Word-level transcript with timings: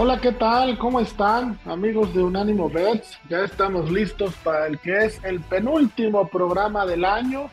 Hola, 0.00 0.20
¿qué 0.20 0.30
tal? 0.30 0.78
¿Cómo 0.78 1.00
están, 1.00 1.58
amigos 1.64 2.14
de 2.14 2.22
Unánimo 2.22 2.70
Bets? 2.70 3.18
Ya 3.28 3.42
estamos 3.42 3.90
listos 3.90 4.32
para 4.44 4.68
el 4.68 4.78
que 4.78 4.96
es 5.06 5.24
el 5.24 5.40
penúltimo 5.40 6.28
programa 6.28 6.86
del 6.86 7.04
año. 7.04 7.50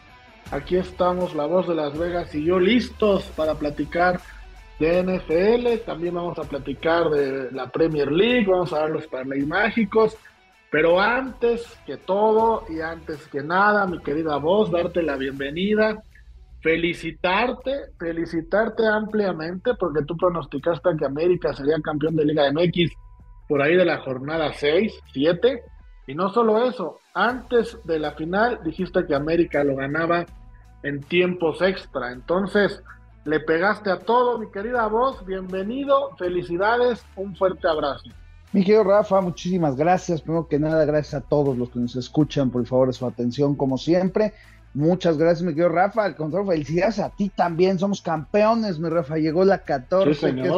Aquí 0.51 0.77
estamos, 0.77 1.33
la 1.33 1.47
voz 1.47 1.67
de 1.67 1.73
Las 1.73 1.97
Vegas 1.97 2.35
y 2.35 2.43
yo 2.43 2.59
listos 2.59 3.23
para 3.35 3.55
platicar 3.55 4.19
de 4.77 5.01
NFL. 5.01 5.85
También 5.87 6.13
vamos 6.13 6.37
a 6.37 6.43
platicar 6.43 7.09
de 7.09 7.51
la 7.51 7.67
Premier 7.71 8.11
League, 8.11 8.45
vamos 8.45 8.71
a 8.73 8.81
dar 8.81 8.91
los 8.91 9.07
parlays 9.07 9.47
mágicos. 9.47 10.15
Pero 10.69 11.01
antes 11.01 11.65
que 11.87 11.97
todo 11.97 12.65
y 12.69 12.79
antes 12.79 13.25
que 13.25 13.41
nada, 13.41 13.87
mi 13.87 13.97
querida 14.03 14.37
voz, 14.37 14.69
darte 14.69 15.01
la 15.01 15.15
bienvenida 15.15 16.03
felicitarte, 16.65 17.91
felicitarte 17.99 18.87
ampliamente 18.87 19.75
porque 19.75 20.03
tú 20.03 20.17
pronosticaste 20.17 20.97
que 20.97 21.05
América 21.05 21.53
sería 21.53 21.79
campeón 21.79 22.15
de 22.15 22.25
Liga 22.25 22.51
MX 22.51 22.91
por 23.47 23.61
ahí 23.61 23.75
de 23.75 23.85
la 23.85 23.99
jornada 23.99 24.51
6, 24.51 24.91
7. 25.13 25.61
Y 26.07 26.15
no 26.15 26.29
solo 26.33 26.67
eso, 26.67 26.97
antes 27.13 27.77
de 27.83 27.99
la 27.99 28.13
final 28.13 28.61
dijiste 28.63 29.05
que 29.05 29.13
América 29.13 29.63
lo 29.63 29.75
ganaba 29.75 30.25
en 30.81 31.03
tiempos 31.03 31.61
extra. 31.61 32.11
Entonces, 32.11 32.81
le 33.25 33.41
pegaste 33.41 33.91
a 33.91 33.99
todo, 33.99 34.39
mi 34.39 34.49
querida 34.49 34.87
voz. 34.87 35.23
Bienvenido, 35.23 36.15
felicidades, 36.17 37.05
un 37.15 37.35
fuerte 37.35 37.67
abrazo. 37.67 38.09
Mi 38.53 38.63
querido 38.63 38.85
Rafa, 38.85 39.21
muchísimas 39.21 39.75
gracias. 39.75 40.19
Primero 40.19 40.47
que 40.47 40.57
nada, 40.57 40.83
gracias 40.85 41.13
a 41.13 41.27
todos 41.27 41.55
los 41.59 41.69
que 41.69 41.77
nos 41.77 41.95
escuchan, 41.95 42.49
por 42.49 42.65
favor, 42.65 42.91
su 42.91 43.05
atención, 43.05 43.53
como 43.53 43.77
siempre. 43.77 44.33
Muchas 44.75 45.17
gracias, 45.17 45.41
mi 45.41 45.53
querido 45.53 45.69
Rafa. 45.69 46.03
Al 46.03 46.17
contrario, 46.17 46.51
felicidades 46.51 46.99
a 46.99 47.09
ti 47.09 47.29
también. 47.29 47.79
Somos 47.79 48.01
campeones, 48.01 48.77
mi 48.77 48.89
Rafa. 48.89 49.17
Llegó 49.17 49.45
la 49.45 49.63
14, 49.63 50.35
que 50.35 50.41
es 50.41 50.51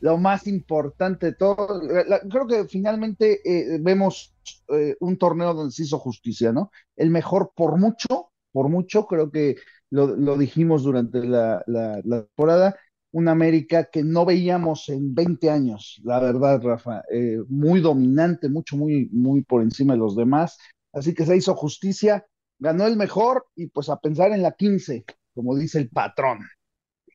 lo, 0.00 0.16
más 0.16 0.46
importante 0.46 1.26
de 1.26 1.32
todo. 1.34 1.82
creo 2.30 2.46
que 2.46 2.64
finalmente 2.64 3.42
eh, 3.44 3.78
vemos 3.82 4.34
eh, 4.68 4.96
un 4.98 5.18
torneo 5.18 5.52
donde 5.52 5.72
se 5.72 5.82
hizo 5.82 5.98
justicia, 5.98 6.52
¿no? 6.52 6.70
El 6.96 7.10
mejor 7.10 7.52
por 7.54 7.78
mucho, 7.78 8.30
por 8.50 8.70
mucho, 8.70 9.06
creo 9.06 9.30
que 9.30 9.56
lo, 9.90 10.38
dijimos 10.38 10.82
durante 10.82 11.22
la, 11.22 11.62
temporada. 12.02 12.76
Un 13.12 13.28
América 13.28 13.90
que 13.92 14.02
no 14.02 14.24
veíamos 14.24 14.88
en 14.88 15.14
20 15.14 15.50
años, 15.50 16.00
la 16.02 16.18
verdad, 16.18 16.62
Rafa. 16.62 17.02
Eh, 17.12 17.40
muy 17.48 17.82
dominante, 17.82 18.48
mucho, 18.48 18.78
muy, 18.78 19.10
muy 19.12 19.42
por 19.42 19.62
encima 19.62 19.92
de 19.92 19.98
los 19.98 20.16
demás. 20.16 20.56
Así 20.94 21.12
que 21.12 21.26
se 21.26 21.36
hizo 21.36 21.54
justicia 21.54 22.24
ganó 22.58 22.86
el 22.86 22.96
mejor 22.96 23.46
y 23.56 23.68
pues 23.68 23.88
a 23.88 24.00
pensar 24.00 24.32
en 24.32 24.42
la 24.42 24.52
15, 24.52 25.04
como 25.34 25.56
dice 25.56 25.78
el 25.78 25.88
patrón. 25.88 26.40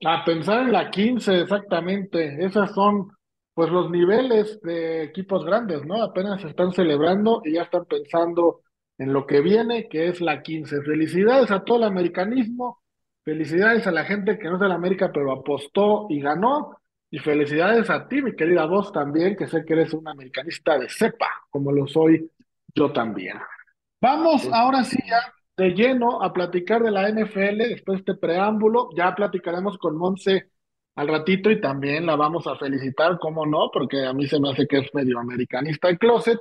A 0.05 0.23
pensar 0.23 0.61
en 0.61 0.71
la 0.71 0.89
15, 0.89 1.41
exactamente. 1.41 2.45
Esas 2.45 2.73
son 2.73 3.11
pues 3.53 3.69
los 3.71 3.91
niveles 3.91 4.61
de 4.61 5.03
equipos 5.03 5.45
grandes, 5.45 5.85
¿no? 5.85 6.01
Apenas 6.01 6.41
se 6.41 6.47
están 6.47 6.71
celebrando 6.71 7.41
y 7.43 7.53
ya 7.53 7.63
están 7.63 7.85
pensando 7.85 8.61
en 8.97 9.11
lo 9.11 9.25
que 9.25 9.41
viene, 9.41 9.89
que 9.89 10.07
es 10.07 10.21
la 10.21 10.41
15. 10.41 10.81
Felicidades 10.83 11.51
a 11.51 11.63
todo 11.63 11.77
el 11.77 11.83
americanismo, 11.83 12.81
felicidades 13.23 13.85
a 13.87 13.91
la 13.91 14.05
gente 14.05 14.37
que 14.37 14.47
no 14.47 14.55
es 14.55 14.61
de 14.61 14.69
la 14.69 14.75
América, 14.75 15.11
pero 15.13 15.31
apostó 15.31 16.07
y 16.09 16.21
ganó. 16.21 16.77
Y 17.11 17.19
felicidades 17.19 17.89
a 17.89 18.07
ti, 18.07 18.21
mi 18.21 18.35
querida 18.35 18.65
voz, 18.65 18.91
también, 18.91 19.35
que 19.35 19.47
sé 19.47 19.65
que 19.65 19.73
eres 19.73 19.93
un 19.93 20.07
americanista 20.07 20.77
de 20.77 20.87
cepa, 20.87 21.27
como 21.49 21.71
lo 21.71 21.87
soy 21.87 22.29
yo 22.73 22.93
también. 22.93 23.37
Vamos 24.01 24.47
ahora 24.51 24.83
sí 24.83 24.97
ya 25.07 25.33
de 25.57 25.71
lleno 25.71 26.21
a 26.23 26.31
platicar 26.31 26.81
de 26.81 26.91
la 26.91 27.09
NFL 27.09 27.57
después 27.57 27.97
de 27.97 28.11
este 28.11 28.15
preámbulo. 28.15 28.89
Ya 28.95 29.13
platicaremos 29.13 29.77
con 29.77 29.97
Monse 29.97 30.49
al 30.95 31.07
ratito 31.07 31.51
y 31.51 31.59
también 31.61 32.05
la 32.05 32.15
vamos 32.15 32.47
a 32.47 32.55
felicitar, 32.55 33.17
cómo 33.19 33.45
no, 33.45 33.69
porque 33.71 34.05
a 34.05 34.13
mí 34.13 34.27
se 34.27 34.39
me 34.39 34.51
hace 34.51 34.67
que 34.67 34.79
es 34.79 34.93
medio 34.93 35.19
americanista 35.19 35.89
el 35.89 35.99
closet. 35.99 36.39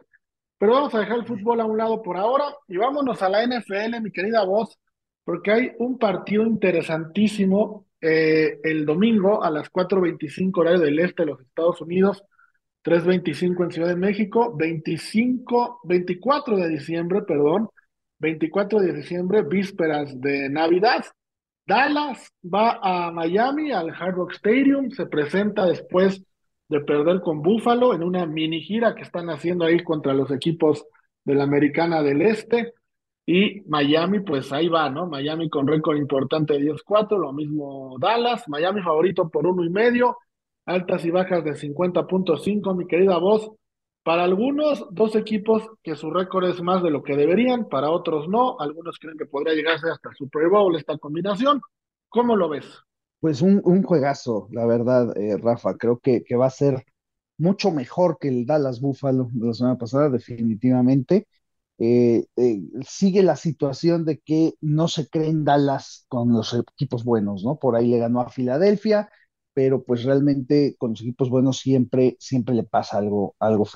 Pero 0.58 0.72
vamos 0.72 0.94
a 0.94 1.00
dejar 1.00 1.18
el 1.18 1.26
fútbol 1.26 1.60
a 1.60 1.64
un 1.64 1.78
lado 1.78 2.02
por 2.02 2.16
ahora 2.16 2.44
y 2.66 2.76
vámonos 2.76 3.22
a 3.22 3.28
la 3.28 3.44
NFL, 3.44 4.00
mi 4.02 4.10
querida 4.10 4.44
voz, 4.44 4.78
porque 5.24 5.52
hay 5.52 5.72
un 5.78 5.98
partido 5.98 6.44
interesantísimo 6.44 7.86
eh, 8.00 8.60
el 8.62 8.86
domingo 8.86 9.42
a 9.42 9.50
las 9.50 9.70
4.25 9.72 10.58
horario 10.58 10.80
del 10.80 10.98
este 11.00 11.22
de 11.22 11.26
los 11.26 11.40
Estados 11.40 11.80
Unidos, 11.80 12.24
3.25 12.88 13.64
en 13.64 13.70
Ciudad 13.70 13.88
de 13.88 13.96
México, 13.96 14.54
25, 14.56 15.80
24 15.84 16.56
de 16.56 16.68
diciembre, 16.70 17.20
perdón, 17.20 17.68
24 18.18 18.80
de 18.80 18.94
diciembre, 18.94 19.42
vísperas 19.42 20.18
de 20.18 20.48
Navidad. 20.48 21.04
Dallas 21.66 22.32
va 22.42 22.78
a 22.82 23.10
Miami, 23.10 23.72
al 23.72 23.90
Hard 23.90 24.14
Rock 24.14 24.32
Stadium, 24.32 24.90
se 24.90 25.04
presenta 25.04 25.66
después 25.66 26.24
de 26.70 26.80
perder 26.80 27.20
con 27.20 27.42
Buffalo 27.42 27.92
en 27.92 28.02
una 28.02 28.24
mini 28.24 28.62
gira 28.62 28.94
que 28.94 29.02
están 29.02 29.28
haciendo 29.28 29.66
ahí 29.66 29.84
contra 29.84 30.14
los 30.14 30.30
equipos 30.30 30.86
de 31.24 31.34
la 31.34 31.44
Americana 31.44 32.02
del 32.02 32.22
Este. 32.22 32.72
Y 33.26 33.60
Miami, 33.68 34.20
pues 34.20 34.50
ahí 34.50 34.68
va, 34.68 34.88
¿no? 34.88 35.06
Miami 35.06 35.50
con 35.50 35.66
récord 35.66 35.98
importante 35.98 36.54
de 36.54 36.72
10-4, 36.72 37.18
lo 37.18 37.34
mismo 37.34 37.98
Dallas, 38.00 38.48
Miami 38.48 38.80
favorito 38.80 39.28
por 39.28 39.46
uno 39.46 39.62
y 39.62 39.68
medio, 39.68 40.16
altas 40.68 41.04
y 41.04 41.10
bajas 41.10 41.42
de 41.44 41.54
50.5, 41.54 42.76
mi 42.76 42.86
querida 42.86 43.18
voz. 43.18 43.50
Para 44.04 44.24
algunos, 44.24 44.86
dos 44.90 45.16
equipos 45.16 45.62
que 45.82 45.96
su 45.96 46.10
récord 46.10 46.48
es 46.48 46.62
más 46.62 46.82
de 46.82 46.90
lo 46.90 47.02
que 47.02 47.16
deberían, 47.16 47.68
para 47.68 47.90
otros 47.90 48.28
no. 48.28 48.58
Algunos 48.60 48.98
creen 48.98 49.18
que 49.18 49.26
podría 49.26 49.54
llegarse 49.54 49.90
hasta 49.90 50.12
Super 50.14 50.48
Bowl 50.48 50.76
esta 50.76 50.96
combinación. 50.98 51.60
¿Cómo 52.08 52.36
lo 52.36 52.48
ves? 52.48 52.66
Pues 53.20 53.42
un, 53.42 53.60
un 53.64 53.82
juegazo, 53.82 54.48
la 54.52 54.66
verdad, 54.66 55.16
eh, 55.16 55.36
Rafa. 55.36 55.76
Creo 55.76 55.98
que, 55.98 56.22
que 56.22 56.36
va 56.36 56.46
a 56.46 56.50
ser 56.50 56.84
mucho 57.38 57.70
mejor 57.70 58.18
que 58.18 58.28
el 58.28 58.46
Dallas 58.46 58.80
Buffalo 58.80 59.28
de 59.32 59.46
la 59.46 59.54
semana 59.54 59.78
pasada, 59.78 60.08
definitivamente. 60.08 61.26
Eh, 61.78 62.26
eh, 62.36 62.60
sigue 62.86 63.22
la 63.22 63.36
situación 63.36 64.04
de 64.04 64.18
que 64.18 64.54
no 64.60 64.88
se 64.88 65.08
cree 65.08 65.28
en 65.28 65.44
Dallas 65.44 66.06
con 66.08 66.32
los 66.32 66.54
equipos 66.54 67.04
buenos, 67.04 67.44
¿no? 67.44 67.58
Por 67.58 67.76
ahí 67.76 67.88
le 67.88 67.98
ganó 67.98 68.20
a 68.20 68.30
Filadelfia, 68.30 69.08
pero 69.58 69.82
pues 69.82 70.04
realmente 70.04 70.76
con 70.78 70.90
los 70.92 71.00
equipos 71.00 71.30
buenos 71.30 71.58
siempre, 71.58 72.16
siempre 72.20 72.54
le 72.54 72.62
pasa 72.62 72.98
algo, 72.98 73.34
algo 73.40 73.66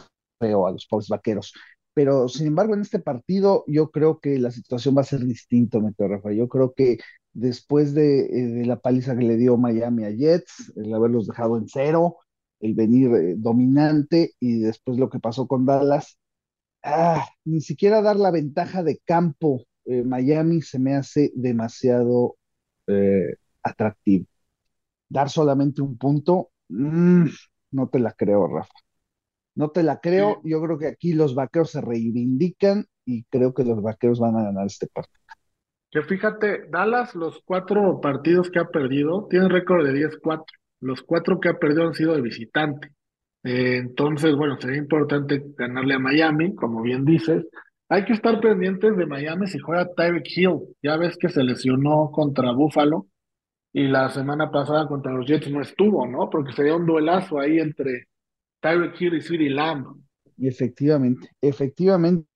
a 0.40 0.70
los 0.70 0.86
pobres 0.86 1.08
vaqueros. 1.08 1.52
Pero 1.92 2.28
sin 2.28 2.46
embargo, 2.46 2.74
en 2.74 2.82
este 2.82 3.00
partido 3.00 3.64
yo 3.66 3.90
creo 3.90 4.20
que 4.20 4.38
la 4.38 4.52
situación 4.52 4.96
va 4.96 5.00
a 5.00 5.04
ser 5.04 5.24
distinta, 5.24 5.80
Meteo 5.80 6.06
Rafa. 6.06 6.32
Yo 6.32 6.46
creo 6.48 6.72
que 6.72 6.98
después 7.32 7.94
de, 7.94 8.60
eh, 8.60 8.64
la 8.64 8.78
paliza 8.78 9.16
que 9.16 9.24
le 9.24 9.36
dio 9.36 9.56
Miami 9.56 10.04
a 10.04 10.12
Jets, 10.12 10.72
el 10.76 10.94
haberlos 10.94 11.26
dejado 11.26 11.58
en 11.58 11.66
cero, 11.66 12.18
el 12.60 12.74
venir 12.74 13.12
eh, 13.16 13.34
dominante 13.36 14.34
y 14.38 14.60
después 14.60 14.98
lo 14.98 15.10
que 15.10 15.18
pasó 15.18 15.48
con 15.48 15.66
Dallas, 15.66 16.16
ah, 16.84 17.26
ni 17.44 17.60
siquiera 17.60 18.02
dar 18.02 18.16
la 18.18 18.30
ventaja 18.30 18.84
de 18.84 19.00
campo 19.04 19.64
eh, 19.86 20.04
Miami 20.04 20.62
se 20.62 20.78
me 20.78 20.94
hace 20.94 21.32
demasiado 21.34 22.36
atractivo. 23.62 24.26
Dar 25.12 25.28
solamente 25.28 25.82
un 25.82 25.98
punto, 25.98 26.52
mm, 26.70 27.26
no 27.72 27.88
te 27.88 27.98
la 27.98 28.12
creo, 28.12 28.46
Rafa. 28.48 28.72
No 29.54 29.68
te 29.70 29.82
la 29.82 30.00
creo. 30.00 30.40
Yo 30.42 30.62
creo 30.62 30.78
que 30.78 30.86
aquí 30.86 31.12
los 31.12 31.34
vaqueros 31.34 31.70
se 31.70 31.82
reivindican 31.82 32.86
y 33.04 33.24
creo 33.24 33.52
que 33.52 33.62
los 33.62 33.82
vaqueros 33.82 34.18
van 34.20 34.36
a 34.36 34.44
ganar 34.44 34.66
este 34.66 34.86
partido. 34.86 35.20
Que 35.90 36.00
fíjate, 36.00 36.62
Dallas, 36.70 37.14
los 37.14 37.42
cuatro 37.44 38.00
partidos 38.00 38.50
que 38.50 38.58
ha 38.58 38.68
perdido, 38.68 39.26
tiene 39.28 39.50
récord 39.50 39.84
de 39.84 39.92
10-4. 39.92 40.46
Los 40.80 41.02
cuatro 41.02 41.38
que 41.38 41.50
ha 41.50 41.58
perdido 41.58 41.86
han 41.86 41.92
sido 41.92 42.14
de 42.14 42.22
visitante. 42.22 42.88
Eh, 43.44 43.76
entonces, 43.76 44.34
bueno, 44.34 44.56
sería 44.58 44.78
importante 44.78 45.44
ganarle 45.58 45.94
a 45.94 45.98
Miami, 45.98 46.54
como 46.54 46.80
bien 46.80 47.04
dices. 47.04 47.44
Hay 47.90 48.06
que 48.06 48.14
estar 48.14 48.40
pendientes 48.40 48.96
de 48.96 49.04
Miami 49.04 49.46
si 49.46 49.58
juega 49.58 49.92
Tyreek 49.94 50.26
Hill. 50.34 50.60
Ya 50.82 50.96
ves 50.96 51.18
que 51.18 51.28
se 51.28 51.42
lesionó 51.42 52.10
contra 52.10 52.52
Buffalo 52.52 53.08
y 53.72 53.88
la 53.88 54.10
semana 54.10 54.50
pasada 54.50 54.86
contra 54.88 55.12
los 55.12 55.26
Jets 55.26 55.50
no 55.50 55.60
estuvo, 55.62 56.06
¿no? 56.06 56.30
Porque 56.30 56.52
sería 56.52 56.76
un 56.76 56.86
duelazo 56.86 57.38
ahí 57.40 57.58
entre 57.58 58.08
Tyreek 58.60 59.00
Hill 59.00 59.14
y 59.16 59.22
Sweetie 59.22 59.50
Lamb. 59.50 59.86
Efectivamente, 60.38 61.28
efectivamente, 61.40 62.26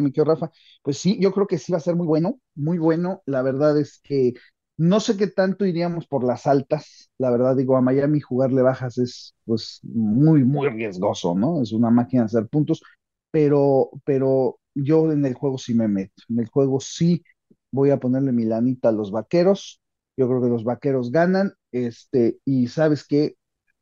mi 0.00 0.12
querido 0.12 0.26
Rafa. 0.26 0.50
Pues 0.82 0.98
sí, 0.98 1.18
yo 1.20 1.32
creo 1.32 1.46
que 1.46 1.58
sí 1.58 1.72
va 1.72 1.78
a 1.78 1.80
ser 1.80 1.96
muy 1.96 2.06
bueno, 2.06 2.40
muy 2.54 2.78
bueno. 2.78 3.22
La 3.26 3.42
verdad 3.42 3.78
es 3.80 4.00
que 4.02 4.34
no 4.76 5.00
sé 5.00 5.16
qué 5.16 5.26
tanto 5.28 5.66
iríamos 5.66 6.06
por 6.06 6.24
las 6.24 6.46
altas. 6.46 7.10
La 7.18 7.30
verdad, 7.30 7.56
digo, 7.56 7.76
a 7.76 7.82
Miami 7.82 8.20
jugarle 8.20 8.62
bajas 8.62 8.98
es 8.98 9.34
pues 9.44 9.80
muy, 9.84 10.44
muy 10.44 10.68
riesgoso, 10.70 11.34
¿no? 11.34 11.62
Es 11.62 11.72
una 11.72 11.90
máquina 11.90 12.22
de 12.24 12.26
hacer 12.26 12.48
puntos. 12.48 12.82
Pero, 13.30 13.90
pero 14.04 14.60
yo 14.74 15.12
en 15.12 15.26
el 15.26 15.34
juego 15.34 15.58
sí 15.58 15.74
me 15.74 15.88
meto. 15.88 16.22
En 16.28 16.40
el 16.40 16.48
juego 16.48 16.80
sí 16.80 17.24
voy 17.72 17.90
a 17.90 18.00
ponerle 18.00 18.32
mi 18.32 18.44
lanita 18.44 18.90
a 18.90 18.92
los 18.92 19.10
vaqueros. 19.12 19.80
Yo 20.16 20.28
creo 20.28 20.40
que 20.42 20.48
los 20.48 20.64
vaqueros 20.64 21.10
ganan. 21.10 21.52
Este, 21.72 22.38
y 22.44 22.68
sabes 22.68 23.06
que 23.06 23.36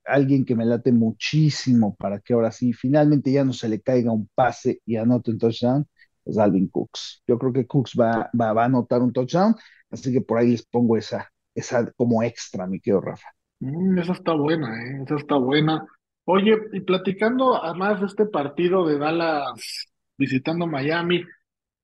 alguien 0.05 0.45
que 0.45 0.57
me 0.57 0.67
late 0.67 0.93
muchísimo 0.93 1.95
para 1.97 2.21
que 2.21 2.35
ahora 2.35 2.53
sí 2.53 2.73
finalmente 2.73 3.33
ya 3.33 3.45
no 3.45 3.53
se 3.53 3.69
le 3.69 3.81
caiga 3.81 4.13
un 4.13 4.29
pase 4.35 4.81
y 4.85 4.97
anote 4.97 5.31
un 5.31 5.39
touchdown 5.39 5.87
es 6.25 6.39
Alvin 6.39 6.69
Cooks. 6.69 7.23
Yo 7.27 7.39
creo 7.39 7.53
que 7.53 7.67
Cooks 7.67 7.93
va, 7.99 8.31
va, 8.39 8.53
va 8.53 8.63
a 8.63 8.67
anotar 8.67 9.03
un 9.03 9.13
touchdown, 9.13 9.55
así 9.91 10.13
que 10.13 10.21
por 10.21 10.39
ahí 10.39 10.51
les 10.53 10.65
pongo 10.65 10.97
esa, 10.97 11.31
esa 11.55 11.91
como 11.93 12.23
extra, 12.23 12.67
mi 12.67 12.81
querido 12.81 13.01
Rafa. 13.01 13.29
Mm, 13.61 13.99
esa 13.99 14.13
está 14.13 14.33
buena, 14.33 14.69
¿eh? 14.83 15.03
Esa 15.05 15.17
está 15.17 15.37
buena. 15.37 15.87
Oye, 16.25 16.57
y 16.73 16.81
platicando 16.81 17.63
además 17.63 18.01
de 18.01 18.07
este 18.07 18.27
partido 18.27 18.87
de 18.87 18.99
Dallas 18.99 19.91
visitando 20.17 20.67
Miami, 20.67 21.23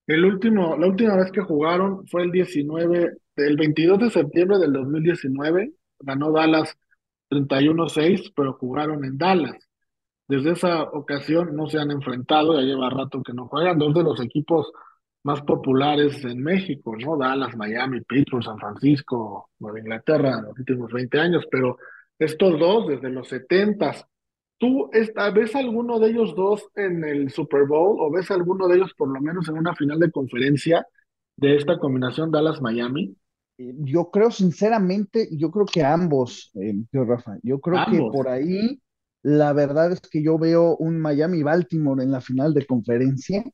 el 0.06 0.24
último, 0.24 0.76
la 0.76 0.86
última 0.86 1.16
vez 1.16 1.30
que 1.30 1.42
jugaron 1.42 2.06
fue 2.06 2.22
el 2.22 2.32
19, 2.32 3.16
el 3.46 3.56
22 3.56 3.98
de 3.98 4.10
septiembre 4.10 4.58
del 4.58 4.72
2019, 4.72 5.72
ganó 6.00 6.32
Dallas 6.32 6.76
31-6, 7.30 8.32
pero 8.34 8.54
jugaron 8.54 9.04
en 9.04 9.18
Dallas. 9.18 9.56
Desde 10.28 10.52
esa 10.52 10.84
ocasión 10.84 11.56
no 11.56 11.68
se 11.68 11.78
han 11.78 11.90
enfrentado, 11.90 12.54
ya 12.54 12.62
lleva 12.66 12.90
rato 12.90 13.22
que 13.22 13.32
no 13.32 13.48
juegan, 13.48 13.78
dos 13.78 13.94
de 13.94 14.02
los 14.04 14.20
equipos 14.20 14.70
más 15.22 15.42
populares 15.42 16.24
en 16.24 16.42
México, 16.42 16.96
¿no? 16.96 17.16
Dallas, 17.16 17.56
Miami, 17.56 18.00
Pittsburgh, 18.02 18.44
San 18.44 18.58
Francisco, 18.58 19.50
Nueva 19.58 19.80
Inglaterra 19.80 20.38
en 20.38 20.44
los 20.44 20.58
últimos 20.58 20.92
20 20.92 21.20
años, 21.20 21.44
pero 21.50 21.78
estos 22.18 22.58
dos 22.58 22.88
desde 22.88 23.10
los 23.10 23.28
70 23.28 24.06
¿Tú 24.60 24.90
esta, 24.92 25.30
ves 25.30 25.56
alguno 25.56 25.98
de 25.98 26.10
ellos 26.10 26.34
dos 26.36 26.68
en 26.76 27.02
el 27.02 27.30
Super 27.30 27.64
Bowl 27.66 27.96
o 27.98 28.10
ves 28.10 28.30
alguno 28.30 28.68
de 28.68 28.76
ellos 28.76 28.92
por 28.94 29.08
lo 29.08 29.18
menos 29.18 29.48
en 29.48 29.56
una 29.56 29.74
final 29.74 29.98
de 29.98 30.10
conferencia 30.10 30.86
de 31.36 31.56
esta 31.56 31.78
combinación 31.78 32.30
Dallas-Miami? 32.30 33.16
Eh, 33.60 33.74
Yo 33.78 34.10
creo 34.10 34.30
sinceramente, 34.30 35.28
yo 35.36 35.50
creo 35.50 35.66
que 35.66 35.84
ambos, 35.84 36.50
eh, 36.54 36.74
tío 36.90 37.04
Rafa, 37.04 37.38
yo 37.42 37.60
creo 37.60 37.84
que 37.84 38.02
por 38.04 38.28
ahí 38.28 38.80
la 39.22 39.52
verdad 39.52 39.92
es 39.92 40.00
que 40.00 40.22
yo 40.22 40.38
veo 40.38 40.76
un 40.78 40.98
Miami-Baltimore 41.00 42.02
en 42.02 42.10
la 42.12 42.20
final 42.22 42.54
de 42.54 42.66
conferencia. 42.66 43.44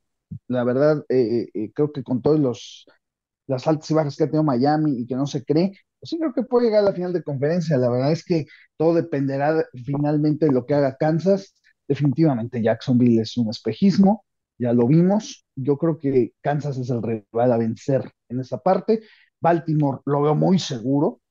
La 0.47 0.63
verdad, 0.63 1.03
eh, 1.09 1.47
eh, 1.53 1.71
creo 1.73 1.91
que 1.91 2.03
con 2.03 2.21
todos 2.21 2.39
los 2.39 2.87
las 3.47 3.67
altas 3.67 3.91
y 3.91 3.95
bajas 3.95 4.17
que 4.17 4.23
ha 4.25 4.27
tenido 4.27 4.43
Miami 4.43 5.01
y 5.01 5.07
que 5.07 5.15
no 5.15 5.27
se 5.27 5.43
cree, 5.45 5.73
pues 5.99 6.09
sí 6.11 6.19
creo 6.19 6.33
que 6.33 6.43
puede 6.43 6.67
llegar 6.67 6.81
a 6.83 6.87
la 6.89 6.93
final 6.93 7.13
de 7.13 7.23
conferencia. 7.23 7.77
La 7.77 7.89
verdad 7.91 8.11
es 8.13 8.23
que 8.25 8.45
todo 8.77 8.95
dependerá 8.95 9.53
de- 9.55 9.65
finalmente 9.85 10.47
de 10.47 10.53
lo 10.53 10.65
que 10.65 10.75
haga 10.75 10.97
Kansas. 10.97 11.55
Definitivamente 11.87 12.61
Jacksonville 12.63 13.21
es 13.21 13.37
un 13.37 13.49
espejismo, 13.51 14.25
ya 14.59 14.73
lo 14.73 14.87
vimos. 14.87 15.45
Yo 15.55 15.77
creo 15.77 15.99
que 15.99 16.33
Kansas 16.41 16.77
es 16.79 16.89
el 16.91 17.03
rival 17.03 17.51
a 17.53 17.57
vencer 17.57 18.11
en 18.29 18.39
esa 18.41 18.59
parte. 18.59 19.01
Baltimore 19.41 19.99
lo 20.05 20.21
veo 20.21 20.35
muy 20.35 20.59
seguro, 20.59 21.21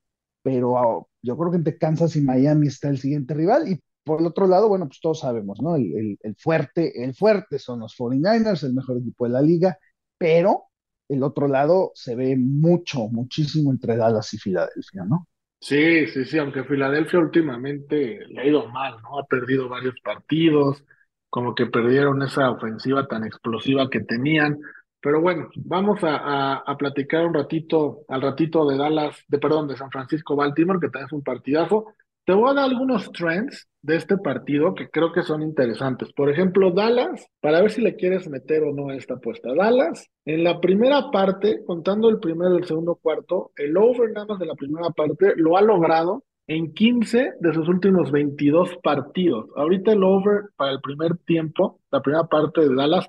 pero 0.43 0.79
ah, 0.79 1.07
yo 1.23 1.37
creo 1.37 1.51
que 1.51 1.57
entre 1.59 1.79
Kansas 1.79 2.17
y 2.17 2.21
Miami 2.23 2.69
está 2.69 2.89
el 2.89 2.99
siguiente 2.99 3.35
rival. 3.35 3.69
Y 3.69 3.81
por 4.05 4.21
el 4.21 4.27
otro 4.27 4.47
lado, 4.47 4.69
bueno, 4.69 4.87
pues 4.89 5.01
todos 5.01 5.21
sabemos, 5.21 5.61
¿no? 5.63 5.77
El, 5.77 6.19
el- 6.23 6.37
fuerte, 6.37 7.05
el 7.05 7.15
fuerte 7.15 7.59
son 7.59 7.81
los 7.81 7.95
49ers, 7.97 8.63
el 8.65 8.75
mejor 8.75 8.99
equipo 8.99 9.25
de 9.27 9.31
la 9.33 9.43
liga, 9.43 9.79
pero 10.19 10.65
el 11.09 11.23
otro 11.23 11.49
lado 11.49 11.93
se 11.95 12.15
ve 12.17 12.37
mucho, 12.37 13.09
muchísimo 13.09 13.71
entre 13.73 13.97
Dallas 13.97 14.33
y 14.35 14.39
Filadelfia, 14.39 15.05
¿no? 15.05 15.29
Sí, 15.61 16.07
sí, 16.09 16.25
sí, 16.25 16.39
aunque 16.39 16.65
Filadelfia 16.65 17.19
últimamente 17.19 18.21
le 18.29 18.41
ha 18.41 18.47
ido 18.47 18.69
mal, 18.69 19.01
¿no? 19.03 19.19
Ha 19.19 19.27
perdido 19.27 19.69
varios 19.69 19.95
partidos, 20.03 20.85
como 21.29 21.55
que 21.55 21.67
perdieron 21.67 22.23
esa 22.23 22.51
ofensiva 22.51 23.07
tan 23.09 23.25
explosiva 23.25 23.91
que 23.91 24.01
tenían. 24.01 24.59
Pero 25.01 25.21
bueno, 25.21 25.49
vamos 25.57 26.03
a, 26.03 26.57
a, 26.57 26.77
platicar 26.77 27.27
un 27.27 27.35
ratito, 27.35 28.01
al 28.09 28.23
ratito 28.23 28.67
de 28.69 28.77
Dallas, 28.77 29.25
de 29.29 29.39
perdón, 29.39 29.69
de 29.69 29.77
San 29.77 29.91
Francisco 29.91 30.37
Baltimore, 30.37 30.81
que 30.81 30.89
también 30.89 31.07
es 31.07 31.13
un 31.13 31.23
partidazo. 31.23 31.87
Te 32.25 32.33
voy 32.33 32.51
a 32.51 32.55
dar 32.55 32.65
algunos 32.65 33.13
trends 33.13 33.69
de 33.83 33.97
este 33.97 34.19
partido 34.19 34.75
que 34.75 34.89
creo 34.91 35.13
que 35.13 35.23
son 35.23 35.43
interesantes. 35.43 36.13
Por 36.13 36.29
ejemplo, 36.29 36.73
Dallas, 36.73 37.25
para 37.41 37.61
ver 37.61 37.71
si 37.71 37.81
le 37.81 37.95
quieres 37.95 38.29
meter 38.29 38.65
o 38.65 38.73
no 38.73 38.91
esta 38.91 39.15
apuesta. 39.15 39.55
Dallas, 39.55 40.11
en 40.25 40.43
la 40.43 40.61
primera 40.61 41.11
parte, 41.13 41.63
contando 41.65 42.09
el 42.09 42.19
primero 42.19 42.55
y 42.55 42.59
el 42.59 42.67
segundo 42.67 42.97
cuarto, 42.97 43.53
el 43.57 43.77
over 43.77 44.11
nada 44.11 44.27
más 44.27 44.39
de 44.41 44.47
la 44.47 44.57
primera 44.57 44.91
parte 44.91 45.35
lo 45.37 45.57
ha 45.57 45.63
logrado 45.63 46.25
en 46.49 46.73
15 46.75 47.35
de 47.41 47.55
sus 47.55 47.69
últimos 47.69 48.11
22 48.11 48.77
partidos. 48.83 49.49
Ahorita 49.57 49.93
el 49.93 50.03
over 50.03 50.47
para 50.57 50.73
el 50.73 50.81
primer 50.81 51.17
tiempo, 51.19 51.81
la 51.91 52.03
primera 52.03 52.25
parte 52.25 52.63
de 52.63 52.75
Dallas, 52.75 53.09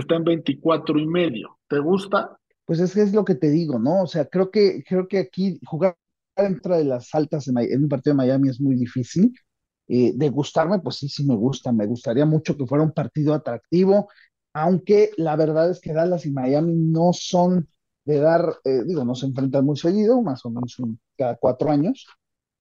está 0.00 0.16
en 0.16 0.24
24 0.24 0.98
y 0.98 1.06
medio. 1.06 1.58
¿Te 1.68 1.78
gusta? 1.78 2.38
Pues 2.64 2.80
es 2.80 2.92
que 2.92 3.02
es 3.02 3.12
lo 3.12 3.24
que 3.24 3.34
te 3.34 3.50
digo, 3.50 3.78
¿no? 3.78 4.02
O 4.02 4.06
sea, 4.06 4.26
creo 4.26 4.50
que, 4.50 4.82
creo 4.86 5.08
que 5.08 5.18
aquí 5.18 5.58
jugar 5.64 5.96
dentro 6.36 6.76
de 6.76 6.84
las 6.84 7.14
altas 7.14 7.48
en, 7.48 7.56
un 7.56 7.88
partido 7.88 8.14
de 8.14 8.18
Miami 8.18 8.48
es 8.50 8.60
muy 8.60 8.76
difícil. 8.76 9.34
Eh, 9.90 10.12
de 10.14 10.28
gustarme, 10.28 10.80
pues 10.80 10.96
sí, 10.96 11.08
sí 11.08 11.24
me 11.24 11.34
gusta. 11.34 11.72
Me 11.72 11.86
gustaría 11.86 12.26
mucho 12.26 12.56
que 12.56 12.66
fuera 12.66 12.84
un 12.84 12.92
partido 12.92 13.32
atractivo, 13.32 14.08
aunque 14.52 15.10
la 15.16 15.36
verdad 15.36 15.70
es 15.70 15.80
que 15.80 15.92
Dallas 15.92 16.26
y 16.26 16.30
Miami 16.30 16.74
no 16.74 17.12
son 17.12 17.68
de 18.04 18.20
dar, 18.20 18.56
eh, 18.64 18.82
digo, 18.86 19.04
no 19.04 19.14
se 19.14 19.26
enfrentan 19.26 19.64
muy 19.64 19.76
seguido, 19.76 20.20
más 20.22 20.44
o 20.44 20.50
menos 20.50 20.76
cada 21.16 21.36
cuatro 21.36 21.70
años, 21.70 22.06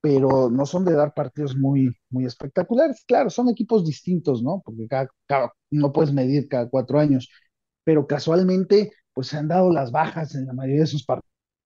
pero 0.02 0.50
no 0.50 0.66
son 0.66 0.86
de 0.86 0.94
dar 0.94 1.14
partidos 1.14 1.56
muy, 1.58 1.96
muy 2.10 2.26
espectaculares. 2.26 3.04
Claro, 3.08 3.30
son 3.30 3.50
equipos 3.50 3.86
distintos, 3.86 4.44
¿no? 4.44 4.62
Porque 4.66 4.88
cada, 4.88 5.10
cada- 5.28 5.54
no 5.72 5.92
puedes 5.92 6.14
medir 6.14 6.48
cada 6.48 6.70
cuatro 6.70 7.00
años, 7.00 7.30
pero 7.84 8.08
casualmente, 8.08 8.92
pues 9.14 9.28
se 9.28 9.38
han 9.38 9.48
dado 9.48 9.72
las 9.74 9.92
bajas 9.92 10.36
en 10.36 10.46
la 10.48 10.54
mayoría 10.54 10.82
de 10.82 10.88
sus 10.88 11.06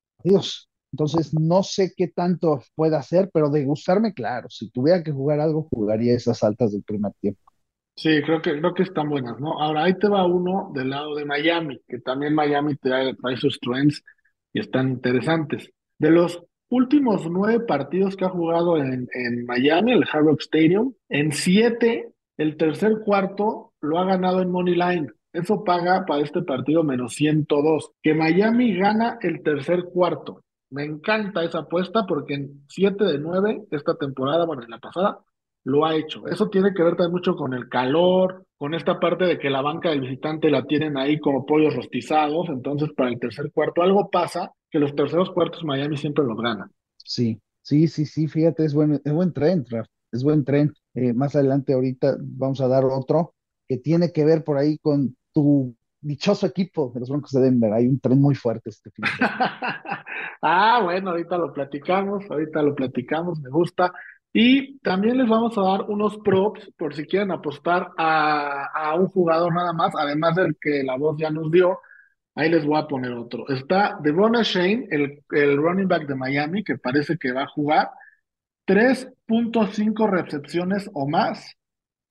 partidos. 0.06 0.70
Entonces, 0.94 1.34
no 1.34 1.64
sé 1.64 1.94
qué 1.96 2.08
tanto 2.10 2.62
pueda 2.76 3.00
hacer, 3.00 3.30
pero 3.34 3.50
de 3.50 3.66
gustarme, 3.66 4.14
claro, 4.14 4.50
si 4.50 4.70
tuviera 4.72 5.04
que 5.04 5.12
jugar 5.12 5.40
algo, 5.40 5.68
jugaría 5.72 6.16
esas 6.16 6.44
altas 6.44 6.72
del 6.74 6.84
primer 6.84 7.14
tiempo. 7.22 7.42
Sí, 7.96 8.22
creo 8.24 8.42
que, 8.42 8.58
creo 8.60 8.74
que 8.74 8.84
están 8.84 9.10
buenas, 9.10 9.40
¿no? 9.40 9.62
Ahora 9.62 9.84
ahí 9.84 9.98
te 10.00 10.08
va 10.08 10.26
uno 10.26 10.72
del 10.74 10.90
lado 10.90 11.16
de 11.16 11.26
Miami, 11.26 11.80
que 11.88 12.00
también 12.00 12.34
Miami 12.34 12.76
trae, 12.78 13.14
trae 13.16 13.38
sus 13.38 13.60
trends 13.60 14.04
y 14.54 14.60
están 14.60 14.90
interesantes. 14.90 15.70
De 16.00 16.10
los 16.10 16.42
últimos 16.72 17.30
nueve 17.30 17.60
partidos 17.60 18.16
que 18.16 18.26
ha 18.26 18.30
jugado 18.30 18.78
en, 18.78 19.08
en 19.14 19.46
Miami, 19.46 19.92
el 19.92 20.06
Hard 20.12 20.26
Rock 20.26 20.42
Stadium, 20.42 20.94
en 21.10 21.32
siete, 21.32 22.14
el 22.38 22.58
tercer 22.58 23.02
cuarto 23.06 23.74
lo 23.82 24.00
ha 24.00 24.06
ganado 24.06 24.42
en 24.42 24.50
Money 24.50 24.76
Line. 24.76 25.08
Eso 25.34 25.64
paga 25.64 26.06
para 26.06 26.24
este 26.24 26.42
partido 26.42 26.84
menos 26.84 27.14
102. 27.14 27.92
Que 28.02 28.14
Miami 28.14 28.76
gana 28.76 29.18
el 29.22 29.44
tercer 29.44 29.84
cuarto. 29.86 30.44
Me 30.70 30.84
encanta 30.84 31.44
esa 31.44 31.60
apuesta 31.60 32.06
porque 32.08 32.34
en 32.36 32.64
siete 32.68 33.04
de 33.04 33.20
nueve 33.20 33.64
esta 33.72 33.96
temporada, 33.96 34.46
bueno, 34.46 34.64
en 34.64 34.72
la 34.72 34.80
pasada, 34.80 35.20
lo 35.66 35.86
ha 35.86 35.96
hecho. 35.96 36.28
Eso 36.28 36.50
tiene 36.50 36.74
que 36.74 36.84
ver 36.84 36.96
también 36.96 37.12
mucho 37.12 37.36
con 37.36 37.54
el 37.54 37.70
calor, 37.70 38.46
con 38.62 38.76
esta 38.76 39.00
parte 39.00 39.26
de 39.26 39.40
que 39.40 39.50
la 39.50 39.64
banca 39.64 39.90
del 39.90 40.02
visitante 40.02 40.52
la 40.52 40.64
tienen 40.64 40.96
ahí 40.96 41.20
como 41.20 41.48
pollos 41.48 41.76
rostizados. 41.76 42.48
Entonces, 42.50 42.90
para 42.96 43.10
el 43.10 43.20
tercer 43.20 43.52
cuarto, 43.52 43.82
algo 43.82 44.12
pasa 44.12 44.52
que 44.70 44.78
los 44.78 44.94
terceros 44.94 45.32
cuartos 45.32 45.64
Miami 45.64 45.98
siempre 45.98 46.24
los 46.24 46.40
gana. 46.40 46.70
Sí, 46.96 47.42
sí, 47.64 47.88
sí, 47.88 48.06
sí, 48.06 48.28
fíjate, 48.28 48.64
es 48.64 48.76
buen, 48.76 49.02
es 49.04 49.12
buen 49.12 49.34
tren, 49.34 49.66
es 50.12 50.24
buen 50.24 50.46
tren. 50.46 50.72
Eh, 50.94 51.12
más 51.12 51.36
adelante, 51.36 51.74
ahorita 51.74 52.18
vamos 52.20 52.62
a 52.62 52.68
dar 52.68 52.86
otro 52.86 53.34
que 53.68 53.78
tiene 53.78 54.12
que 54.12 54.26
ver 54.26 54.44
por 54.44 54.60
ahí 54.60 54.78
con 54.78 55.16
tu 55.34 55.76
dichoso 56.00 56.46
equipo 56.46 56.92
de 56.94 57.00
los 57.00 57.10
Broncos 57.10 57.32
de 57.32 57.42
Denver. 57.42 57.74
Hay 57.74 57.88
un 57.88 58.00
tren 58.00 58.22
muy 58.22 58.36
fuerte 58.36 58.70
este 58.70 58.92
fin 58.92 59.06
de 59.06 59.28
semana. 59.28 60.06
Ah, 60.44 60.82
bueno, 60.84 61.12
ahorita 61.12 61.38
lo 61.38 61.54
platicamos, 61.54 62.24
ahorita 62.28 62.64
lo 62.64 62.74
platicamos, 62.74 63.40
me 63.42 63.50
gusta. 63.52 63.94
Y 64.34 64.78
también 64.80 65.18
les 65.18 65.28
vamos 65.28 65.58
a 65.58 65.62
dar 65.62 65.82
unos 65.90 66.18
props 66.20 66.72
por 66.78 66.96
si 66.96 67.06
quieren 67.06 67.32
apostar 67.32 67.90
a, 67.98 68.66
a 68.74 68.96
un 68.96 69.08
jugador 69.08 69.54
nada 69.54 69.74
más, 69.74 69.94
además 69.98 70.36
del 70.36 70.56
que 70.60 70.84
la 70.84 70.96
voz 70.96 71.18
ya 71.20 71.30
nos 71.30 71.52
dio. 71.52 71.80
Ahí 72.34 72.50
les 72.50 72.66
voy 72.66 72.80
a 72.80 72.88
poner 72.88 73.12
otro. 73.12 73.48
Está 73.50 73.98
Devon 74.02 74.34
Shane, 74.34 74.88
el, 74.90 75.22
el 75.32 75.58
running 75.58 75.88
back 75.88 76.08
de 76.08 76.16
Miami, 76.16 76.64
que 76.64 76.78
parece 76.78 77.18
que 77.18 77.34
va 77.34 77.44
a 77.44 77.48
jugar 77.48 77.90
tres 78.66 79.12
punto 79.26 79.68
cinco 79.68 80.08
recepciones 80.08 80.90
o 80.94 81.10
más, 81.10 81.58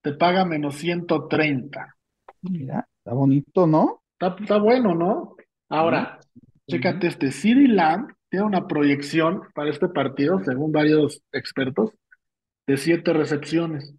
te 0.03 0.13
paga 0.13 0.45
menos 0.45 0.77
130. 0.77 1.97
Mira, 2.43 2.87
está 2.99 3.15
bonito, 3.15 3.67
¿no? 3.67 4.03
Está, 4.13 4.37
está 4.41 4.59
bueno, 4.59 4.95
¿no? 4.95 5.37
Ahora, 5.71 6.19
sí. 6.21 6.41
chécate 6.69 7.07
este, 7.07 7.31
CeeDee 7.31 7.69
Lamb 7.69 8.13
tiene 8.29 8.45
una 8.45 8.67
proyección 8.67 9.43
para 9.55 9.71
este 9.71 9.89
partido, 9.89 10.39
según 10.45 10.71
varios 10.71 11.23
expertos, 11.33 11.93
de 12.71 12.77
siete 12.77 13.13
recepciones. 13.13 13.93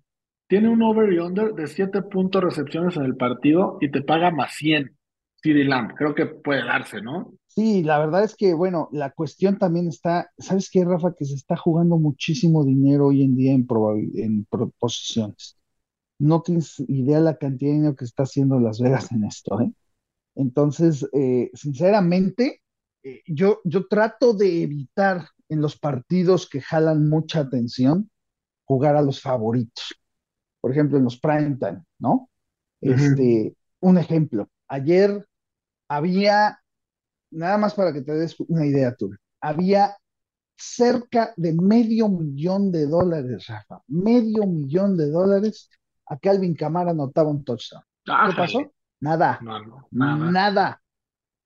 Tiene 0.47 0.69
un 0.69 0.81
over 0.81 1.11
y 1.11 1.19
under 1.19 1.53
de 1.53 1.67
siete 1.67 2.01
puntos 2.01 2.41
recepciones 2.41 2.95
en 2.95 3.03
el 3.03 3.17
partido 3.17 3.77
y 3.81 3.91
te 3.91 4.01
paga 4.01 4.31
más 4.31 4.53
100. 4.55 4.95
CeeDee 5.43 5.65
Lamb, 5.65 5.93
creo 5.95 6.15
que 6.15 6.25
puede 6.27 6.63
darse, 6.63 7.01
¿no? 7.01 7.33
Sí, 7.47 7.83
la 7.83 7.99
verdad 7.99 8.23
es 8.23 8.35
que, 8.35 8.53
bueno, 8.53 8.87
la 8.93 9.11
cuestión 9.11 9.57
también 9.57 9.87
está, 9.89 10.31
¿sabes 10.37 10.69
qué, 10.71 10.85
Rafa? 10.85 11.13
Que 11.17 11.25
se 11.25 11.35
está 11.35 11.57
jugando 11.57 11.97
muchísimo 11.97 12.63
dinero 12.63 13.07
hoy 13.07 13.23
en 13.23 13.35
día 13.35 13.51
en, 13.51 13.67
en 14.15 14.45
pro- 14.45 14.71
posiciones. 14.79 15.57
No 16.17 16.41
tienes 16.43 16.79
idea 16.87 17.19
la 17.19 17.35
cantidad 17.37 17.71
de 17.71 17.75
dinero 17.77 17.95
que 17.95 18.05
está 18.05 18.23
haciendo 18.23 18.59
Las 18.59 18.79
Vegas 18.79 19.11
en 19.11 19.25
esto, 19.25 19.59
¿eh? 19.59 19.73
Entonces, 20.35 21.05
eh, 21.11 21.49
sinceramente, 21.55 22.61
eh, 23.03 23.21
yo, 23.27 23.59
yo 23.65 23.87
trato 23.87 24.33
de 24.33 24.63
evitar 24.63 25.25
en 25.49 25.59
los 25.59 25.77
partidos 25.77 26.47
que 26.47 26.61
jalan 26.61 27.09
mucha 27.09 27.41
atención 27.41 28.10
jugar 28.71 28.95
a 28.95 29.01
los 29.01 29.21
favoritos. 29.21 29.93
Por 30.61 30.71
ejemplo, 30.71 30.97
en 30.97 31.03
los 31.03 31.19
prime 31.19 31.57
time, 31.57 31.83
¿no? 31.99 32.29
Este, 32.79 33.53
un 33.81 33.97
ejemplo. 33.97 34.47
Ayer 34.69 35.27
había, 35.89 36.61
nada 37.31 37.57
más 37.57 37.73
para 37.73 37.91
que 37.91 38.01
te 38.01 38.13
des 38.13 38.39
una 38.39 38.65
idea 38.65 38.95
tú, 38.95 39.11
había 39.41 39.97
cerca 40.55 41.33
de 41.35 41.51
medio 41.51 42.07
millón 42.07 42.71
de 42.71 42.87
dólares, 42.87 43.47
Rafa, 43.47 43.81
medio 43.87 44.45
millón 44.45 44.95
de 44.95 45.09
dólares 45.09 45.69
a 46.05 46.17
Calvin 46.17 46.55
Camara 46.55 46.91
anotaba 46.91 47.29
un 47.29 47.43
touchdown. 47.43 47.83
¿Qué 48.05 48.37
pasó? 48.37 48.71
Nada, 49.01 49.37
nada, 49.41 49.85
nada, 49.91 50.81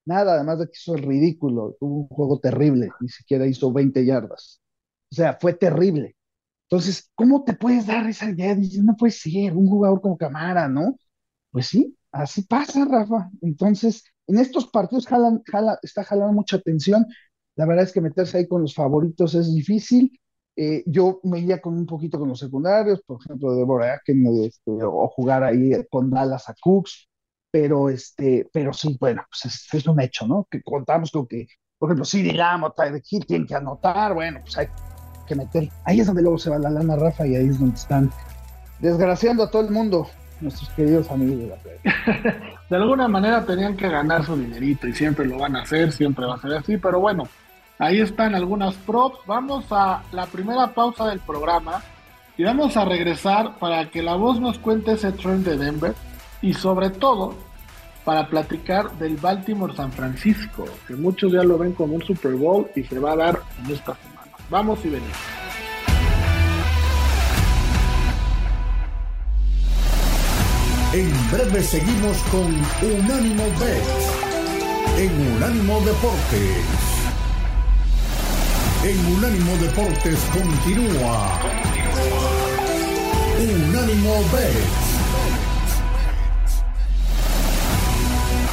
nada, 0.06 0.34
además 0.36 0.60
de 0.60 0.66
que 0.68 0.74
hizo 0.76 0.94
el 0.94 1.02
ridículo, 1.02 1.76
tuvo 1.80 2.02
un 2.02 2.08
juego 2.08 2.40
terrible, 2.40 2.92
ni 3.00 3.10
siquiera 3.10 3.48
hizo 3.48 3.74
20 3.74 4.06
yardas. 4.06 4.62
O 5.12 5.16
sea, 5.16 5.38
fue 5.40 5.54
terrible. 5.54 6.15
Entonces, 6.70 7.12
¿cómo 7.16 7.44
te 7.44 7.54
puedes 7.54 7.86
dar 7.86 8.08
esa 8.10 8.30
idea? 8.30 8.56
Dices, 8.56 8.84
no 8.84 8.96
puede 8.98 9.12
ser, 9.12 9.56
un 9.56 9.68
jugador 9.68 10.02
como 10.02 10.18
Camara, 10.18 10.68
¿no? 10.68 10.98
Pues 11.52 11.68
sí, 11.68 11.98
así 12.12 12.44
pasa, 12.44 12.86
Rafa. 12.86 13.30
Entonces, 13.42 14.04
en 14.28 14.40
estos 14.40 14.68
partidos 14.68 15.06
jala, 15.08 15.80
está 15.84 16.04
jalando 16.04 16.34
mucha 16.34 16.58
atención. 16.58 17.06
La 17.56 17.66
verdad 17.66 17.86
es 17.86 17.94
que 17.94 18.02
meterse 18.02 18.38
ahí 18.38 18.48
con 18.48 18.62
los 18.62 18.74
favoritos 18.74 19.36
es 19.36 19.54
difícil. 19.54 20.20
Eh, 20.56 20.84
yo 20.88 21.20
me 21.24 21.40
iría 21.40 21.62
con 21.62 21.76
un 21.78 21.86
poquito 21.86 22.18
con 22.18 22.30
los 22.30 22.40
secundarios, 22.40 23.02
por 23.04 23.20
ejemplo, 23.22 23.56
Deborah 23.56 23.96
Aken, 23.96 24.26
este, 24.44 24.72
o 24.72 25.08
jugar 25.10 25.44
ahí 25.44 25.72
con 25.90 26.10
Dallas 26.10 26.50
a 26.50 26.56
Cooks, 26.60 27.10
pero, 27.52 27.90
este, 27.90 28.50
pero 28.54 28.74
sí, 28.74 28.98
bueno, 29.00 29.24
pues 29.30 29.74
es, 29.74 29.88
un 29.88 30.00
hecho, 30.02 30.26
¿no? 30.28 30.48
Que 30.50 30.62
contamos 30.64 31.12
con 31.12 31.28
que, 31.28 31.48
por 31.78 31.90
ejemplo, 31.90 32.06
si 32.06 32.22
digamos, 32.22 32.74
Hill 33.10 33.26
tienen 33.26 33.48
que 33.48 33.56
anotar, 33.56 34.14
bueno, 34.14 34.40
pues 34.42 34.58
hay 34.58 34.68
que 35.26 35.36
meter. 35.36 35.70
Ahí 35.84 36.00
es 36.00 36.08
donde 36.08 36.22
luego 36.22 36.38
se 36.38 36.50
va 36.50 36.60
la 36.60 36.70
lana, 36.70 36.96
Rafa, 36.96 37.26
y 37.28 37.36
ahí 37.36 37.48
es 37.48 37.60
donde 37.60 37.76
están 37.76 38.12
desgraciando 38.80 39.44
a 39.44 39.50
todo 39.50 39.64
el 39.64 39.72
mundo 39.72 40.08
nuestros 40.42 40.70
queridos 40.70 41.10
amigos 41.10 41.40
de 41.40 41.48
la 41.48 41.56
playa. 41.56 42.60
de 42.70 42.76
alguna 42.76 43.08
manera 43.08 43.46
tenían 43.46 43.76
que 43.76 43.90
ganar 43.90 44.26
su 44.26 44.36
dinerito 44.36 44.88
y 44.88 44.94
siempre 44.94 45.26
lo 45.26 45.38
van 45.40 45.56
a 45.56 45.62
hacer, 45.62 45.92
siempre 45.92 46.26
va 46.26 46.36
a 46.36 46.42
ser 46.42 46.54
así, 46.54 46.78
pero 46.78 47.00
bueno, 47.00 47.28
ahí 47.80 48.02
están 48.02 48.36
algunas 48.36 48.76
props. 48.76 49.20
Vamos 49.26 49.66
a 49.72 50.04
la 50.12 50.26
primera 50.26 50.74
pausa 50.74 51.08
del 51.08 51.20
programa 51.20 51.82
y 52.38 52.44
vamos 52.44 52.76
a 52.78 52.86
regresar 52.86 53.58
para 53.60 53.90
que 53.90 54.02
la 54.02 54.16
voz 54.16 54.40
nos 54.40 54.60
cuente 54.60 54.94
ese 54.94 55.12
trend 55.12 55.46
de 55.46 55.58
Denver 55.58 55.94
y 56.42 56.54
sobre 56.54 56.90
todo 56.90 57.36
para 58.04 58.28
platicar 58.28 58.92
del 58.98 59.18
Baltimore 59.18 59.76
San 59.76 59.92
Francisco, 59.92 60.66
que 60.88 60.96
muchos 60.96 61.32
ya 61.32 61.44
lo 61.44 61.58
ven 61.58 61.74
como 61.74 61.96
un 61.96 62.04
Super 62.04 62.36
Bowl 62.36 62.68
y 62.76 62.84
se 62.84 63.00
va 63.00 63.14
a 63.14 63.16
dar 63.16 63.40
en 63.64 63.72
esta 63.72 63.96
semana. 63.96 64.15
Vamos 64.50 64.80
y 64.84 64.90
venimos. 64.90 65.18
En 70.94 71.32
breve 71.32 71.62
seguimos 71.62 72.18
con 72.32 72.56
Unánimo 72.82 73.44
Bet 73.60 74.16
en 74.98 75.36
Unánimo 75.36 75.82
Deportes. 75.82 76.64
En 78.84 79.14
Unánimo 79.14 79.58
Deportes 79.58 80.20
continúa. 80.32 81.40
Unánimo 83.38 84.14
Bet. 84.32 84.68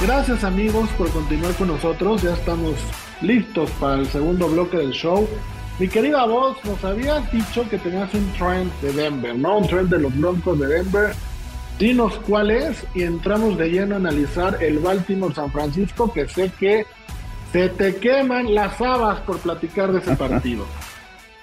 Gracias 0.03 0.43
amigos 0.43 0.89
por 0.99 1.09
continuar 1.11 1.55
con 1.55 1.69
nosotros. 1.69 2.23
Ya 2.23 2.33
estamos 2.33 2.75
listos 3.21 3.71
para 3.79 4.01
el 4.01 4.09
segundo 4.09 4.49
bloque 4.49 4.79
del 4.79 4.91
show. 4.91 5.29
Mi 5.79 5.89
querida 5.89 6.27
voz, 6.27 6.57
nos 6.65 6.85
habías 6.85 7.31
dicho 7.33 7.69
que 7.69 7.79
tenías 7.79 8.13
un 8.15 8.33
trend 8.33 8.73
de 8.81 8.93
Denver, 8.93 9.37
¿no? 9.37 9.59
Un 9.59 9.67
trend 9.67 9.91
de 9.91 9.99
los 9.99 10.17
Broncos 10.17 10.59
de 10.61 10.67
Denver 10.67 11.13
Dinos 11.79 12.17
cuál 12.29 12.51
es 12.51 12.87
y 12.95 13.03
entramos 13.03 13.59
de 13.59 13.69
lleno 13.69 13.95
a 13.95 13.99
analizar 13.99 14.63
el 14.63 14.79
Baltimore 14.79 15.35
San 15.35 15.51
Francisco, 15.51 16.13
que 16.13 16.29
sé 16.29 16.51
que 16.61 16.87
se 17.51 17.69
te 17.71 17.97
queman 17.97 18.55
las 18.55 18.81
habas 18.81 19.21
por 19.23 19.39
platicar 19.39 19.93
de 19.93 19.99
ese 19.99 20.15
partido. 20.15 20.65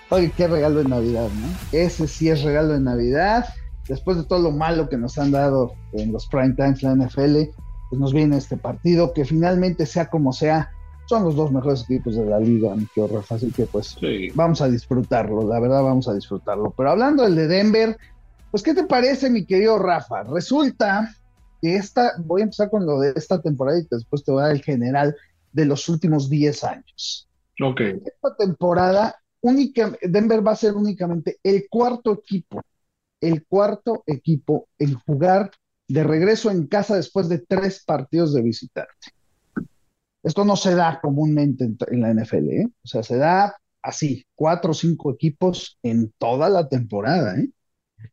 Oye, 0.10 0.32
qué 0.38 0.48
regalo 0.48 0.82
de 0.82 0.90
Navidad, 0.90 1.28
¿no? 1.42 1.48
Ese 1.78 2.08
sí 2.08 2.30
es 2.30 2.42
regalo 2.42 2.70
de 2.70 2.80
Navidad. 2.80 3.46
Después 3.90 4.16
de 4.16 4.24
todo 4.24 4.40
lo 4.40 4.52
malo 4.52 4.88
que 4.88 4.98
nos 4.98 5.18
han 5.18 5.32
dado 5.32 5.74
en 5.92 6.12
los 6.14 6.28
prime 6.28 6.54
times 6.54 6.84
la 6.84 6.96
NFL, 6.96 7.52
pues 7.90 8.00
nos 8.00 8.14
viene 8.14 8.38
este 8.38 8.56
partido 8.56 9.14
que 9.14 9.26
finalmente 9.26 9.86
sea 9.86 10.10
como 10.10 10.32
sea, 10.32 10.72
son 11.10 11.24
los 11.24 11.36
dos 11.36 11.52
mejores 11.52 11.82
equipos 11.90 12.16
de 12.16 12.24
la 12.24 12.40
liga, 12.40 12.76
mi 12.76 12.86
querido 12.86 13.24
Así 13.28 13.52
que 13.52 13.66
pues 13.66 13.98
vamos 14.36 14.62
a 14.62 14.70
disfrutarlo, 14.70 15.42
la 15.48 15.60
verdad 15.60 15.82
vamos 15.82 16.08
a 16.08 16.14
disfrutarlo. 16.14 16.72
Pero 16.78 16.92
hablando 16.92 17.24
del 17.24 17.36
de 17.36 17.48
Denver, 17.48 17.98
pues, 18.52 18.62
¿qué 18.62 18.76
te 18.76 18.84
parece, 18.84 19.30
mi 19.32 19.44
querido 19.44 19.80
Rafa? 19.80 20.22
Resulta 20.24 21.16
que 21.62 21.76
esta, 21.76 22.14
voy 22.20 22.42
a 22.42 22.44
empezar 22.44 22.70
con 22.70 22.86
lo 22.86 23.00
de 23.00 23.14
esta 23.16 23.42
temporada 23.42 23.80
y 23.80 23.88
después 23.90 24.24
te 24.24 24.32
voy 24.32 24.42
a 24.42 24.46
dar 24.46 24.56
el 24.56 24.62
general 24.62 25.16
de 25.52 25.66
los 25.66 25.90
últimos 25.90 26.30
10 26.30 26.64
años. 26.64 27.28
Ok. 27.60 27.82
Esta 27.82 28.36
temporada, 28.38 29.16
única, 29.42 29.92
Denver 30.04 30.46
va 30.46 30.52
a 30.52 30.58
ser 30.58 30.76
únicamente 30.76 31.38
el 31.42 31.66
cuarto 31.70 32.14
equipo, 32.14 32.62
el 33.20 33.48
cuarto 33.48 34.04
equipo 34.06 34.68
en 34.78 34.94
jugar 34.94 35.50
de 35.88 36.04
regreso 36.04 36.52
en 36.52 36.68
casa 36.68 36.96
después 36.96 37.28
de 37.30 37.40
tres 37.40 37.84
partidos 37.84 38.32
de 38.32 38.44
visitante. 38.44 39.19
Esto 40.24 40.44
no 40.44 40.56
se 40.56 40.76
da 40.76 41.00
comúnmente 41.02 41.66
en, 41.66 42.02
la 42.02 42.14
NFL, 42.14 42.50
¿eh? 42.50 42.68
O 42.84 42.88
sea, 42.88 43.04
se 43.04 43.18
da 43.18 43.56
así, 43.82 44.26
cuatro 44.36 44.72
o 44.72 44.74
cinco 44.74 45.12
equipos 45.12 45.80
en 45.84 46.14
toda 46.18 46.50
la 46.50 46.68
temporada, 46.68 47.38
¿eh? 47.38 47.50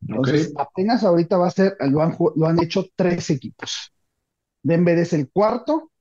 Entonces, 0.03 0.53
apenas 0.57 1.05
ahorita 1.05 1.37
va 1.37 1.49
a 1.49 1.51
ser, 1.51 1.77
lo 1.81 2.03
han, 2.03 2.17
lo 2.35 2.47
han 2.47 2.63
hecho 2.63 2.87
tres 2.97 3.31
equipos. 3.31 3.93
Denver 4.63 4.99
es 4.99 5.13
el 5.13 5.31
cuarto 5.31 5.93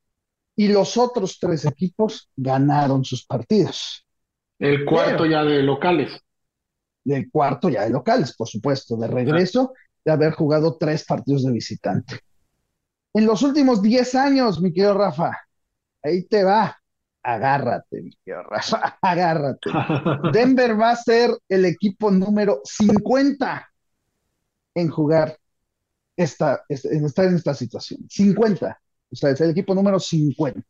y 0.55 0.69
los 0.69 0.97
otros 0.97 1.37
tres 1.39 1.65
equipos 1.65 2.29
ganaron 2.35 3.03
sus 3.03 3.25
partidos. 3.25 4.05
El 4.57 4.85
cuarto 4.85 5.25
ya 5.25 5.43
de 5.43 5.61
locales. 5.61 6.19
Del 7.03 7.29
cuarto 7.29 7.69
ya 7.69 7.83
de 7.83 7.91
locales, 7.91 8.35
por 8.35 8.47
supuesto, 8.47 8.95
de 8.97 9.07
regreso 9.07 9.73
de 10.03 10.11
haber 10.11 10.33
jugado 10.33 10.77
tres 10.77 11.05
partidos 11.05 11.43
de 11.43 11.51
visitante. 11.51 12.19
En 13.13 13.25
los 13.25 13.41
últimos 13.43 13.81
diez 13.81 14.15
años, 14.15 14.61
mi 14.61 14.71
querido 14.71 14.93
Rafa, 14.93 15.37
ahí 16.05 16.23
te 16.23 16.43
va. 16.43 16.77
Agárrate, 17.23 18.03
mi 18.03 18.11
querido 18.23 18.43
Rafa, 18.43 18.97
agárrate. 19.01 19.71
Denver 20.31 20.79
va 20.79 20.91
a 20.91 20.95
ser 20.95 21.31
el 21.49 21.65
equipo 21.65 22.11
número 22.11 22.61
50 22.63 23.67
en 24.75 24.89
jugar 24.89 25.35
esta, 26.15 26.63
en 26.69 27.05
estar 27.05 27.25
en 27.25 27.35
esta 27.35 27.55
situación. 27.55 28.05
50. 28.07 28.79
O 29.11 29.15
sea, 29.15 29.31
es 29.31 29.41
el 29.41 29.49
equipo 29.49 29.73
número 29.73 29.99
50. 29.99 30.61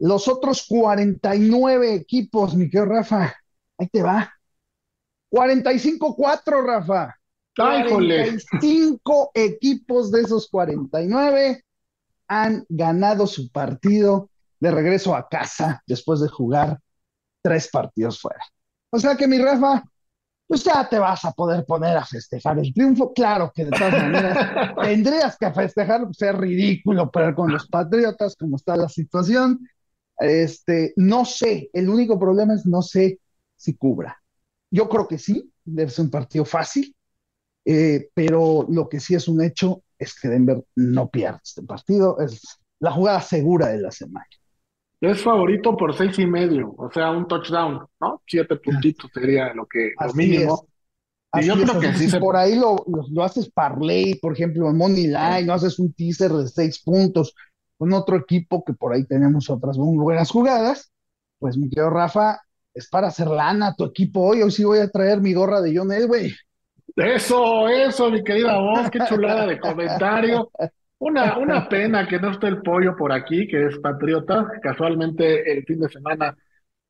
Los 0.00 0.26
otros 0.26 0.66
49 0.68 1.94
equipos, 1.94 2.56
mi 2.56 2.68
querido 2.68 2.86
Rafa, 2.86 3.32
ahí 3.78 3.88
te 3.88 4.02
va. 4.02 4.34
45-4, 5.30 6.66
Rafa. 6.66 7.14
45 7.56 9.30
equipos 9.34 10.10
de 10.10 10.22
esos 10.22 10.48
49 10.48 11.64
han 12.28 12.64
ganado 12.68 13.26
su 13.26 13.50
partido 13.50 14.30
de 14.60 14.70
regreso 14.70 15.14
a 15.14 15.28
casa 15.28 15.82
después 15.86 16.20
de 16.20 16.28
jugar 16.28 16.78
tres 17.42 17.68
partidos 17.68 18.20
fuera. 18.20 18.42
O 18.90 18.98
sea 18.98 19.16
que 19.16 19.28
mi 19.28 19.38
Rafa, 19.38 19.82
pues 20.46 20.64
ya 20.64 20.88
te 20.88 20.98
vas 20.98 21.24
a 21.24 21.32
poder 21.32 21.64
poner 21.66 21.96
a 21.96 22.04
festejar 22.04 22.58
el 22.58 22.72
triunfo. 22.72 23.12
Claro 23.12 23.52
que 23.54 23.64
de 23.64 23.70
todas 23.70 23.92
maneras 23.92 24.74
tendrías 24.82 25.36
que 25.36 25.52
festejar, 25.52 26.04
pues 26.04 26.22
es 26.22 26.34
ridículo, 26.34 27.10
pero 27.10 27.34
con 27.34 27.52
los 27.52 27.66
Patriotas, 27.68 28.36
como 28.36 28.56
está 28.56 28.76
la 28.76 28.88
situación, 28.88 29.68
este, 30.18 30.92
no 30.96 31.24
sé, 31.24 31.70
el 31.72 31.88
único 31.88 32.18
problema 32.18 32.54
es 32.54 32.66
no 32.66 32.82
sé 32.82 33.20
si 33.56 33.76
cubra. 33.76 34.20
Yo 34.70 34.88
creo 34.88 35.06
que 35.06 35.18
sí, 35.18 35.52
debe 35.64 35.90
ser 35.90 36.06
un 36.06 36.10
partido 36.10 36.44
fácil, 36.44 36.94
eh, 37.64 38.10
pero 38.14 38.66
lo 38.68 38.88
que 38.88 39.00
sí 39.00 39.14
es 39.14 39.28
un 39.28 39.42
hecho 39.42 39.83
es 39.98 40.18
que 40.18 40.28
Denver 40.28 40.64
no 40.76 41.08
pierde 41.08 41.40
este 41.42 41.62
partido, 41.62 42.18
es 42.20 42.60
la 42.80 42.92
jugada 42.92 43.20
segura 43.20 43.68
de 43.68 43.80
la 43.80 43.90
semana. 43.90 44.26
Es 45.00 45.22
favorito 45.22 45.76
por 45.76 45.94
seis 45.94 46.18
y 46.18 46.26
medio, 46.26 46.74
o 46.76 46.90
sea, 46.92 47.10
un 47.10 47.28
touchdown, 47.28 47.86
¿no? 48.00 48.22
Siete 48.26 48.56
puntitos 48.56 49.10
sería 49.12 49.52
lo 49.52 49.66
que 49.66 49.92
lo 49.98 50.14
mínimo. 50.14 50.66
Y 51.34 51.46
yo 51.46 51.54
creo 51.54 51.80
que 51.80 51.92
si 51.94 52.18
por 52.18 52.36
ahí 52.36 52.54
lo, 52.54 52.84
lo, 53.10 53.24
haces 53.24 53.50
parlay, 53.50 54.14
por 54.20 54.32
ejemplo, 54.32 54.70
en 54.70 54.76
Money 54.76 55.08
Line, 55.08 55.44
no 55.44 55.54
haces 55.54 55.78
un 55.78 55.92
teaser 55.92 56.30
de 56.30 56.46
seis 56.46 56.80
puntos 56.80 57.34
con 57.76 57.92
otro 57.92 58.16
equipo 58.16 58.64
que 58.64 58.72
por 58.72 58.92
ahí 58.92 59.04
tenemos 59.04 59.50
otras 59.50 59.76
buenas 59.76 60.30
jugadas, 60.30 60.92
pues 61.38 61.56
mi 61.56 61.68
querido 61.68 61.90
Rafa, 61.90 62.40
es 62.72 62.88
para 62.88 63.08
hacer 63.08 63.28
lana 63.28 63.74
tu 63.76 63.84
equipo 63.84 64.20
hoy. 64.20 64.42
Hoy 64.42 64.50
sí 64.50 64.64
voy 64.64 64.78
a 64.78 64.88
traer 64.88 65.20
mi 65.20 65.34
gorra 65.34 65.60
de 65.60 65.76
John 65.76 65.92
Elway. 65.92 66.32
Eso, 66.96 67.68
eso, 67.68 68.10
mi 68.10 68.22
querida 68.22 68.58
voz, 68.58 68.90
qué 68.90 69.00
chulada 69.08 69.46
de 69.46 69.58
comentario. 69.58 70.50
Una, 70.98 71.38
una 71.38 71.68
pena 71.68 72.06
que 72.06 72.18
no 72.18 72.30
esté 72.30 72.46
el 72.46 72.62
pollo 72.62 72.96
por 72.96 73.12
aquí, 73.12 73.46
que 73.46 73.66
es 73.66 73.78
patriota. 73.78 74.46
Casualmente 74.62 75.52
el 75.52 75.64
fin 75.64 75.80
de 75.80 75.88
semana 75.88 76.36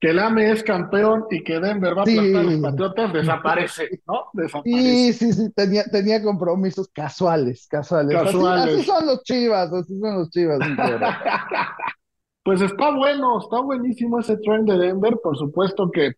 que 0.04 0.10
el 0.10 0.18
AME 0.18 0.50
es 0.50 0.62
campeón 0.62 1.24
y 1.30 1.42
que 1.42 1.58
Denver 1.58 1.96
va 1.96 2.00
a 2.00 2.02
aplastar 2.02 2.36
a 2.36 2.42
los 2.42 2.60
Patriotas, 2.60 3.12
desaparece, 3.14 4.02
¿no? 4.06 4.26
Desaparece. 4.34 4.78
Sí, 4.78 5.12
sí, 5.14 5.32
sí, 5.32 5.52
tenía, 5.54 5.84
tenía 5.84 6.22
compromisos 6.22 6.88
casuales, 6.88 7.66
casuales. 7.68 8.14
Así, 8.14 8.82
son 8.82 9.06
los 9.06 9.22
chivas, 9.22 9.72
así 9.72 9.98
son 9.98 10.18
los 10.18 10.28
chivas. 10.28 10.58
pues 12.44 12.60
está 12.60 12.94
bueno, 12.94 13.38
está 13.40 13.62
buenísimo 13.62 14.20
ese 14.20 14.36
tren 14.36 14.66
de 14.66 14.76
Denver, 14.76 15.18
por 15.22 15.38
supuesto 15.38 15.90
que 15.90 16.12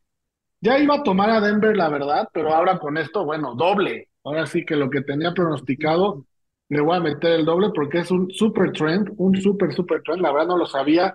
ya 0.60 0.78
iba 0.78 0.96
a 0.96 1.02
tomar 1.02 1.30
a 1.30 1.40
Denver, 1.40 1.76
la 1.76 1.88
verdad, 1.88 2.28
pero 2.32 2.54
ahora 2.54 2.78
con 2.78 2.96
esto, 2.98 3.25
bueno, 3.25 3.54
doble. 3.54 4.08
Ahora 4.25 4.46
sí 4.46 4.64
que 4.64 4.76
lo 4.76 4.90
que 4.90 5.02
tenía 5.02 5.32
pronosticado, 5.32 6.26
le 6.68 6.80
voy 6.80 6.96
a 6.96 7.00
meter 7.00 7.32
el 7.32 7.44
doble 7.44 7.70
porque 7.75 7.98
es 7.98 8.10
un 8.10 8.30
super 8.30 8.72
trend, 8.72 9.12
un 9.16 9.40
super, 9.40 9.72
super 9.72 10.02
trend, 10.02 10.22
la 10.22 10.32
verdad 10.32 10.48
no 10.48 10.58
lo 10.58 10.66
sabía 10.66 11.14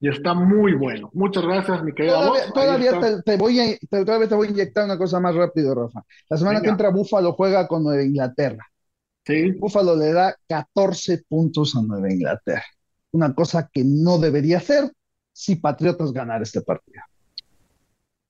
y 0.00 0.08
está 0.08 0.34
muy 0.34 0.74
bueno. 0.74 1.10
Muchas 1.12 1.44
gracias, 1.44 1.82
mi 1.82 1.92
querido. 1.92 2.18
Todavía, 2.18 2.52
todavía 2.52 3.22
te, 3.24 3.36
voy 3.36 3.60
a, 3.60 3.76
te, 3.88 4.34
voy 4.34 4.46
a 4.46 4.50
inyectar 4.50 4.84
una 4.84 4.98
cosa 4.98 5.20
más 5.20 5.34
rápido, 5.34 5.74
Rafa. 5.74 6.04
La 6.28 6.36
semana 6.36 6.60
que 6.60 6.68
entra 6.68 6.90
Búfalo 6.90 7.32
juega 7.32 7.66
con 7.66 7.82
Nueva 7.82 8.02
Inglaterra. 8.02 8.66
Sí. 9.24 9.52
Búfalo 9.52 9.96
le 9.96 10.12
da 10.12 10.34
14 10.48 11.24
puntos 11.28 11.76
a 11.76 11.82
Nueva 11.82 12.10
Inglaterra. 12.10 12.64
Una 13.12 13.34
cosa 13.34 13.68
que 13.72 13.82
no 13.84 14.18
debería 14.18 14.58
hacer 14.58 14.90
si 15.32 15.56
Patriotas 15.56 16.12
ganar 16.12 16.42
este 16.42 16.60
partido. 16.60 17.02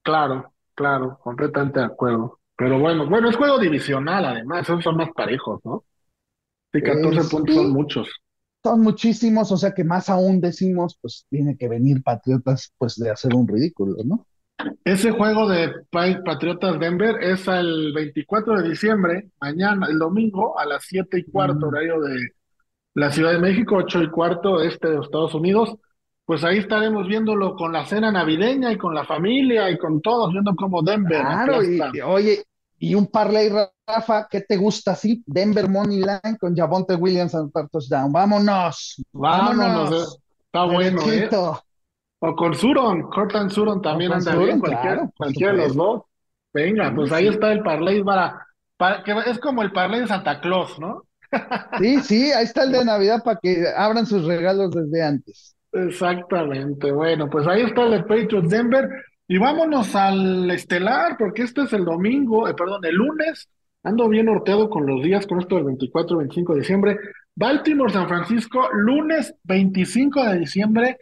Claro, 0.08 0.54
claro, 0.74 1.18
completamente 1.22 1.80
de 1.80 1.84
acuerdo. 1.84 2.38
Pero 2.56 2.78
bueno, 2.78 3.06
bueno, 3.06 3.28
es 3.28 3.36
juego 3.36 3.58
divisional 3.58 4.24
además, 4.24 4.62
esos 4.62 4.82
son 4.82 4.96
más 4.96 5.10
parejos, 5.14 5.60
¿no? 5.64 5.84
Sí, 6.72 6.80
14 6.80 7.28
puntos 7.28 7.54
son 7.54 7.70
muchos 7.70 8.08
son 8.64 8.80
muchísimos, 8.80 9.52
o 9.52 9.56
sea 9.58 9.72
que 9.72 9.84
más 9.84 10.08
aún 10.08 10.40
decimos, 10.40 10.98
pues 11.00 11.26
tiene 11.28 11.58
que 11.58 11.68
venir 11.68 12.02
Patriotas, 12.02 12.72
pues 12.78 12.96
de 12.96 13.10
hacer 13.10 13.34
un 13.34 13.46
ridículo, 13.46 13.96
¿no? 14.02 14.26
Ese 14.82 15.10
juego 15.10 15.46
de 15.46 15.72
Patriotas 15.90 16.80
Denver 16.80 17.22
es 17.22 17.46
el 17.46 17.92
24 17.92 18.60
de 18.62 18.68
diciembre, 18.70 19.28
mañana, 19.42 19.88
el 19.88 19.98
domingo, 19.98 20.58
a 20.58 20.64
las 20.64 20.84
7 20.84 21.18
y 21.18 21.24
cuarto, 21.30 21.66
mm. 21.66 21.68
horario 21.68 22.00
de 22.00 22.16
la 22.94 23.12
Ciudad 23.12 23.32
de 23.32 23.40
México, 23.40 23.76
8 23.76 24.04
y 24.04 24.10
cuarto, 24.10 24.62
este 24.62 24.88
de 24.88 25.00
Estados 25.00 25.34
Unidos. 25.34 25.76
Pues 26.28 26.44
ahí 26.44 26.58
estaremos 26.58 27.08
viéndolo 27.08 27.56
con 27.56 27.72
la 27.72 27.86
cena 27.86 28.12
navideña 28.12 28.70
y 28.70 28.76
con 28.76 28.94
la 28.94 29.06
familia 29.06 29.70
y 29.70 29.78
con 29.78 30.02
todos, 30.02 30.30
viendo 30.30 30.54
cómo 30.54 30.82
Denver. 30.82 31.22
Claro, 31.22 31.64
y, 31.64 31.80
oye, 32.02 32.44
y 32.78 32.94
un 32.94 33.06
parlay, 33.06 33.48
Rafa, 33.48 34.28
¿qué 34.30 34.42
te 34.42 34.58
gusta 34.58 34.90
así? 34.90 35.24
Denver 35.24 35.70
Money 35.70 36.00
Line 36.00 36.36
con 36.38 36.54
Javonte 36.54 36.96
Williams 36.96 37.32
en 37.32 37.50
touchdown. 37.50 38.12
Vámonos. 38.12 39.02
Vámonos. 39.10 39.90
Eh. 39.90 40.18
Está 40.44 40.64
bueno, 40.66 41.00
¿eh? 41.10 41.30
O 42.18 42.36
con 42.36 42.54
Suron, 42.54 43.08
Cortan 43.08 43.48
Suron 43.48 43.80
también 43.80 44.12
anda 44.12 44.36
bien, 44.36 44.60
cualquiera 44.60 45.52
de 45.52 45.52
los 45.56 45.74
dos. 45.74 46.02
Venga, 46.52 46.92
pues 46.94 47.10
ahí 47.10 47.28
está 47.28 47.52
el 47.52 47.62
parlay 47.62 48.04
para, 48.04 48.46
para 48.76 49.02
que 49.02 49.14
es 49.28 49.38
como 49.38 49.62
el 49.62 49.72
parlay 49.72 50.00
de 50.00 50.08
Santa 50.08 50.42
Claus, 50.42 50.78
¿no? 50.78 51.04
Sí, 51.78 52.00
sí, 52.02 52.32
ahí 52.32 52.44
está 52.44 52.64
el 52.64 52.72
de 52.72 52.84
Navidad 52.84 53.24
para 53.24 53.38
que 53.42 53.64
abran 53.74 54.04
sus 54.04 54.26
regalos 54.26 54.72
desde 54.72 55.02
antes. 55.02 55.54
Exactamente, 55.72 56.90
bueno, 56.90 57.28
pues 57.28 57.46
ahí 57.46 57.62
está 57.62 57.84
el 57.84 58.02
de 58.02 58.48
Denver. 58.48 58.88
Y 59.30 59.36
vámonos 59.36 59.94
al 59.94 60.50
estelar, 60.50 61.16
porque 61.18 61.42
este 61.42 61.62
es 61.62 61.72
el 61.74 61.84
domingo, 61.84 62.48
eh, 62.48 62.54
perdón, 62.54 62.84
el 62.84 62.94
lunes. 62.94 63.48
Ando 63.82 64.08
bien 64.08 64.26
norteado 64.26 64.70
con 64.70 64.86
los 64.86 65.02
días, 65.02 65.26
con 65.26 65.38
esto 65.40 65.56
del 65.56 65.64
24 65.64 66.16
25 66.16 66.54
de 66.54 66.60
diciembre. 66.60 66.98
Baltimore, 67.34 67.92
San 67.92 68.08
Francisco, 68.08 68.68
lunes 68.72 69.34
25 69.44 70.24
de 70.24 70.38
diciembre, 70.38 70.98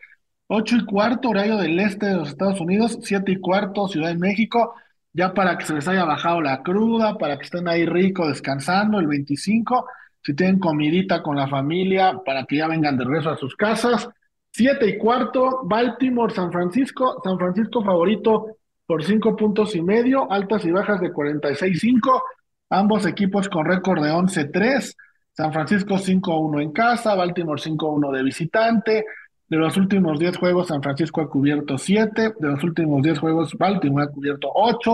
8 0.48 0.76
y 0.76 0.84
cuarto, 0.84 1.30
horario 1.30 1.56
del 1.56 1.78
este 1.80 2.06
de 2.06 2.16
los 2.16 2.28
Estados 2.28 2.60
Unidos, 2.60 2.98
7 3.02 3.32
y 3.32 3.36
cuarto, 3.40 3.88
Ciudad 3.88 4.08
de 4.08 4.18
México, 4.18 4.74
ya 5.12 5.32
para 5.32 5.56
que 5.56 5.64
se 5.64 5.74
les 5.74 5.88
haya 5.88 6.04
bajado 6.04 6.40
la 6.40 6.62
cruda, 6.62 7.16
para 7.16 7.38
que 7.38 7.44
estén 7.44 7.68
ahí 7.68 7.86
rico 7.86 8.28
descansando 8.28 8.98
el 9.00 9.06
25, 9.06 9.86
si 10.22 10.34
tienen 10.34 10.58
comidita 10.58 11.22
con 11.22 11.36
la 11.36 11.48
familia, 11.48 12.20
para 12.24 12.44
que 12.44 12.56
ya 12.56 12.68
vengan 12.68 12.98
de 12.98 13.04
regreso 13.04 13.30
a 13.30 13.36
sus 13.36 13.56
casas. 13.56 14.08
Siete 14.56 14.88
y 14.88 14.96
cuarto, 14.96 15.60
Baltimore, 15.64 16.32
San 16.32 16.50
Francisco. 16.50 17.20
San 17.22 17.36
Francisco 17.36 17.84
favorito 17.84 18.56
por 18.86 19.04
cinco 19.04 19.36
puntos 19.36 19.76
y 19.76 19.82
medio, 19.82 20.32
altas 20.32 20.64
y 20.64 20.70
bajas 20.70 20.98
de 20.98 21.12
46-5. 21.12 22.22
Ambos 22.70 23.04
equipos 23.04 23.50
con 23.50 23.66
récord 23.66 24.02
de 24.02 24.10
11-3. 24.10 24.94
San 25.32 25.52
Francisco 25.52 25.96
5-1 25.96 26.62
en 26.62 26.72
casa, 26.72 27.14
Baltimore 27.14 27.60
5-1 27.60 28.10
de 28.16 28.22
visitante. 28.22 29.04
De 29.46 29.58
los 29.58 29.76
últimos 29.76 30.18
10 30.18 30.38
juegos, 30.38 30.68
San 30.68 30.82
Francisco 30.82 31.20
ha 31.20 31.28
cubierto 31.28 31.76
7. 31.76 32.32
De 32.40 32.48
los 32.48 32.64
últimos 32.64 33.02
10 33.02 33.18
juegos, 33.18 33.52
Baltimore 33.58 34.06
ha 34.06 34.08
cubierto 34.10 34.48
8. 34.54 34.90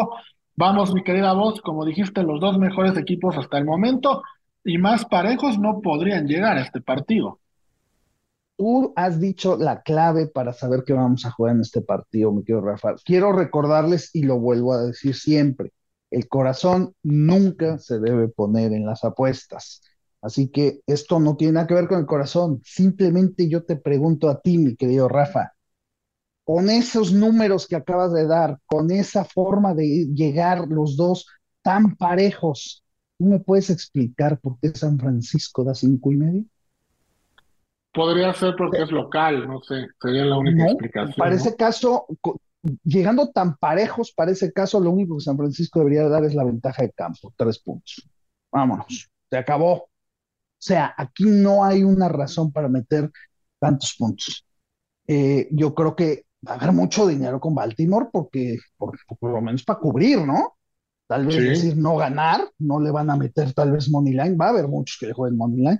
Vamos, 0.56 0.92
mi 0.92 1.04
querida 1.04 1.34
voz, 1.34 1.62
como 1.62 1.84
dijiste, 1.84 2.24
los 2.24 2.40
dos 2.40 2.58
mejores 2.58 2.98
equipos 2.98 3.38
hasta 3.38 3.58
el 3.58 3.64
momento 3.64 4.24
y 4.64 4.78
más 4.78 5.04
parejos 5.04 5.56
no 5.56 5.80
podrían 5.80 6.26
llegar 6.26 6.56
a 6.56 6.62
este 6.62 6.80
partido. 6.80 7.38
Tú 8.56 8.92
has 8.96 9.20
dicho 9.20 9.56
la 9.56 9.82
clave 9.82 10.26
para 10.28 10.52
saber 10.52 10.84
qué 10.86 10.92
vamos 10.92 11.24
a 11.26 11.30
jugar 11.32 11.56
en 11.56 11.62
este 11.62 11.80
partido, 11.82 12.32
mi 12.32 12.44
querido 12.44 12.60
Rafa. 12.64 12.94
Quiero 13.04 13.32
recordarles, 13.32 14.10
y 14.14 14.22
lo 14.22 14.38
vuelvo 14.38 14.72
a 14.72 14.82
decir 14.84 15.14
siempre, 15.16 15.72
el 16.10 16.28
corazón 16.28 16.94
nunca 17.02 17.78
se 17.78 17.98
debe 17.98 18.28
poner 18.28 18.72
en 18.72 18.86
las 18.86 19.04
apuestas. 19.04 19.82
Así 20.20 20.48
que 20.48 20.80
esto 20.86 21.18
no 21.18 21.36
tiene 21.36 21.54
nada 21.54 21.66
que 21.66 21.74
ver 21.74 21.88
con 21.88 21.98
el 21.98 22.06
corazón. 22.06 22.60
Simplemente 22.64 23.48
yo 23.48 23.64
te 23.64 23.76
pregunto 23.76 24.28
a 24.28 24.40
ti, 24.40 24.58
mi 24.58 24.76
querido 24.76 25.08
Rafa, 25.08 25.54
con 26.44 26.70
esos 26.70 27.12
números 27.12 27.66
que 27.66 27.76
acabas 27.76 28.12
de 28.12 28.26
dar, 28.26 28.58
con 28.66 28.90
esa 28.90 29.24
forma 29.24 29.74
de 29.74 30.08
llegar 30.14 30.68
los 30.68 30.96
dos 30.96 31.26
tan 31.62 31.96
parejos, 31.96 32.84
¿tú 33.18 33.26
me 33.26 33.40
puedes 33.40 33.70
explicar 33.70 34.38
por 34.40 34.58
qué 34.60 34.70
San 34.74 34.98
Francisco 34.98 35.64
da 35.64 35.74
cinco 35.74 36.12
y 36.12 36.16
medio? 36.16 36.44
Podría 37.92 38.32
ser 38.32 38.54
porque 38.56 38.82
es 38.82 38.90
local, 38.90 39.46
no 39.46 39.60
sé, 39.62 39.86
sería 40.00 40.24
la 40.24 40.38
única 40.38 40.64
explicación. 40.64 41.14
Para 41.16 41.34
ese 41.34 41.54
caso, 41.56 42.06
llegando 42.84 43.30
tan 43.30 43.56
parejos, 43.56 44.12
para 44.12 44.30
ese 44.30 44.52
caso, 44.52 44.80
lo 44.80 44.90
único 44.90 45.16
que 45.16 45.24
San 45.24 45.36
Francisco 45.36 45.80
debería 45.80 46.08
dar 46.08 46.24
es 46.24 46.34
la 46.34 46.44
ventaja 46.44 46.82
de 46.82 46.92
campo, 46.92 47.32
tres 47.36 47.58
puntos. 47.58 48.08
Vámonos, 48.50 49.10
se 49.28 49.36
acabó. 49.36 49.72
O 49.74 49.88
sea, 50.64 50.94
aquí 50.96 51.24
no 51.24 51.64
hay 51.64 51.82
una 51.82 52.08
razón 52.08 52.52
para 52.52 52.68
meter 52.68 53.10
tantos 53.58 53.94
puntos. 53.98 54.46
Eh, 55.06 55.48
yo 55.50 55.74
creo 55.74 55.94
que 55.94 56.26
va 56.46 56.52
a 56.52 56.54
haber 56.56 56.72
mucho 56.72 57.06
dinero 57.06 57.40
con 57.40 57.54
Baltimore 57.54 58.08
porque, 58.12 58.58
por, 58.76 58.96
lo 59.20 59.40
menos 59.40 59.64
para 59.64 59.78
cubrir, 59.78 60.18
¿no? 60.18 60.56
Tal 61.06 61.26
vez 61.26 61.36
decir 61.36 61.76
no 61.76 61.96
ganar, 61.96 62.48
no 62.58 62.80
le 62.80 62.90
van 62.90 63.10
a 63.10 63.16
meter 63.16 63.52
tal 63.52 63.72
vez 63.72 63.90
money 63.90 64.14
line, 64.14 64.36
va 64.36 64.46
a 64.46 64.50
haber 64.50 64.68
muchos 64.68 64.96
que 64.98 65.06
le 65.06 65.12
jueguen 65.12 65.36
money 65.36 65.58
line, 65.58 65.78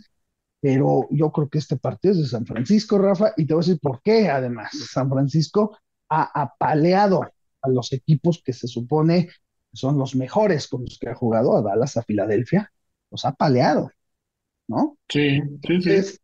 pero 0.63 1.09
yo 1.11 1.33
creo 1.33 1.49
que 1.49 1.59
este 1.59 1.77
partido 1.77 2.15
es 2.15 2.21
de 2.21 2.27
San 2.29 2.47
Francisco, 2.47 2.97
Rafa, 2.97 3.33
y 3.37 3.47
te 3.47 3.53
voy 3.53 3.65
a 3.65 3.67
decir 3.67 3.81
por 3.81 4.01
qué, 4.01 4.31
además. 4.31 4.71
San 4.93 5.11
Francisco 5.11 5.77
ha 6.09 6.41
apaleado 6.41 7.23
a 7.61 7.69
los 7.69 7.93
equipos 7.93 8.41
que 8.45 8.53
se 8.53 8.69
supone 8.69 9.29
son 9.73 9.99
los 9.99 10.15
mejores 10.15 10.69
con 10.69 10.85
los 10.85 10.99
que 11.01 11.09
ha 11.09 11.17
jugado, 11.17 11.57
a 11.57 11.63
Dallas, 11.63 11.97
a 11.97 12.03
Filadelfia, 12.03 12.73
los 13.11 13.25
ha 13.25 13.31
apaleado, 13.31 13.91
¿no? 14.69 14.99
Sí, 15.09 15.41
sí, 15.67 15.83
sí. 15.83 16.19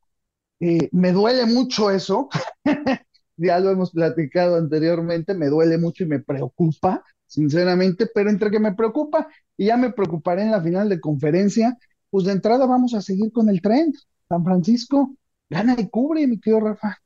Eh, 0.60 0.88
me 0.92 1.10
duele 1.10 1.46
mucho 1.46 1.90
eso, 1.90 2.28
ya 3.36 3.58
lo 3.58 3.70
hemos 3.70 3.90
platicado 3.90 4.56
anteriormente, 4.56 5.34
me 5.34 5.46
duele 5.46 5.78
mucho 5.78 6.04
y 6.04 6.06
me 6.06 6.20
preocupa, 6.20 7.02
sinceramente, 7.26 8.06
pero 8.14 8.30
entre 8.30 8.52
que 8.52 8.60
me 8.60 8.74
preocupa 8.74 9.26
y 9.56 9.66
ya 9.66 9.76
me 9.76 9.92
preocuparé 9.92 10.42
en 10.42 10.52
la 10.52 10.62
final 10.62 10.88
de 10.88 11.00
conferencia, 11.00 11.76
pues 12.10 12.24
de 12.24 12.32
entrada 12.32 12.66
vamos 12.66 12.94
a 12.94 13.02
seguir 13.02 13.32
con 13.32 13.48
el 13.48 13.60
trend. 13.60 13.96
San 14.28 14.44
Francisco 14.44 15.10
gana 15.48 15.74
y 15.78 15.88
cubre, 15.88 16.26
mi 16.26 16.38
querido 16.38 16.60
Rafa. 16.60 16.98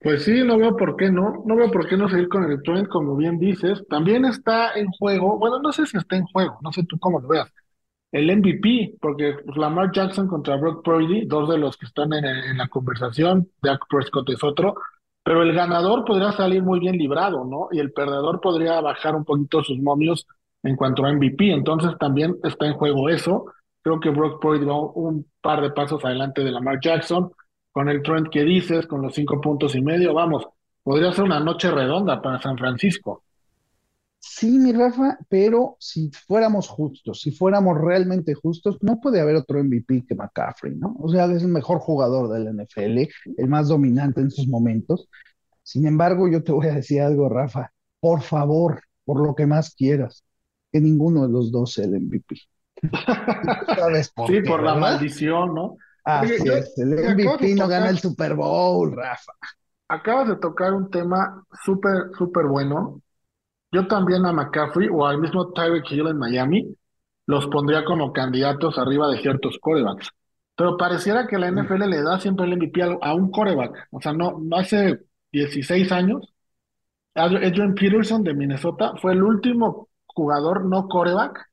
Pues 0.00 0.24
sí, 0.24 0.42
no 0.44 0.56
veo 0.56 0.76
por 0.76 0.96
qué 0.96 1.10
no, 1.10 1.42
no 1.44 1.56
veo 1.56 1.70
por 1.70 1.86
qué 1.86 1.96
no 1.96 2.08
seguir 2.08 2.28
con 2.28 2.50
el 2.50 2.62
trend, 2.62 2.88
como 2.88 3.16
bien 3.16 3.38
dices. 3.38 3.84
También 3.88 4.24
está 4.24 4.72
en 4.72 4.88
juego, 4.88 5.38
bueno, 5.38 5.60
no 5.60 5.72
sé 5.72 5.86
si 5.86 5.98
está 5.98 6.16
en 6.16 6.24
juego, 6.24 6.58
no 6.62 6.72
sé 6.72 6.84
tú 6.84 6.98
cómo 6.98 7.20
lo 7.20 7.28
veas, 7.28 7.52
el 8.12 8.34
MVP, 8.34 8.96
porque 9.00 9.36
Lamar 9.54 9.92
Jackson 9.92 10.26
contra 10.26 10.56
Brock 10.56 10.82
Purdy, 10.82 11.26
dos 11.26 11.48
de 11.48 11.58
los 11.58 11.76
que 11.76 11.86
están 11.86 12.12
en, 12.12 12.56
la 12.56 12.68
conversación, 12.68 13.50
Dak 13.62 13.82
Prescott 13.88 14.28
es 14.30 14.42
otro, 14.42 14.74
pero 15.22 15.42
el 15.42 15.52
ganador 15.52 16.04
podría 16.04 16.32
salir 16.32 16.62
muy 16.62 16.80
bien 16.80 16.96
librado, 16.96 17.44
¿no? 17.44 17.68
Y 17.70 17.78
el 17.78 17.92
perdedor 17.92 18.40
podría 18.40 18.80
bajar 18.80 19.14
un 19.14 19.24
poquito 19.24 19.62
sus 19.62 19.78
momios 19.78 20.26
en 20.62 20.76
cuanto 20.76 21.04
a 21.04 21.12
MVP, 21.12 21.52
entonces 21.52 21.92
también 22.00 22.36
está 22.42 22.66
en 22.66 22.74
juego 22.74 23.08
eso. 23.10 23.46
Creo 23.82 24.00
que 24.00 24.10
Brock 24.10 24.40
Purdy 24.40 24.64
va 24.64 24.80
un 24.80 25.26
par 25.40 25.62
de 25.62 25.70
pasos 25.70 26.04
adelante 26.04 26.42
de 26.42 26.50
Lamar 26.50 26.78
Jackson. 26.80 27.32
Con 27.72 27.88
el 27.88 28.02
trend 28.02 28.28
que 28.30 28.42
dices, 28.42 28.86
con 28.86 29.02
los 29.02 29.14
cinco 29.14 29.40
puntos 29.40 29.74
y 29.76 29.80
medio, 29.80 30.12
vamos, 30.12 30.46
podría 30.82 31.12
ser 31.12 31.24
una 31.24 31.40
noche 31.40 31.70
redonda 31.70 32.20
para 32.20 32.40
San 32.40 32.58
Francisco. 32.58 33.22
Sí, 34.22 34.58
mi 34.58 34.72
Rafa, 34.72 35.18
pero 35.30 35.76
si 35.80 36.10
fuéramos 36.10 36.68
justos, 36.68 37.22
si 37.22 37.30
fuéramos 37.30 37.78
realmente 37.78 38.34
justos, 38.34 38.76
no 38.82 39.00
puede 39.00 39.18
haber 39.20 39.36
otro 39.36 39.62
MVP 39.64 40.04
que 40.06 40.14
McCaffrey, 40.14 40.76
¿no? 40.76 40.94
O 41.00 41.08
sea, 41.08 41.24
es 41.24 41.42
el 41.42 41.48
mejor 41.48 41.78
jugador 41.78 42.28
del 42.28 42.54
NFL, 42.54 43.08
el 43.38 43.48
más 43.48 43.68
dominante 43.68 44.20
en 44.20 44.30
sus 44.30 44.46
momentos. 44.46 45.08
Sin 45.62 45.86
embargo, 45.86 46.28
yo 46.28 46.42
te 46.44 46.52
voy 46.52 46.66
a 46.66 46.74
decir 46.74 47.00
algo, 47.00 47.30
Rafa, 47.30 47.72
por 47.98 48.20
favor, 48.20 48.82
por 49.04 49.26
lo 49.26 49.34
que 49.34 49.46
más 49.46 49.74
quieras, 49.74 50.22
que 50.70 50.80
ninguno 50.80 51.26
de 51.26 51.32
los 51.32 51.50
dos 51.50 51.72
sea 51.72 51.86
el 51.86 52.00
MVP. 52.00 52.36
¿Sabes 53.76 54.10
por 54.10 54.28
sí, 54.28 54.40
por 54.42 54.62
la 54.62 54.74
maldición, 54.74 55.54
¿no? 55.54 55.76
Así 56.04 56.34
es, 56.34 56.78
el 56.78 56.88
MVP 56.88 57.54
no 57.54 57.68
gana 57.68 57.90
el 57.90 57.98
Super 57.98 58.34
Bowl, 58.34 58.96
Rafa. 58.96 59.32
Acabas 59.88 60.28
de 60.28 60.36
tocar 60.36 60.72
un 60.72 60.90
tema 60.90 61.44
súper, 61.64 62.10
súper 62.16 62.46
bueno 62.46 63.02
yo 63.72 63.86
también 63.86 64.26
a 64.26 64.32
McCaffrey 64.32 64.88
o 64.90 65.06
al 65.06 65.18
mismo 65.18 65.52
Tyreek 65.52 65.90
Hill 65.90 66.08
en 66.08 66.18
Miami 66.18 66.76
los 67.26 67.46
pondría 67.46 67.84
como 67.84 68.12
candidatos 68.12 68.78
arriba 68.78 69.08
de 69.08 69.20
ciertos 69.20 69.58
corebacks. 69.60 70.10
Pero 70.56 70.76
pareciera 70.76 71.26
que 71.26 71.38
la 71.38 71.48
NFL 71.50 71.88
le 71.88 72.02
da 72.02 72.18
siempre 72.18 72.46
el 72.46 72.56
MVP 72.56 72.82
a, 72.82 73.14
un 73.14 73.30
coreback. 73.30 73.88
O 73.92 74.00
sea, 74.00 74.12
no, 74.12 74.38
no 74.40 74.56
hace 74.56 75.00
16 75.30 75.92
años, 75.92 76.34
Adrian 77.14 77.74
Peterson 77.74 78.24
de 78.24 78.34
Minnesota 78.34 78.94
fue 79.00 79.12
el 79.12 79.22
último 79.22 79.88
jugador 80.06 80.64
no 80.64 80.88
coreback 80.88 81.49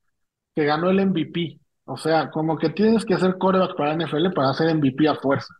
que 0.57 0.65
ganó 0.65 0.89
el 0.89 1.05
MVP. 1.05 1.59
O 1.85 1.97
sea, 1.97 2.31
como 2.31 2.57
que 2.57 2.71
tienes 2.71 3.05
que 3.05 3.15
ser 3.19 3.37
coreback 3.37 3.77
para 3.77 3.93
NFL 3.95 4.33
para 4.33 4.55
ser 4.55 4.75
MVP 4.75 5.07
a 5.07 5.13
fuerza. 5.13 5.53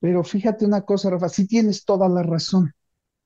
Pero 0.00 0.24
fíjate 0.24 0.64
una 0.64 0.80
cosa, 0.80 1.10
Rafa, 1.10 1.28
sí 1.28 1.46
tienes 1.46 1.84
toda 1.84 2.08
la 2.08 2.22
razón. 2.22 2.72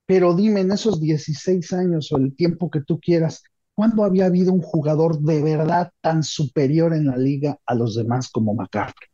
Pero 0.05 0.35
dime, 0.35 0.59
en 0.59 0.73
esos 0.73 0.99
16 0.99 1.71
años 1.71 2.11
o 2.11 2.17
el 2.17 2.35
tiempo 2.35 2.69
que 2.69 2.81
tú 2.81 2.99
quieras, 2.99 3.43
¿cuándo 3.75 4.03
había 4.03 4.25
habido 4.25 4.51
un 4.51 4.61
jugador 4.61 5.21
de 5.21 5.41
verdad 5.41 5.89
tan 6.01 6.21
superior 6.21 6.93
en 6.93 7.05
la 7.05 7.15
liga 7.15 7.57
a 7.65 7.73
los 7.73 7.95
demás 7.95 8.29
como 8.29 8.53
McCaffrey? 8.53 9.07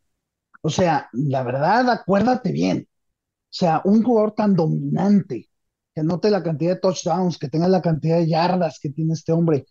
O 0.63 0.71
sea, 0.71 1.07
la 1.13 1.43
verdad, 1.43 1.87
acuérdate 1.87 2.51
bien. 2.51 2.87
O 2.89 3.45
sea, 3.51 3.79
un 3.85 4.01
jugador 4.01 4.31
tan 4.31 4.55
dominante, 4.55 5.51
que 5.93 6.01
anote 6.01 6.31
la 6.31 6.41
cantidad 6.41 6.73
de 6.73 6.79
touchdowns, 6.79 7.37
que 7.37 7.49
tenga 7.49 7.67
la 7.67 7.83
cantidad 7.83 8.17
de 8.17 8.27
yardas 8.27 8.79
que 8.81 8.89
tiene 8.89 9.13
este 9.13 9.31
hombre. 9.31 9.67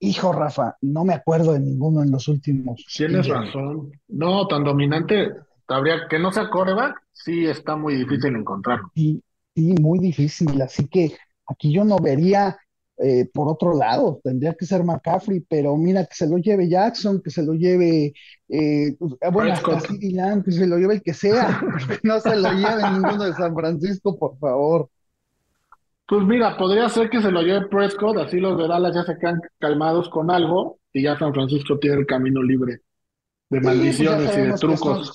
Hijo, 0.00 0.32
Rafa, 0.32 0.76
no 0.82 1.04
me 1.04 1.14
acuerdo 1.14 1.52
de 1.52 1.60
ninguno 1.60 2.02
en 2.02 2.10
los 2.10 2.28
últimos. 2.28 2.84
Tienes 2.94 3.28
razón. 3.28 3.92
No, 4.08 4.46
tan 4.46 4.64
dominante, 4.64 5.32
habría 5.68 6.08
que 6.08 6.18
no 6.18 6.32
sea 6.32 6.50
coreback, 6.50 7.02
sí 7.12 7.46
está 7.46 7.76
muy 7.76 7.94
difícil 7.96 8.36
encontrarlo. 8.36 8.90
Y, 8.94 9.22
Sí, 9.54 9.74
muy 9.80 9.98
difícil. 9.98 10.60
Así 10.62 10.88
que 10.88 11.16
aquí 11.46 11.72
yo 11.72 11.84
no 11.84 11.98
vería 11.98 12.56
eh, 12.96 13.28
por 13.32 13.48
otro 13.48 13.76
lado, 13.76 14.20
tendría 14.22 14.54
que 14.54 14.66
ser 14.66 14.84
McCaffrey, 14.84 15.40
pero 15.48 15.76
mira, 15.76 16.04
que 16.06 16.14
se 16.14 16.28
lo 16.28 16.38
lleve 16.38 16.68
Jackson, 16.68 17.20
que 17.22 17.30
se 17.30 17.42
lo 17.42 17.54
lleve, 17.54 18.14
eh, 18.48 18.94
pues, 18.96 19.14
ah, 19.20 19.30
bueno, 19.30 19.52
hasta 19.52 19.80
que 19.80 20.52
se 20.52 20.66
lo 20.66 20.78
lleve 20.78 20.94
el 20.94 21.02
que 21.02 21.12
sea, 21.12 21.60
no 22.04 22.20
se 22.20 22.36
lo 22.36 22.52
lleve 22.52 22.88
ninguno 22.92 23.24
de 23.24 23.34
San 23.34 23.52
Francisco, 23.54 24.16
por 24.16 24.38
favor. 24.38 24.88
Pues 26.06 26.22
mira, 26.24 26.56
podría 26.56 26.88
ser 26.88 27.08
que 27.08 27.22
se 27.22 27.30
lo 27.30 27.42
lleve 27.42 27.66
Prescott, 27.68 28.18
así 28.18 28.38
los 28.38 28.58
de 28.58 28.68
Dallas 28.68 28.94
ya 28.94 29.04
se 29.04 29.18
quedan 29.18 29.40
calmados 29.58 30.08
con 30.10 30.30
algo 30.30 30.78
y 30.92 31.02
ya 31.02 31.18
San 31.18 31.32
Francisco 31.32 31.78
tiene 31.78 31.96
el 31.96 32.06
camino 32.06 32.42
libre 32.42 32.74
de 32.74 33.60
pues 33.60 33.64
maldiciones 33.64 34.36
y 34.36 34.40
de 34.40 34.52
trucos 34.54 35.12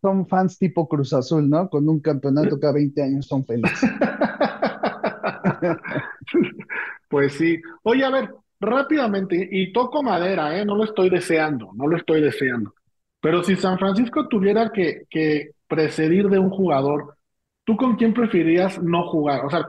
son 0.00 0.26
fans 0.26 0.58
tipo 0.58 0.88
Cruz 0.88 1.12
Azul, 1.12 1.48
¿no? 1.48 1.68
Con 1.68 1.88
un 1.88 2.00
campeonato 2.00 2.58
cada 2.60 2.74
20 2.74 3.02
años 3.02 3.26
son 3.26 3.44
felices. 3.44 3.90
pues 7.08 7.32
sí. 7.32 7.60
Oye, 7.82 8.04
a 8.04 8.10
ver, 8.10 8.34
rápidamente, 8.60 9.48
y 9.50 9.72
toco 9.72 10.02
madera, 10.02 10.58
¿eh? 10.58 10.64
No 10.64 10.76
lo 10.76 10.84
estoy 10.84 11.08
deseando, 11.08 11.70
no 11.74 11.86
lo 11.86 11.96
estoy 11.96 12.20
deseando. 12.20 12.74
Pero 13.20 13.42
si 13.42 13.56
San 13.56 13.78
Francisco 13.78 14.28
tuviera 14.28 14.70
que, 14.70 15.04
que 15.08 15.52
precedir 15.66 16.28
de 16.28 16.38
un 16.38 16.50
jugador, 16.50 17.16
¿tú 17.64 17.76
con 17.76 17.96
quién 17.96 18.12
preferirías 18.12 18.80
no 18.82 19.08
jugar? 19.08 19.46
O 19.46 19.50
sea, 19.50 19.66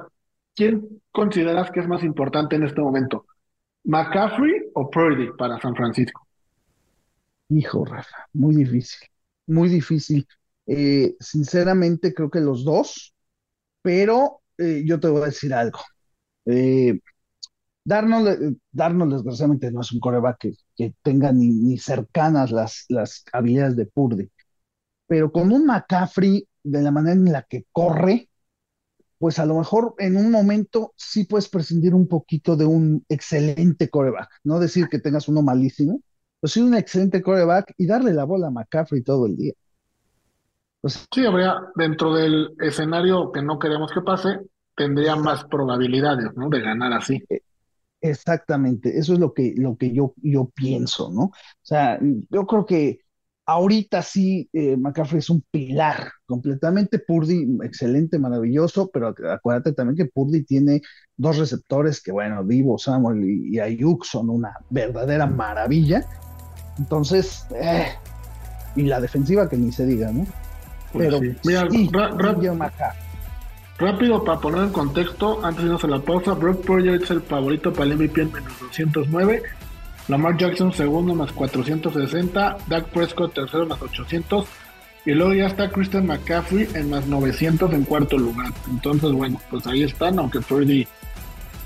¿quién 0.59 1.01
consideras 1.11 1.71
que 1.71 1.79
es 1.79 1.87
más 1.87 2.03
importante 2.03 2.57
en 2.57 2.63
este 2.63 2.81
momento? 2.81 3.25
¿McCaffrey 3.85 4.53
o 4.73 4.89
Purdy 4.89 5.29
para 5.37 5.59
San 5.59 5.73
Francisco? 5.73 6.27
Hijo, 7.47 7.85
Rafa, 7.85 8.27
muy 8.33 8.55
difícil 8.55 9.09
muy 9.49 9.69
difícil. 9.69 10.27
Eh, 10.65 11.15
sinceramente, 11.19 12.13
creo 12.13 12.29
que 12.29 12.39
los 12.39 12.63
dos, 12.63 13.13
pero 13.81 14.41
eh, 14.57 14.83
yo 14.85 14.99
te 14.99 15.09
voy 15.09 15.23
a 15.23 15.25
decir 15.25 15.53
algo. 15.53 15.79
Eh, 16.45 16.99
Darnold, 17.83 19.13
desgraciadamente, 19.13 19.71
no 19.71 19.81
es 19.81 19.91
un 19.91 19.99
coreback 19.99 20.37
que, 20.39 20.53
que 20.75 20.93
tenga 21.01 21.31
ni, 21.31 21.49
ni, 21.49 21.77
cercanas 21.77 22.51
las, 22.51 22.85
las 22.89 23.25
habilidades 23.33 23.75
de 23.75 23.87
Purdy, 23.87 24.29
pero 25.07 25.31
con 25.31 25.51
un 25.51 25.65
McCaffrey, 25.65 26.47
de 26.63 26.81
la 26.81 26.91
manera 26.91 27.15
en 27.15 27.31
la 27.31 27.43
que 27.43 27.65
corre, 27.71 28.28
pues 29.19 29.37
a 29.37 29.45
lo 29.45 29.57
mejor 29.57 29.93
en 29.99 30.17
un 30.17 30.31
momento 30.31 30.93
sí 30.95 31.25
puedes 31.25 31.49
prescindir 31.49 31.93
un 31.93 32.07
poquito 32.07 32.55
de 32.55 32.65
un 32.65 33.05
excelente 33.09 33.89
coreback, 33.89 34.29
no 34.45 34.59
decir 34.59 34.87
que 34.87 34.99
tengas 34.99 35.27
uno 35.27 35.41
malísimo, 35.41 36.01
pues 36.39 36.53
sí, 36.53 36.61
un 36.61 36.73
excelente 36.73 37.21
coreback 37.21 37.73
y 37.77 37.85
darle 37.85 38.13
la 38.13 38.23
bola 38.23 38.47
a 38.47 38.51
McCaffrey 38.51 39.03
todo 39.03 39.27
el 39.27 39.35
día. 39.35 39.53
Pues, 40.81 41.05
sí, 41.13 41.25
habría, 41.25 41.57
dentro 41.75 42.13
del 42.13 42.55
escenario 42.61 43.31
que 43.33 43.41
no 43.41 43.59
queremos 43.59 43.91
que 43.91 44.01
pase, 44.01 44.39
tendría 44.73 45.17
más 45.17 45.43
probabilidades, 45.43 46.33
¿no? 46.35 46.47
De 46.47 46.61
ganar 46.61 46.93
así. 46.93 47.21
E, 47.29 47.41
exactamente, 47.99 48.97
eso 48.97 49.13
es 49.13 49.19
lo 49.19 49.33
que, 49.33 49.53
lo 49.57 49.75
que 49.75 49.91
yo, 49.93 50.13
yo 50.15 50.49
pienso, 50.55 51.11
¿no? 51.11 51.23
O 51.23 51.33
sea, 51.61 51.99
yo 52.01 52.47
creo 52.47 52.65
que 52.65 52.99
ahorita 53.51 54.01
sí 54.01 54.49
eh, 54.53 54.77
McCaffrey 54.77 55.19
es 55.19 55.29
un 55.29 55.43
pilar 55.51 56.11
completamente. 56.25 56.99
Purdy, 56.99 57.57
excelente, 57.63 58.19
maravilloso, 58.19 58.89
pero 58.91 59.13
acuérdate 59.31 59.73
también 59.73 59.95
que 59.95 60.05
Purdy 60.05 60.43
tiene 60.43 60.81
dos 61.17 61.37
receptores 61.37 62.01
que, 62.01 62.11
bueno, 62.11 62.43
Divo, 62.43 62.77
Samuel 62.77 63.23
y, 63.23 63.55
y 63.55 63.59
Ayuk 63.59 64.05
son 64.05 64.29
una 64.29 64.53
verdadera 64.69 65.25
maravilla 65.25 66.05
entonces, 66.79 67.45
eh, 67.55 67.87
y 68.75 68.83
la 68.83 69.01
defensiva 69.01 69.47
que 69.49 69.57
ni 69.57 69.71
se 69.71 69.85
diga, 69.85 70.11
¿no? 70.11 70.25
Pues 70.93 71.09
Pero 71.09 71.19
Mira, 71.43 71.67
rápido 73.77 74.23
para 74.23 74.39
poner 74.39 74.63
en 74.63 74.69
contexto, 74.71 75.39
antes 75.43 75.63
de 75.63 75.67
irnos 75.67 75.83
a 75.83 75.87
la 75.87 75.99
pausa, 75.99 76.33
Brock 76.33 76.65
Purdy 76.65 76.89
es 76.89 77.11
el 77.11 77.21
favorito 77.21 77.71
para 77.71 77.85
el 77.85 77.97
MVP 77.97 78.21
en 78.21 78.31
menos 78.31 78.59
209, 78.59 79.43
Lamar 80.09 80.35
Jackson 80.37 80.73
segundo 80.73 81.13
más 81.13 81.31
460, 81.31 82.57
Dak 82.67 82.85
Prescott 82.85 83.33
tercero 83.33 83.67
más 83.67 83.79
800 83.79 84.45
y 85.05 85.11
luego 85.11 85.33
ya 85.33 85.45
está 85.45 85.69
Christian 85.69 86.07
McCaffrey 86.07 86.67
en 86.73 86.89
más 86.89 87.05
900 87.05 87.71
en 87.73 87.83
cuarto 87.85 88.17
lugar. 88.17 88.51
Entonces, 88.69 89.11
bueno, 89.11 89.39
pues 89.51 89.65
ahí 89.67 89.83
están, 89.83 90.17
aunque 90.17 90.41
Purdy 90.41 90.87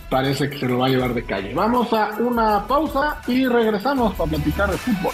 parece 0.09 0.49
que 0.49 0.59
se 0.59 0.67
lo 0.67 0.77
va 0.77 0.87
a 0.87 0.89
llevar 0.89 1.13
de 1.13 1.23
calle. 1.23 1.53
Vamos 1.53 1.91
a 1.93 2.09
una 2.19 2.67
pausa 2.67 3.21
y 3.27 3.47
regresamos 3.47 4.13
para 4.15 4.31
platicar 4.31 4.69
de 4.69 4.77
fútbol. 4.77 5.13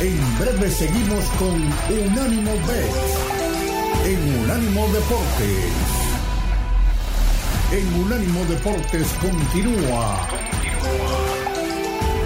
En 0.00 0.38
breve 0.38 0.68
seguimos 0.70 1.24
con 1.38 1.54
Unánimo 2.10 2.52
Bet 2.66 4.06
en 4.06 4.44
Unánimo 4.44 4.86
Deportes. 4.88 6.01
En 7.72 8.00
Unánimo 8.04 8.44
Deportes 8.44 9.10
continúa. 9.14 10.28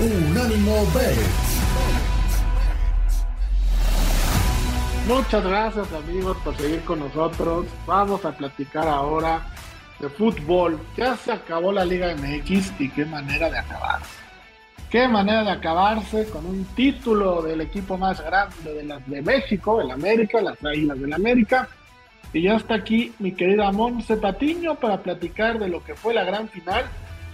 Unánimo 0.01 0.85
Bet 0.93 1.17
Muchas 5.07 5.45
gracias 5.45 5.93
amigos 5.93 6.37
por 6.39 6.57
seguir 6.57 6.81
con 6.81 6.99
nosotros. 6.99 7.67
Vamos 7.87 8.25
a 8.25 8.33
platicar 8.37 8.89
ahora 8.89 9.47
de 10.01 10.09
fútbol. 10.09 10.81
Ya 10.97 11.17
se 11.17 11.31
acabó 11.31 11.71
la 11.71 11.85
Liga 11.85 12.13
MX 12.17 12.81
y 12.81 12.89
qué 12.91 13.05
manera 13.05 13.49
de 13.49 13.59
acabar. 13.59 14.01
Qué 14.91 15.07
manera 15.07 15.45
de 15.45 15.51
acabarse 15.53 16.29
con 16.29 16.45
un 16.45 16.65
título 16.75 17.41
del 17.43 17.61
equipo 17.61 17.97
más 17.97 18.21
grande 18.21 18.75
de 18.75 18.83
las 18.83 19.09
de 19.09 19.23
México, 19.23 19.81
el 19.81 19.93
América, 19.93 20.41
las 20.41 20.59
Águilas 20.65 20.99
del 20.99 21.13
América. 21.13 21.69
Y 22.33 22.43
ya 22.43 22.57
está 22.57 22.75
aquí 22.75 23.13
mi 23.19 23.33
querida 23.33 23.71
Monse 23.73 24.17
Patiño 24.17 24.75
para 24.75 25.03
platicar 25.03 25.59
de 25.59 25.69
lo 25.69 25.83
que 25.83 25.95
fue 25.95 26.15
la 26.15 26.25
gran 26.25 26.49
final. 26.49 26.85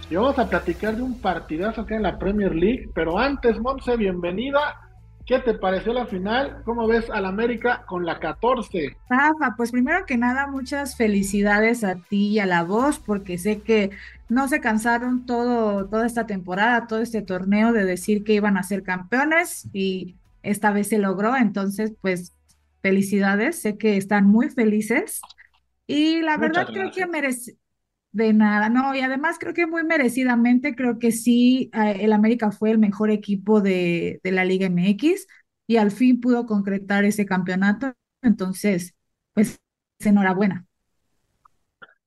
Y 0.09 0.15
vamos 0.15 0.37
a 0.39 0.49
platicar 0.49 0.95
de 0.95 1.01
un 1.01 1.19
partidazo 1.19 1.85
que 1.85 1.95
en 1.95 2.03
la 2.03 2.19
Premier 2.19 2.53
League. 2.55 2.89
Pero 2.93 3.17
antes, 3.17 3.59
Monse, 3.59 3.97
bienvenida 3.97 4.83
¿Qué 5.25 5.39
te 5.39 5.53
pareció 5.53 5.93
la 5.93 6.05
final? 6.05 6.63
¿Cómo 6.65 6.85
ves 6.85 7.09
al 7.09 7.25
América 7.25 7.85
con 7.87 8.05
la 8.05 8.19
14? 8.19 8.97
Rafa, 9.09 9.53
pues 9.55 9.71
primero 9.71 10.05
que 10.05 10.17
nada, 10.17 10.47
muchas 10.47 10.97
felicidades 10.97 11.85
a 11.85 11.95
ti 11.95 12.27
y 12.27 12.39
a 12.39 12.45
la 12.45 12.63
voz, 12.63 12.99
porque 12.99 13.37
sé 13.37 13.61
que 13.61 13.91
no 14.27 14.49
se 14.49 14.59
cansaron 14.59 15.25
todo, 15.25 15.87
toda 15.87 16.05
esta 16.05 16.25
temporada, 16.25 16.87
todo 16.87 16.99
este 16.99 17.21
torneo 17.21 17.71
de 17.71 17.85
decir 17.85 18.25
que 18.25 18.33
iban 18.33 18.57
a 18.57 18.63
ser 18.63 18.83
campeones 18.83 19.69
y 19.71 20.15
esta 20.41 20.73
vez 20.73 20.89
se 20.89 20.97
logró. 20.97 21.37
Entonces, 21.37 21.93
pues 22.01 22.33
felicidades, 22.83 23.61
sé 23.61 23.77
que 23.77 23.97
están 23.97 24.27
muy 24.27 24.49
felices. 24.49 25.21
Y 25.87 26.21
la 26.21 26.37
verdad 26.37 26.67
creo 26.67 26.91
que 26.91 27.07
merece 27.07 27.57
de 28.11 28.31
nada, 28.31 28.69
no, 28.69 28.93
y 28.93 28.99
además 28.99 29.37
creo 29.39 29.55
que 29.55 29.65
muy 29.65 29.83
merecidamente, 29.83 30.75
creo 30.75 30.99
que 30.99 31.11
sí, 31.11 31.71
eh, 31.73 31.97
el 32.01 32.13
América 32.13 32.51
fue 32.51 32.69
el 32.69 32.77
mejor 32.77 33.09
equipo 33.09 33.59
de, 33.59 34.21
de 34.23 34.31
la 34.31 34.45
Liga 34.45 34.69
MX 34.69 35.25
y 35.65 35.77
al 35.77 35.89
fin 35.89 36.21
pudo 36.21 36.45
concretar 36.45 37.05
ese 37.05 37.25
campeonato. 37.25 37.93
Entonces, 38.21 38.93
pues 39.33 39.59
enhorabuena. 39.99 40.65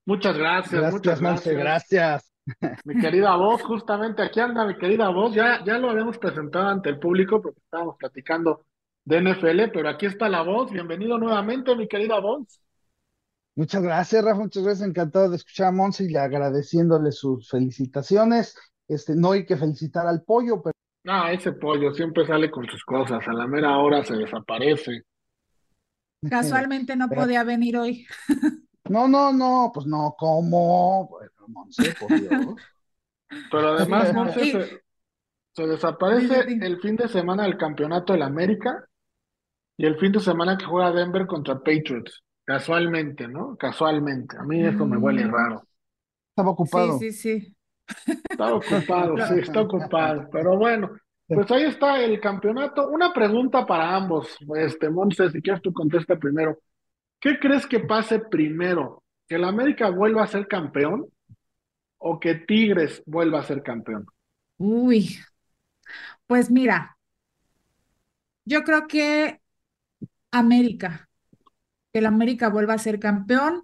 Muchas 0.04 0.38
gracias, 0.38 0.92
muchas 0.92 1.20
gracias. 1.20 1.54
gracias. 1.56 2.32
Mi 2.84 3.00
querida 3.00 3.34
voz, 3.34 3.62
justamente 3.62 4.22
aquí 4.22 4.38
anda 4.38 4.64
mi 4.64 4.78
querida 4.78 5.08
voz. 5.08 5.34
Ya, 5.34 5.64
ya 5.64 5.78
lo 5.78 5.90
habíamos 5.90 6.16
presentado 6.18 6.68
ante 6.68 6.90
el 6.90 7.00
público 7.00 7.42
porque 7.42 7.58
estábamos 7.58 7.96
platicando 7.96 8.64
de 9.06 9.20
NFL, 9.20 9.70
pero 9.72 9.88
aquí 9.88 10.06
está 10.06 10.28
la 10.28 10.42
voz. 10.42 10.70
Bienvenido 10.70 11.16
nuevamente, 11.16 11.74
mi 11.76 11.86
querida 11.88 12.18
voz. 12.20 12.60
Muchas 13.54 13.82
gracias, 13.82 14.22
Rafa, 14.22 14.40
muchas 14.40 14.64
gracias, 14.64 14.86
encantado 14.86 15.30
de 15.30 15.36
escuchar 15.36 15.68
a 15.68 15.72
Monse 15.72 16.04
y 16.10 16.16
agradeciéndole 16.16 17.12
sus 17.12 17.48
felicitaciones. 17.48 18.56
Este, 18.88 19.14
no 19.14 19.32
hay 19.32 19.46
que 19.46 19.56
felicitar 19.56 20.06
al 20.06 20.22
pollo, 20.22 20.60
pero 20.60 20.74
Ah, 21.08 21.32
ese 21.32 21.52
pollo 21.52 21.94
siempre 21.94 22.26
sale 22.26 22.50
con 22.50 22.66
sus 22.66 22.84
cosas. 22.84 23.20
A 23.28 23.32
la 23.32 23.46
mera 23.46 23.78
hora 23.78 24.04
se 24.04 24.16
desaparece. 24.16 25.02
Casualmente 26.28 26.96
no 26.96 27.08
pero- 27.08 27.22
podía 27.22 27.44
venir 27.44 27.76
hoy. 27.76 28.06
no, 28.90 29.06
no, 29.06 29.32
no, 29.32 29.70
pues 29.72 29.86
no, 29.86 30.16
¿cómo? 30.18 31.06
Bueno, 31.08 31.30
Monse, 31.46 31.94
por 31.94 32.08
Dios. 32.08 32.56
Pero 33.52 33.68
además, 33.68 34.12
Monse, 34.12 34.50
se, 34.50 34.80
se 35.54 35.66
desaparece 35.68 36.40
el 36.60 36.80
fin 36.80 36.96
de 36.96 37.06
semana 37.08 37.44
del 37.44 37.56
campeonato 37.56 38.12
del 38.12 38.22
América 38.22 38.84
y 39.76 39.86
el 39.86 39.98
fin 39.98 40.12
de 40.12 40.20
semana 40.20 40.56
que 40.58 40.64
juega 40.66 40.92
Denver 40.92 41.26
contra 41.26 41.56
Patriots. 41.58 42.22
Casualmente, 42.44 43.28
¿no? 43.28 43.56
Casualmente. 43.56 44.36
A 44.38 44.44
mí 44.44 44.64
eso 44.64 44.86
me 44.86 44.96
huele 44.98 45.26
Mm, 45.26 45.28
raro. 45.28 45.64
Estaba 46.30 46.50
sí, 46.62 46.92
ocupado. 46.92 47.08
sí, 47.12 47.12
sí. 47.12 47.56
Está 48.32 48.54
ocupado, 48.54 49.18
Lo- 49.18 49.24
sí, 49.26 49.34
está 49.38 49.62
ocupado. 49.62 50.28
Pero 50.30 50.56
bueno, 50.58 50.90
pues 51.32 51.50
ahí 51.50 51.64
está 51.64 52.02
el 52.02 52.20
campeonato. 52.20 52.88
Una 52.88 53.12
pregunta 53.12 53.64
para 53.66 53.94
ambos. 53.96 54.36
Este, 54.56 54.90
Monse, 54.90 55.30
si 55.30 55.40
quieres 55.42 55.62
tú 55.62 55.72
contesta 55.72 56.16
primero. 56.18 56.58
¿Qué 57.20 57.38
crees 57.40 57.66
que 57.66 57.80
pase 57.80 58.20
primero? 58.20 59.04
¿Que 59.28 59.36
el 59.36 59.44
América 59.44 59.90
vuelva 59.90 60.24
a 60.24 60.28
ser 60.28 60.48
campeón 60.48 61.06
o 61.98 62.20
que 62.20 62.36
Tigres 62.36 63.02
vuelva 63.06 63.40
a 63.40 63.44
ser 63.44 63.62
campeón? 63.62 64.06
Uy, 64.58 65.18
pues 66.26 66.50
mira, 66.50 66.96
yo 68.44 68.64
creo 68.64 68.86
que 68.86 69.40
América, 70.30 71.08
que 71.92 72.00
el 72.00 72.06
América 72.06 72.48
vuelva 72.48 72.74
a 72.74 72.78
ser 72.78 73.00
campeón. 73.00 73.62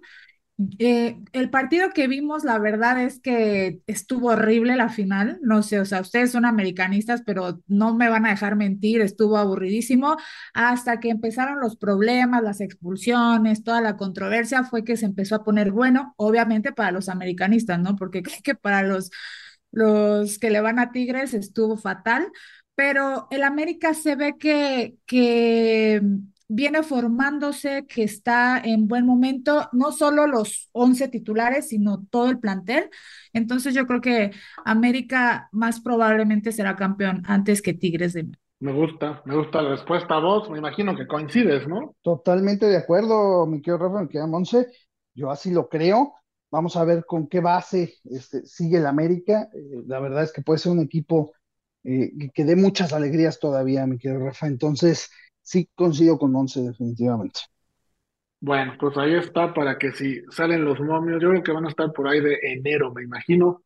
Eh, 0.79 1.17
el 1.33 1.49
partido 1.49 1.89
que 1.91 2.07
vimos, 2.07 2.43
la 2.43 2.59
verdad 2.59 3.01
es 3.03 3.19
que 3.19 3.81
estuvo 3.87 4.29
horrible 4.29 4.75
la 4.75 4.89
final. 4.89 5.39
No 5.41 5.63
sé, 5.63 5.79
o 5.79 5.85
sea, 5.85 6.01
ustedes 6.01 6.31
son 6.31 6.45
americanistas, 6.45 7.23
pero 7.25 7.59
no 7.67 7.95
me 7.95 8.09
van 8.09 8.25
a 8.25 8.29
dejar 8.31 8.55
mentir, 8.55 9.01
estuvo 9.01 9.37
aburridísimo. 9.37 10.17
Hasta 10.53 10.99
que 10.99 11.09
empezaron 11.09 11.59
los 11.59 11.75
problemas, 11.77 12.43
las 12.43 12.61
expulsiones, 12.61 13.63
toda 13.63 13.81
la 13.81 13.97
controversia, 13.97 14.63
fue 14.63 14.83
que 14.83 14.97
se 14.97 15.05
empezó 15.07 15.35
a 15.35 15.43
poner 15.43 15.71
bueno, 15.71 16.13
obviamente 16.17 16.71
para 16.71 16.91
los 16.91 17.09
americanistas, 17.09 17.79
¿no? 17.79 17.95
Porque 17.95 18.21
creo 18.23 18.37
que 18.43 18.55
para 18.55 18.83
los, 18.83 19.09
los 19.71 20.37
que 20.39 20.49
le 20.51 20.61
van 20.61 20.79
a 20.79 20.91
Tigres 20.91 21.33
estuvo 21.33 21.77
fatal. 21.77 22.31
Pero 22.75 23.27
el 23.31 23.43
América 23.43 23.93
se 23.93 24.15
ve 24.15 24.35
que, 24.37 24.95
que 25.05 26.01
viene 26.53 26.83
formándose, 26.83 27.85
que 27.87 28.03
está 28.03 28.59
en 28.63 28.87
buen 28.87 29.05
momento, 29.05 29.69
no 29.73 29.91
solo 29.91 30.27
los 30.27 30.69
11 30.71 31.07
titulares, 31.07 31.69
sino 31.69 32.05
todo 32.09 32.29
el 32.29 32.39
plantel. 32.39 32.89
Entonces 33.33 33.73
yo 33.73 33.85
creo 33.87 34.01
que 34.01 34.31
América 34.65 35.49
más 35.51 35.81
probablemente 35.81 36.51
será 36.51 36.75
campeón 36.75 37.23
antes 37.25 37.61
que 37.61 37.73
Tigres 37.73 38.13
de 38.13 38.27
Me 38.59 38.71
gusta, 38.71 39.21
me 39.25 39.35
gusta 39.35 39.61
la 39.61 39.71
respuesta 39.71 40.15
a 40.15 40.19
vos. 40.19 40.49
Me 40.49 40.57
imagino 40.57 40.95
que 40.95 41.07
coincides, 41.07 41.67
¿no? 41.67 41.95
Totalmente 42.01 42.65
de 42.67 42.77
acuerdo, 42.77 43.45
mi 43.45 43.61
querido 43.61 43.77
Rafa, 43.79 44.01
mi 44.03 44.07
querida 44.07 44.27
Monse. 44.27 44.67
Yo 45.13 45.29
así 45.31 45.51
lo 45.51 45.67
creo. 45.69 46.13
Vamos 46.49 46.75
a 46.77 46.85
ver 46.85 47.05
con 47.05 47.27
qué 47.27 47.39
base 47.41 47.95
este, 48.05 48.45
sigue 48.45 48.77
el 48.77 48.85
América. 48.85 49.49
Eh, 49.53 49.81
la 49.87 49.99
verdad 49.99 50.23
es 50.23 50.31
que 50.31 50.41
puede 50.41 50.59
ser 50.59 50.71
un 50.71 50.79
equipo 50.81 51.33
eh, 51.83 52.11
que- 52.17 52.29
que 52.29 52.45
dé 52.45 52.55
muchas 52.55 52.93
alegrías 52.93 53.39
todavía, 53.39 53.85
mi 53.85 53.97
querido 53.97 54.21
Rafa. 54.25 54.47
Entonces, 54.47 55.09
sí 55.43 55.69
coincido 55.75 56.17
con 56.17 56.31
Monse, 56.31 56.61
definitivamente. 56.61 57.41
Bueno, 58.39 58.73
pues 58.79 58.97
ahí 58.97 59.13
está 59.13 59.53
para 59.53 59.77
que 59.77 59.91
si 59.91 60.21
salen 60.29 60.65
los 60.65 60.79
momios, 60.79 61.21
yo 61.21 61.29
creo 61.29 61.43
que 61.43 61.51
van 61.51 61.65
a 61.65 61.69
estar 61.69 61.91
por 61.93 62.07
ahí 62.07 62.19
de 62.19 62.39
enero, 62.41 62.91
me 62.91 63.03
imagino, 63.03 63.63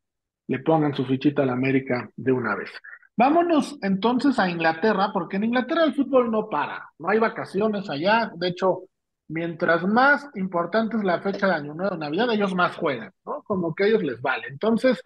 le 0.48 0.60
pongan 0.60 0.94
su 0.94 1.06
fichita 1.06 1.44
a 1.44 1.46
la 1.46 1.54
América 1.54 2.10
de 2.16 2.32
una 2.32 2.56
vez. 2.56 2.70
Vámonos 3.16 3.80
entonces 3.82 4.38
a 4.38 4.50
Inglaterra, 4.50 5.10
porque 5.12 5.38
en 5.38 5.46
Inglaterra 5.46 5.84
el 5.84 5.96
fútbol 5.96 6.30
no 6.30 6.48
para, 6.48 6.92
no 7.00 7.10
hay 7.10 7.18
vacaciones 7.18 7.90
allá, 7.90 8.32
de 8.36 8.50
hecho, 8.50 8.84
mientras 9.30 9.84
más 9.88 10.30
importante 10.36 10.98
es 10.98 11.04
la 11.04 11.22
fecha 11.22 11.48
de 11.48 11.54
Año 11.54 11.74
Nuevo, 11.74 11.98
Navidad, 11.98 12.32
ellos 12.32 12.54
más 12.54 12.76
juegan, 12.76 13.12
¿no? 13.26 13.42
Como 13.44 13.74
que 13.74 13.86
a 13.86 13.88
ellos 13.88 14.04
les 14.04 14.22
vale. 14.22 14.48
Entonces, 14.48 15.02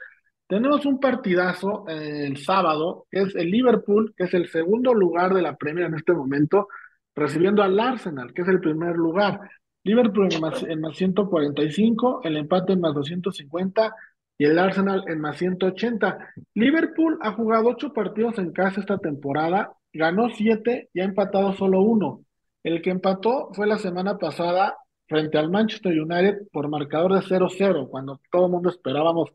tenemos 0.52 0.86
un 0.86 1.00
partidazo 1.00 1.86
eh, 1.88 2.26
el 2.28 2.36
sábado, 2.36 3.06
que 3.10 3.22
es 3.22 3.34
el 3.38 3.50
Liverpool, 3.50 4.14
que 4.18 4.26
es 4.26 4.34
el 4.34 4.50
segundo 4.50 4.94
lugar 4.94 5.34
de 5.34 5.42
la 5.42 5.56
Premier 5.56 5.86
en 5.86 5.94
este 5.94 6.12
momento, 6.12 6.68
recibiendo 7.16 7.64
al 7.64 7.80
Arsenal, 7.80 8.34
que 8.34 8.42
es 8.42 8.50
el 8.50 8.60
primer 8.60 8.98
lugar. 8.98 9.40
Liverpool 9.86 10.28
en 10.30 10.42
más, 10.42 10.62
en 10.64 10.82
más 10.82 10.98
145, 10.98 12.24
el 12.26 12.36
empate 12.36 12.74
en 12.74 12.82
más 12.82 12.94
250 12.94 13.96
y 14.38 14.44
el 14.44 14.60
Arsenal 14.60 15.06
en 15.08 15.22
más 15.22 15.38
180. 15.38 16.34
Liverpool 16.56 17.18
ha 17.22 17.32
jugado 17.32 17.70
ocho 17.70 17.94
partidos 17.94 18.38
en 18.38 18.52
casa 18.52 18.82
esta 18.82 18.98
temporada, 18.98 19.72
ganó 19.94 20.32
siete 20.32 20.90
y 20.94 21.00
ha 21.00 21.06
empatado 21.06 21.54
solo 21.54 21.82
uno. 21.82 22.26
El 22.62 22.82
que 22.82 22.90
empató 22.90 23.52
fue 23.54 23.68
la 23.68 23.78
semana 23.78 24.18
pasada 24.18 24.76
frente 25.08 25.38
al 25.38 25.50
Manchester 25.50 25.98
United 25.98 26.50
por 26.52 26.68
marcador 26.68 27.14
de 27.14 27.22
0-0, 27.22 27.88
cuando 27.90 28.20
todo 28.30 28.48
el 28.48 28.52
mundo 28.52 28.70
esperábamos 28.70 29.32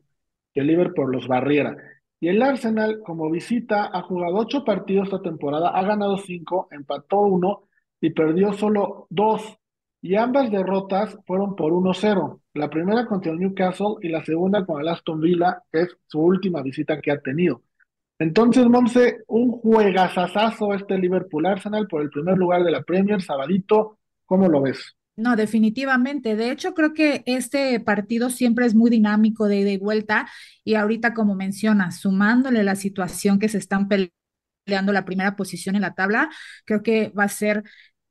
que 0.56 0.62
Liverpool 0.62 1.12
los 1.12 1.28
barriera. 1.28 1.76
Y 2.18 2.28
el 2.28 2.40
Arsenal, 2.40 3.00
como 3.04 3.30
visita, 3.30 3.90
ha 3.92 4.00
jugado 4.00 4.36
ocho 4.36 4.64
partidos 4.64 5.08
esta 5.08 5.20
temporada, 5.20 5.68
ha 5.68 5.82
ganado 5.84 6.16
cinco, 6.16 6.66
empató 6.70 7.20
uno 7.20 7.64
y 8.00 8.08
perdió 8.08 8.54
solo 8.54 9.06
dos. 9.10 9.58
Y 10.00 10.14
ambas 10.14 10.50
derrotas 10.50 11.18
fueron 11.26 11.54
por 11.56 11.72
1-0. 11.72 12.40
La 12.54 12.70
primera 12.70 13.04
contra 13.04 13.32
el 13.32 13.38
Newcastle 13.38 13.96
y 14.00 14.08
la 14.08 14.24
segunda 14.24 14.64
con 14.64 14.80
el 14.80 14.88
Aston 14.88 15.20
Villa, 15.20 15.62
que 15.70 15.82
es 15.82 15.96
su 16.06 16.20
última 16.20 16.62
visita 16.62 17.02
que 17.02 17.10
ha 17.10 17.20
tenido. 17.20 17.60
Entonces, 18.18 18.64
Monse, 18.64 19.24
un 19.26 19.50
juegazazazo 19.50 20.72
este 20.72 20.96
Liverpool 20.96 21.44
Arsenal 21.44 21.86
por 21.86 22.00
el 22.00 22.08
primer 22.08 22.38
lugar 22.38 22.64
de 22.64 22.70
la 22.70 22.82
Premier, 22.82 23.20
sabadito, 23.20 23.98
¿cómo 24.24 24.48
lo 24.48 24.62
ves? 24.62 24.96
No, 25.16 25.34
definitivamente. 25.34 26.36
De 26.36 26.50
hecho, 26.50 26.74
creo 26.74 26.92
que 26.92 27.22
este 27.26 27.80
partido 27.80 28.28
siempre 28.28 28.66
es 28.66 28.74
muy 28.74 28.90
dinámico 28.90 29.48
de 29.48 29.60
ida 29.60 29.70
y 29.70 29.78
vuelta 29.78 30.28
y 30.62 30.74
ahorita, 30.74 31.14
como 31.14 31.34
mencionas, 31.34 32.00
sumándole 32.00 32.62
la 32.64 32.76
situación 32.76 33.38
que 33.38 33.48
se 33.48 33.56
están 33.58 33.88
peleando 33.88 34.92
la 34.92 35.06
primera 35.06 35.36
posición 35.36 35.76
en 35.76 35.82
la 35.82 35.94
tabla, 35.94 36.30
creo 36.66 36.82
que 36.82 37.10
va 37.10 37.24
a 37.24 37.28
ser 37.28 37.64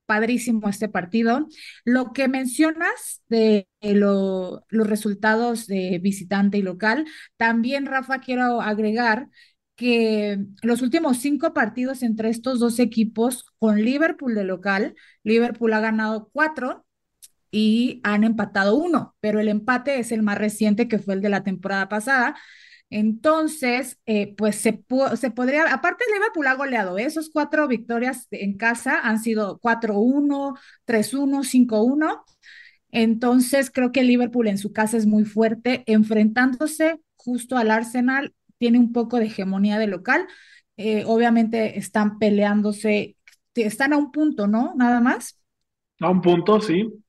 padrísimo 0.08 0.70
este 0.70 0.90
partido. 0.90 1.48
Lo 1.86 2.14
que 2.14 2.28
mencionas 2.28 3.22
de 3.30 3.68
lo, 3.82 4.66
los 4.70 4.88
resultados 4.88 5.68
de 5.68 6.00
visitante 6.02 6.58
y 6.60 6.64
local, 6.64 7.06
también, 7.38 7.86
Rafa, 7.88 8.20
quiero 8.20 8.62
agregar 8.62 9.30
que 9.76 10.40
los 10.62 10.82
últimos 10.82 11.18
cinco 11.18 11.54
partidos 11.54 12.02
entre 12.04 12.30
estos 12.30 12.60
dos 12.60 12.80
equipos 12.80 13.46
con 13.60 13.82
Liverpool 13.84 14.34
de 14.36 14.46
local, 14.46 14.96
Liverpool 15.24 15.74
ha 15.74 15.82
ganado 15.82 16.30
cuatro 16.32 16.85
y 17.58 18.02
han 18.04 18.26
empatado 18.26 18.76
uno, 18.76 19.16
pero 19.22 19.40
el 19.40 19.48
empate 19.48 19.98
es 20.00 20.12
el 20.12 20.24
más 20.24 20.38
reciente 20.38 20.90
que 20.90 21.00
fue 21.00 21.14
el 21.14 21.22
de 21.22 21.30
la 21.30 21.46
temporada 21.46 21.88
pasada. 21.88 22.36
Entonces, 22.90 23.98
eh, 24.06 24.36
pues 24.36 24.58
se, 24.58 24.84
se, 25.16 25.32
podría, 25.32 25.74
aparte 25.74 26.04
Liverpool 26.14 26.48
ha 26.48 26.56
goleado, 26.56 26.98
¿eh? 26.98 27.06
esos 27.06 27.30
cuatro 27.30 27.66
victorias 27.70 28.28
en 28.32 28.58
casa 28.58 29.00
han 29.00 29.22
sido 29.22 29.58
4-1, 29.62 30.60
3-1, 30.86 31.46
5-1. 31.46 32.26
Entonces, 32.92 33.72
creo 33.72 33.94
que 33.94 34.04
Liverpool 34.04 34.50
en 34.50 34.58
su 34.58 34.74
casa 34.74 34.98
es 34.98 35.06
muy 35.06 35.24
fuerte, 35.24 35.84
enfrentándose 35.86 37.00
justo 37.16 37.56
al 37.56 37.72
Arsenal, 37.72 38.34
tiene 38.58 38.80
un 38.80 38.92
poco 38.92 39.18
de 39.18 39.28
hegemonía 39.28 39.80
de 39.80 39.88
local. 39.88 40.28
Eh, 40.76 41.06
obviamente 41.08 41.80
están 41.80 42.20
peleándose, 42.20 43.16
están 43.56 43.94
a 43.94 43.98
un 43.98 44.12
punto, 44.12 44.46
¿no? 44.46 44.74
Nada 44.76 45.00
más. 45.00 45.40
A 46.02 46.10
un 46.10 46.22
punto, 46.22 46.60
sí. 46.60 47.05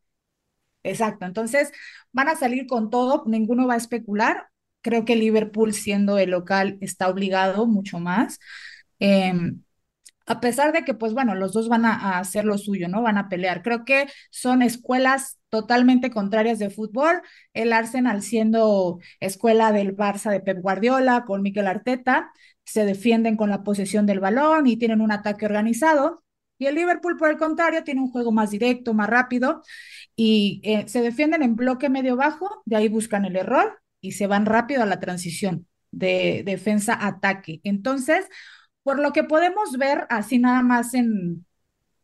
Exacto, 0.87 1.27
entonces 1.27 1.73
van 2.13 2.29
a 2.29 2.37
salir 2.37 2.67
con 2.67 2.91
todo, 2.91 3.25
ninguno 3.27 3.67
va 3.67 3.75
a 3.75 3.77
especular. 3.79 4.49
Creo 4.83 5.05
que 5.05 5.17
Liverpool, 5.17 5.73
siendo 5.75 6.19
el 6.19 6.31
local, 6.31 6.79
está 6.81 7.09
obligado 7.09 7.67
mucho 7.67 7.99
más. 7.99 8.39
Eh, 9.01 9.33
a 10.27 10.41
pesar 10.41 10.73
de 10.73 10.85
que, 10.85 10.95
pues 10.95 11.13
bueno, 11.15 11.35
los 11.35 11.53
dos 11.53 11.69
van 11.69 11.85
a, 11.85 11.95
a, 11.95 12.19
hacer 12.19 12.45
lo 12.45 12.59
suyo, 12.59 12.89
¿no? 12.89 13.03
Van 13.03 13.19
a 13.19 13.29
pelear. 13.29 13.63
Creo 13.63 13.85
que 13.85 14.09
son 14.31 14.63
escuelas 14.63 15.39
totalmente 15.51 16.11
contrarias 16.11 16.59
de 16.59 16.71
fútbol. 16.71 17.23
El 17.53 17.73
Arsenal 17.73 18.23
siendo 18.23 18.99
escuela 19.21 19.73
del 19.73 19.97
Barça 19.97 20.31
de 20.31 20.41
Pep 20.41 20.61
Guardiola 20.61 21.25
con 21.27 21.43
Mikel 21.43 21.67
Arteta, 21.67 22.31
se 22.65 22.85
defienden 22.85 23.37
con 23.37 23.51
la 23.51 23.63
posesión 23.65 24.07
del 24.07 24.21
balón 24.21 24.67
y 24.67 24.77
tienen 24.77 25.01
un 25.01 25.13
ataque 25.13 25.47
organizado. 25.47 26.25
Y 26.59 26.67
el 26.67 26.75
Liverpool, 26.75 27.17
por 27.17 27.31
el 27.31 27.37
contrario, 27.37 27.85
tiene 27.85 28.01
un 28.01 28.11
juego 28.11 28.33
más 28.33 28.51
directo, 28.51 28.95
más 28.95 29.09
rápido 29.09 29.63
y 30.17 30.61
eh, 30.65 30.89
se 30.89 31.03
defienden 31.03 31.43
en 31.43 31.57
bloque 31.57 31.89
medio-bajo, 31.91 32.63
de 32.65 32.77
ahí 32.77 32.89
buscan 32.89 33.25
el 33.25 33.37
error 33.37 33.81
y 34.01 34.13
se 34.13 34.27
van 34.27 34.47
rápido 34.47 34.83
a 34.83 34.87
la 34.87 35.01
transición 35.01 35.67
de 35.91 36.43
defensa-ataque. 36.45 37.61
Entonces, 37.65 38.27
por 38.83 38.99
lo 38.99 39.13
que 39.13 39.25
podemos 39.25 39.77
ver 39.79 40.07
así 40.11 40.39
nada 40.39 40.63
más 40.63 40.95
en, 40.95 41.47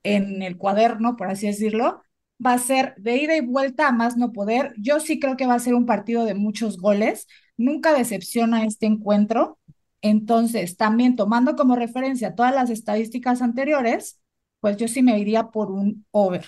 en 0.03 0.43
el 0.43 0.57
cuaderno, 0.59 1.17
por 1.17 1.29
así 1.29 1.47
decirlo, 1.47 2.03
va 2.45 2.55
a 2.55 2.59
ser 2.59 2.95
de 2.99 3.17
ida 3.17 3.37
y 3.37 3.41
vuelta 3.41 3.89
a 3.89 3.93
más 3.93 4.17
no 4.17 4.33
poder. 4.33 4.75
Yo 4.79 5.01
sí 5.01 5.21
creo 5.21 5.37
que 5.37 5.47
va 5.47 5.55
a 5.55 5.59
ser 5.61 5.75
un 5.75 5.87
partido 5.87 6.25
de 6.25 6.35
muchos 6.35 6.79
goles. 6.79 7.27
Nunca 7.57 7.95
decepciona 7.95 8.65
este 8.65 8.87
encuentro. 8.87 9.59
Entonces, 10.01 10.77
también 10.77 11.15
tomando 11.17 11.55
como 11.57 11.77
referencia 11.77 12.35
todas 12.35 12.55
las 12.55 12.71
estadísticas 12.71 13.43
anteriores, 13.43 14.21
pues 14.63 14.79
yo 14.79 14.89
sí 14.89 15.03
me 15.03 15.19
iría 15.21 15.51
por 15.51 15.71
un 15.73 16.07
over. 16.13 16.47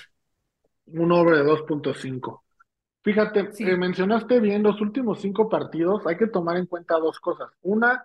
Un 0.87 1.13
over 1.13 1.37
de 1.37 1.45
2.5. 1.45 2.43
Fíjate, 3.03 3.53
sí. 3.53 3.65
eh, 3.65 3.77
mencionaste 3.77 4.41
bien 4.41 4.63
los 4.63 4.81
últimos 4.81 5.21
cinco 5.21 5.49
partidos, 5.49 6.07
hay 6.07 6.17
que 6.17 6.29
tomar 6.29 6.57
en 6.57 6.67
cuenta 6.67 6.99
dos 6.99 7.21
cosas. 7.21 7.51
Una, 7.63 8.05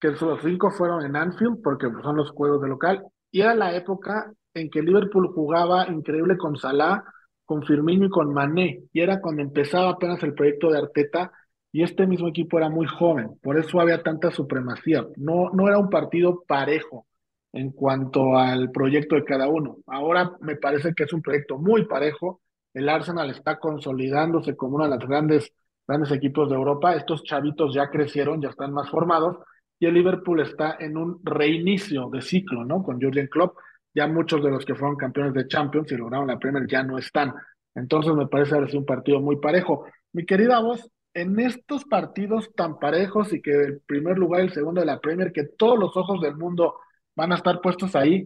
que 0.00 0.08
los 0.08 0.42
cinco 0.42 0.70
fueron 0.72 1.04
en 1.04 1.16
Anfield, 1.16 1.62
porque 1.62 1.88
son 2.02 2.16
los 2.16 2.30
juegos 2.32 2.62
de 2.62 2.68
local, 2.68 3.04
y 3.30 3.42
era 3.42 3.54
la 3.54 3.74
época 3.76 4.32
en 4.54 4.70
que 4.70 4.82
Liverpool 4.82 5.28
jugaba 5.34 5.88
increíble 5.88 6.36
con 6.36 6.56
Salah, 6.56 7.04
con 7.44 7.62
Firmino 7.64 8.06
y 8.06 8.10
con 8.10 8.32
Mané, 8.32 8.84
y 8.92 9.00
era 9.00 9.20
cuando 9.20 9.42
empezaba 9.42 9.90
apenas 9.90 10.22
el 10.22 10.34
proyecto 10.34 10.70
de 10.70 10.78
Arteta, 10.78 11.32
y 11.72 11.82
este 11.84 12.06
mismo 12.06 12.28
equipo 12.28 12.58
era 12.58 12.68
muy 12.68 12.86
joven, 12.86 13.38
por 13.42 13.58
eso 13.58 13.80
había 13.80 14.02
tanta 14.02 14.32
supremacía. 14.32 15.06
No, 15.16 15.50
no 15.52 15.68
era 15.68 15.78
un 15.78 15.90
partido 15.90 16.42
parejo 16.46 17.06
en 17.52 17.70
cuanto 17.70 18.36
al 18.36 18.70
proyecto 18.70 19.16
de 19.16 19.24
cada 19.24 19.48
uno. 19.48 19.78
Ahora 19.86 20.32
me 20.40 20.56
parece 20.56 20.94
que 20.94 21.04
es 21.04 21.12
un 21.12 21.22
proyecto 21.22 21.58
muy 21.58 21.86
parejo. 21.86 22.40
El 22.72 22.88
Arsenal 22.88 23.30
está 23.30 23.58
consolidándose 23.58 24.56
como 24.56 24.76
uno 24.76 24.84
de 24.84 24.96
los 24.96 25.08
grandes, 25.08 25.52
grandes 25.86 26.12
equipos 26.12 26.48
de 26.48 26.54
Europa. 26.54 26.94
Estos 26.94 27.24
chavitos 27.24 27.74
ya 27.74 27.90
crecieron, 27.90 28.40
ya 28.40 28.50
están 28.50 28.72
más 28.72 28.88
formados. 28.88 29.38
Y 29.78 29.86
el 29.86 29.94
Liverpool 29.94 30.40
está 30.40 30.76
en 30.78 30.96
un 30.96 31.20
reinicio 31.24 32.08
de 32.10 32.22
ciclo, 32.22 32.64
¿no? 32.64 32.82
Con 32.82 33.00
Jurgen 33.00 33.28
Klopp. 33.28 33.56
Ya 33.94 34.06
muchos 34.06 34.42
de 34.44 34.50
los 34.50 34.64
que 34.64 34.76
fueron 34.76 34.96
campeones 34.96 35.34
de 35.34 35.48
Champions 35.48 35.90
y 35.90 35.96
lograron 35.96 36.28
la 36.28 36.38
Premier 36.38 36.66
ya 36.68 36.84
no 36.84 36.98
están. 36.98 37.34
Entonces 37.74 38.14
me 38.14 38.28
parece 38.28 38.54
haber 38.54 38.68
sido 38.68 38.80
un 38.80 38.86
partido 38.86 39.20
muy 39.20 39.36
parejo. 39.36 39.84
Mi 40.12 40.24
querida 40.24 40.60
voz, 40.60 40.88
en 41.14 41.40
estos 41.40 41.84
partidos 41.86 42.50
tan 42.54 42.78
parejos 42.78 43.32
y 43.32 43.42
que 43.42 43.50
el 43.50 43.80
primer 43.80 44.16
lugar 44.16 44.42
y 44.42 44.44
el 44.44 44.52
segundo 44.52 44.80
de 44.80 44.86
la 44.86 45.00
Premier, 45.00 45.32
que 45.32 45.44
todos 45.44 45.78
los 45.78 45.96
ojos 45.96 46.20
del 46.20 46.36
mundo 46.36 46.76
van 47.20 47.32
a 47.32 47.36
estar 47.36 47.60
puestos 47.60 47.94
ahí. 47.94 48.24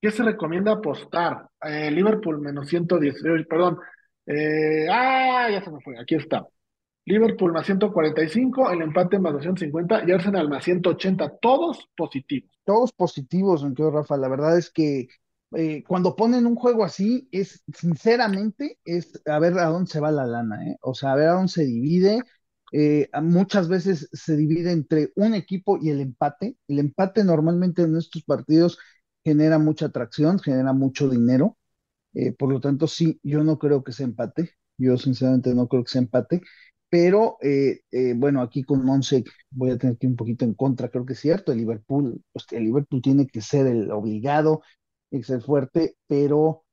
¿Qué 0.00 0.10
se 0.12 0.22
recomienda 0.22 0.72
apostar? 0.72 1.48
Eh, 1.60 1.90
Liverpool 1.90 2.40
menos 2.40 2.68
118, 2.68 3.48
perdón. 3.48 3.78
Eh, 4.26 4.86
ah, 4.90 5.48
ya 5.50 5.60
se 5.62 5.70
me 5.72 5.80
fue, 5.80 5.98
aquí 5.98 6.14
está. 6.14 6.46
Liverpool 7.04 7.52
más 7.52 7.66
145, 7.66 8.70
el 8.70 8.82
empate 8.82 9.18
más 9.18 9.32
250 9.32 10.04
y 10.06 10.12
Arsenal 10.12 10.48
más 10.48 10.62
180, 10.64 11.38
todos 11.40 11.88
positivos. 11.96 12.50
Todos 12.64 12.92
positivos, 12.92 13.64
me 13.64 13.74
quedo 13.74 13.90
Rafa. 13.90 14.16
La 14.16 14.28
verdad 14.28 14.56
es 14.56 14.70
que 14.70 15.08
eh, 15.56 15.82
cuando 15.88 16.14
ponen 16.14 16.46
un 16.46 16.54
juego 16.54 16.84
así, 16.84 17.28
es 17.32 17.64
sinceramente, 17.74 18.78
es 18.84 19.20
a 19.26 19.38
ver 19.40 19.58
a 19.58 19.66
dónde 19.66 19.90
se 19.90 20.00
va 20.00 20.12
la 20.12 20.26
lana. 20.26 20.58
O 20.82 20.94
sea, 20.94 21.12
a 21.12 21.16
ver 21.16 21.28
a 21.30 21.32
dónde 21.32 21.48
se 21.52 21.64
divide. 21.64 22.22
Eh, 22.72 23.08
muchas 23.22 23.68
veces 23.68 24.08
se 24.12 24.36
divide 24.36 24.72
entre 24.72 25.12
un 25.16 25.34
equipo 25.34 25.78
y 25.80 25.90
el 25.90 26.00
empate. 26.00 26.56
El 26.68 26.78
empate 26.80 27.24
normalmente 27.24 27.82
en 27.82 27.96
estos 27.96 28.22
partidos 28.24 28.78
genera 29.24 29.58
mucha 29.58 29.86
atracción, 29.86 30.38
genera 30.38 30.72
mucho 30.72 31.08
dinero. 31.08 31.56
Eh, 32.14 32.32
por 32.32 32.50
lo 32.52 32.60
tanto, 32.60 32.86
sí, 32.88 33.20
yo 33.22 33.44
no 33.44 33.58
creo 33.58 33.84
que 33.84 33.92
se 33.92 34.04
empate. 34.04 34.52
Yo 34.78 34.96
sinceramente 34.98 35.54
no 35.54 35.68
creo 35.68 35.84
que 35.84 35.90
se 35.92 35.98
empate. 35.98 36.42
Pero 36.90 37.36
eh, 37.42 37.80
bueno, 38.16 38.40
aquí 38.42 38.64
con 38.64 38.84
Monse 38.84 39.24
voy 39.50 39.70
a 39.70 39.78
tener 39.78 39.98
que 39.98 40.06
ir 40.06 40.10
un 40.12 40.16
poquito 40.16 40.44
en 40.44 40.54
contra. 40.54 40.88
Creo 40.90 41.04
que 41.06 41.12
es 41.14 41.20
cierto, 41.20 41.52
el 41.52 41.58
Liverpool, 41.58 42.22
pues, 42.32 42.46
el 42.52 42.64
Liverpool 42.64 43.02
tiene 43.02 43.26
que 43.26 43.40
ser 43.42 43.66
el 43.66 43.90
obligado, 43.90 44.62
que 45.10 45.22
ser 45.22 45.42
fuerte, 45.42 45.96
pero 46.06 46.64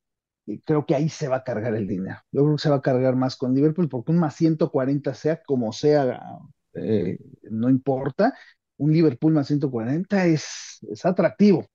creo 0.65 0.85
que 0.85 0.95
ahí 0.95 1.09
se 1.09 1.27
va 1.27 1.37
a 1.37 1.43
cargar 1.43 1.75
el 1.75 1.87
dinero. 1.87 2.17
Yo 2.31 2.43
creo 2.43 2.55
que 2.55 2.61
se 2.61 2.69
va 2.69 2.77
a 2.77 2.81
cargar 2.81 3.15
más 3.15 3.35
con 3.35 3.53
Liverpool 3.53 3.89
porque 3.89 4.11
un 4.11 4.19
más 4.19 4.35
140 4.35 5.13
sea 5.13 5.41
como 5.43 5.71
sea, 5.73 6.19
eh, 6.73 7.17
no 7.49 7.69
importa, 7.69 8.33
un 8.77 8.91
Liverpool 8.91 9.33
más 9.33 9.47
140 9.47 10.25
es, 10.25 10.79
es 10.89 11.05
atractivo, 11.05 11.65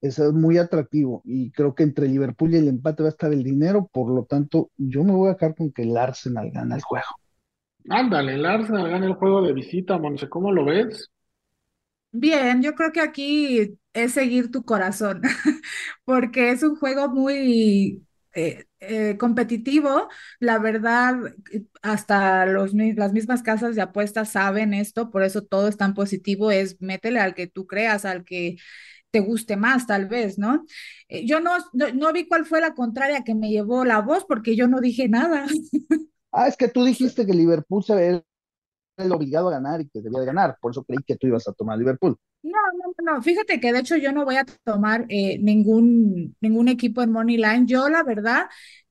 es 0.00 0.18
muy 0.18 0.58
atractivo 0.58 1.22
y 1.24 1.50
creo 1.52 1.74
que 1.74 1.84
entre 1.84 2.08
Liverpool 2.08 2.54
y 2.54 2.56
el 2.56 2.68
empate 2.68 3.02
va 3.02 3.08
a 3.08 3.12
estar 3.12 3.32
el 3.32 3.42
dinero, 3.42 3.88
por 3.92 4.10
lo 4.10 4.24
tanto 4.24 4.70
yo 4.76 5.04
me 5.04 5.12
voy 5.12 5.30
a 5.30 5.36
quedar 5.36 5.54
con 5.54 5.72
que 5.72 5.82
el 5.82 5.96
Arsenal 5.96 6.50
gana 6.50 6.76
el 6.76 6.82
juego. 6.82 7.06
Ándale, 7.88 8.34
el 8.34 8.46
Arsenal 8.46 8.88
gana 8.88 9.06
el 9.06 9.14
juego 9.14 9.42
de 9.42 9.52
visita, 9.52 9.98
Monse, 9.98 10.28
¿cómo 10.28 10.52
lo 10.52 10.64
ves? 10.64 11.10
Bien, 12.14 12.62
yo 12.62 12.74
creo 12.74 12.92
que 12.92 13.00
aquí 13.00 13.78
es 13.94 14.12
seguir 14.12 14.50
tu 14.50 14.64
corazón, 14.64 15.22
porque 16.04 16.50
es 16.50 16.62
un 16.62 16.76
juego 16.76 17.08
muy 17.08 18.06
eh, 18.34 18.66
eh, 18.80 19.16
competitivo. 19.18 20.08
La 20.38 20.58
verdad, 20.58 21.16
hasta 21.82 22.44
los, 22.46 22.74
las 22.74 23.12
mismas 23.14 23.42
casas 23.42 23.76
de 23.76 23.82
apuestas 23.82 24.30
saben 24.32 24.74
esto, 24.74 25.10
por 25.10 25.22
eso 25.22 25.42
todo 25.44 25.68
es 25.68 25.76
tan 25.78 25.94
positivo, 25.94 26.50
es 26.50 26.80
métele 26.82 27.18
al 27.20 27.34
que 27.34 27.46
tú 27.46 27.66
creas, 27.66 28.04
al 28.04 28.24
que 28.24 28.56
te 29.12 29.20
guste 29.20 29.56
más, 29.56 29.86
tal 29.86 30.06
vez, 30.08 30.38
¿no? 30.38 30.64
Eh, 31.08 31.26
yo 31.26 31.40
no, 31.40 31.52
no, 31.74 31.92
no 31.94 32.12
vi 32.12 32.28
cuál 32.28 32.46
fue 32.46 32.60
la 32.62 32.74
contraria 32.74 33.24
que 33.24 33.34
me 33.36 33.50
llevó 33.50 33.84
la 33.86 34.00
voz, 34.00 34.24
porque 34.26 34.56
yo 34.56 34.68
no 34.68 34.80
dije 34.80 35.08
nada. 35.08 35.46
Ah, 36.32 36.48
es 36.48 36.56
que 36.56 36.68
tú 36.68 36.84
dijiste 36.84 37.26
que 37.26 37.32
Liverpool 37.34 37.84
se 37.84 37.94
el 38.96 39.12
obligado 39.12 39.48
a 39.48 39.52
ganar 39.52 39.80
y 39.80 39.88
que 39.88 40.00
debía 40.00 40.20
de 40.20 40.26
ganar. 40.26 40.56
Por 40.60 40.72
eso 40.72 40.84
creí 40.84 40.98
que 41.06 41.16
tú 41.16 41.26
ibas 41.26 41.48
a 41.48 41.52
tomar 41.52 41.78
Liverpool. 41.78 42.16
No, 42.42 42.58
no, 42.78 43.14
no. 43.14 43.22
Fíjate 43.22 43.60
que 43.60 43.72
de 43.72 43.80
hecho 43.80 43.96
yo 43.96 44.12
no 44.12 44.24
voy 44.24 44.36
a 44.36 44.44
tomar 44.64 45.06
eh, 45.08 45.38
ningún, 45.38 46.36
ningún 46.40 46.68
equipo 46.68 47.02
en 47.02 47.12
Money 47.12 47.36
Line. 47.36 47.66
Yo, 47.66 47.88
la 47.88 48.02
verdad, 48.02 48.46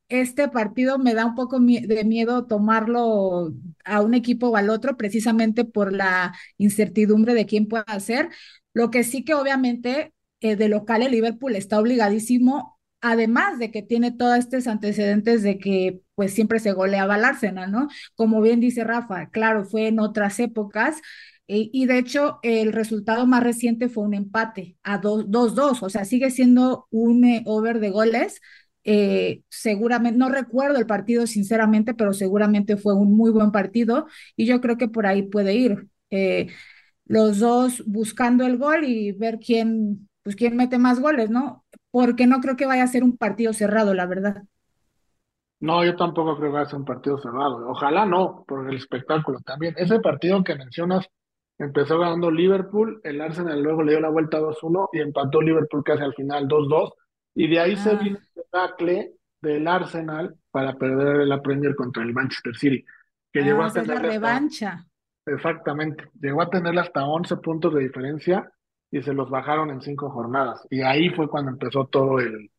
este 0.08 0.48
partido 0.50 0.98
me 1.00 1.14
da 1.14 1.26
un 1.26 1.36
poco 1.36 1.60
de 1.60 2.04
miedo 2.06 2.46
tomarlo 2.46 3.54
a 3.86 4.02
un 4.02 4.14
equipo 4.14 4.50
o 4.50 4.56
al 4.58 4.70
otro, 4.70 4.98
precisamente 4.98 5.66
por 5.66 5.94
la 5.94 6.34
incertidumbre 6.58 7.34
de 7.34 7.46
quién 7.46 7.68
pueda 7.68 8.00
ser. 8.00 8.30
Lo 8.74 8.90
que 8.90 9.04
sí 9.04 9.24
que 9.24 9.34
obviamente 9.34 10.14
eh, 10.40 10.56
de 10.56 10.70
local 10.70 11.02
el 11.04 11.12
Liverpool 11.12 11.56
está 11.56 11.80
obligadísimo 11.80 12.71
además 13.02 13.60
de 13.60 13.72
que 13.72 13.82
tiene 13.82 14.12
todos 14.12 14.38
estos 14.38 14.68
antecedentes 14.68 15.44
de 15.44 15.58
que 15.58 16.02
pues 16.16 16.34
siempre 16.34 16.60
se 16.60 16.72
goleaba 16.74 17.16
al 17.16 17.26
Arsenal, 17.26 17.72
¿no? 17.72 17.88
Como 18.16 18.42
bien 18.42 18.60
dice 18.60 18.84
Rafa, 18.84 19.30
claro, 19.30 19.66
fue 19.66 19.88
en 19.88 20.00
otras 20.00 20.40
épocas 20.40 21.02
eh, 21.48 21.70
y 21.74 21.86
de 21.86 21.98
hecho 21.98 22.40
el 22.44 22.72
resultado 22.74 23.26
más 23.28 23.44
reciente 23.44 23.90
fue 23.90 24.04
un 24.04 24.14
empate 24.14 24.78
a 24.84 25.00
2-2, 25.02 25.84
o 25.84 25.90
sea, 25.90 26.06
sigue 26.06 26.30
siendo 26.32 26.88
un 26.92 27.26
eh, 27.26 27.44
over 27.46 27.80
de 27.80 27.90
goles. 27.90 28.42
Eh, 28.84 29.44
seguramente, 29.50 30.18
no 30.18 30.30
recuerdo 30.30 30.78
el 30.80 30.88
partido 30.88 31.28
sinceramente, 31.28 31.94
pero 31.94 32.14
seguramente 32.14 32.78
fue 32.78 32.96
un 32.96 33.16
muy 33.16 33.30
buen 33.32 33.52
partido 33.52 34.08
y 34.36 34.46
yo 34.48 34.60
creo 34.62 34.78
que 34.78 34.88
por 34.88 35.06
ahí 35.06 35.24
puede 35.24 35.54
ir. 35.56 35.88
Los 37.06 37.40
dos 37.40 37.84
buscando 37.86 38.46
el 38.46 38.58
gol 38.58 38.86
y 38.86 39.12
ver 39.12 39.40
quién, 39.40 40.10
pues 40.24 40.36
quién 40.36 40.56
mete 40.56 40.78
más 40.78 41.00
goles, 41.00 41.30
¿no? 41.30 41.66
Porque 41.92 42.28
no 42.28 42.40
creo 42.42 42.56
que 42.58 42.66
vaya 42.66 42.84
a 42.84 42.88
ser 42.88 43.04
un 43.04 43.18
partido 43.18 43.54
cerrado, 43.54 43.94
la 43.94 44.06
verdad. 44.06 44.44
No, 45.60 45.86
yo 45.86 45.96
tampoco 45.96 46.38
creo 46.38 46.50
que 46.50 46.54
vaya 46.54 46.66
a 46.66 46.70
ser 46.70 46.80
un 46.80 46.86
partido 46.86 47.18
cerrado. 47.20 47.68
Ojalá 47.70 48.06
no, 48.06 48.44
por 48.48 48.68
el 48.70 48.76
espectáculo 48.78 49.40
también. 49.46 49.76
Ese 49.78 50.00
partido 50.00 50.44
que 50.44 50.56
mencionas 50.56 51.08
empezó 51.60 52.00
ganando 52.00 52.32
Liverpool, 52.32 53.00
el 53.04 53.22
Arsenal 53.22 53.62
luego 53.62 53.84
le 53.84 53.92
dio 53.92 54.02
la 54.02 54.10
vuelta 54.10 54.40
2-1 54.40 54.90
y 54.92 55.00
empató 55.00 55.42
Liverpool 55.42 55.84
casi 55.84 56.02
al 56.04 56.16
final 56.16 56.48
2-2. 56.48 56.94
Y 57.36 57.48
de 57.48 57.60
ahí 57.60 57.76
se 57.78 57.96
Ah, 57.96 57.96
vino 57.96 58.18
el 58.36 58.44
tackle 58.52 59.14
del 59.42 59.68
Arsenal 59.68 60.36
para 60.50 60.74
perder 60.78 61.28
la 61.28 61.42
Premier 61.42 61.76
contra 61.76 62.02
el 62.04 62.14
Manchester 62.14 62.56
City, 62.56 62.84
que 63.32 63.42
llegó 63.44 63.62
ah, 63.62 63.66
a 63.66 63.68
esa 63.68 63.82
es 63.82 63.88
la 63.88 64.00
hasta, 64.00 64.00
revancha. 64.00 64.88
exactamente, 65.26 66.06
llegó 66.20 66.42
a 66.42 66.50
tenerle 66.50 66.82
hasta 66.82 67.06
11 67.06 67.38
puntos 67.38 67.74
de 67.74 67.82
diferencia 67.82 68.52
y 68.92 69.02
se 69.02 69.14
los 69.14 69.30
bajaron 69.30 69.70
en 69.70 69.82
cinco 69.82 70.10
jornadas. 70.10 70.68
Y 70.70 70.82
ahí 70.82 71.10
fue 71.10 71.30
cuando 71.30 71.52
empezó 71.52 71.86
todo 71.86 72.20
el, 72.20 72.52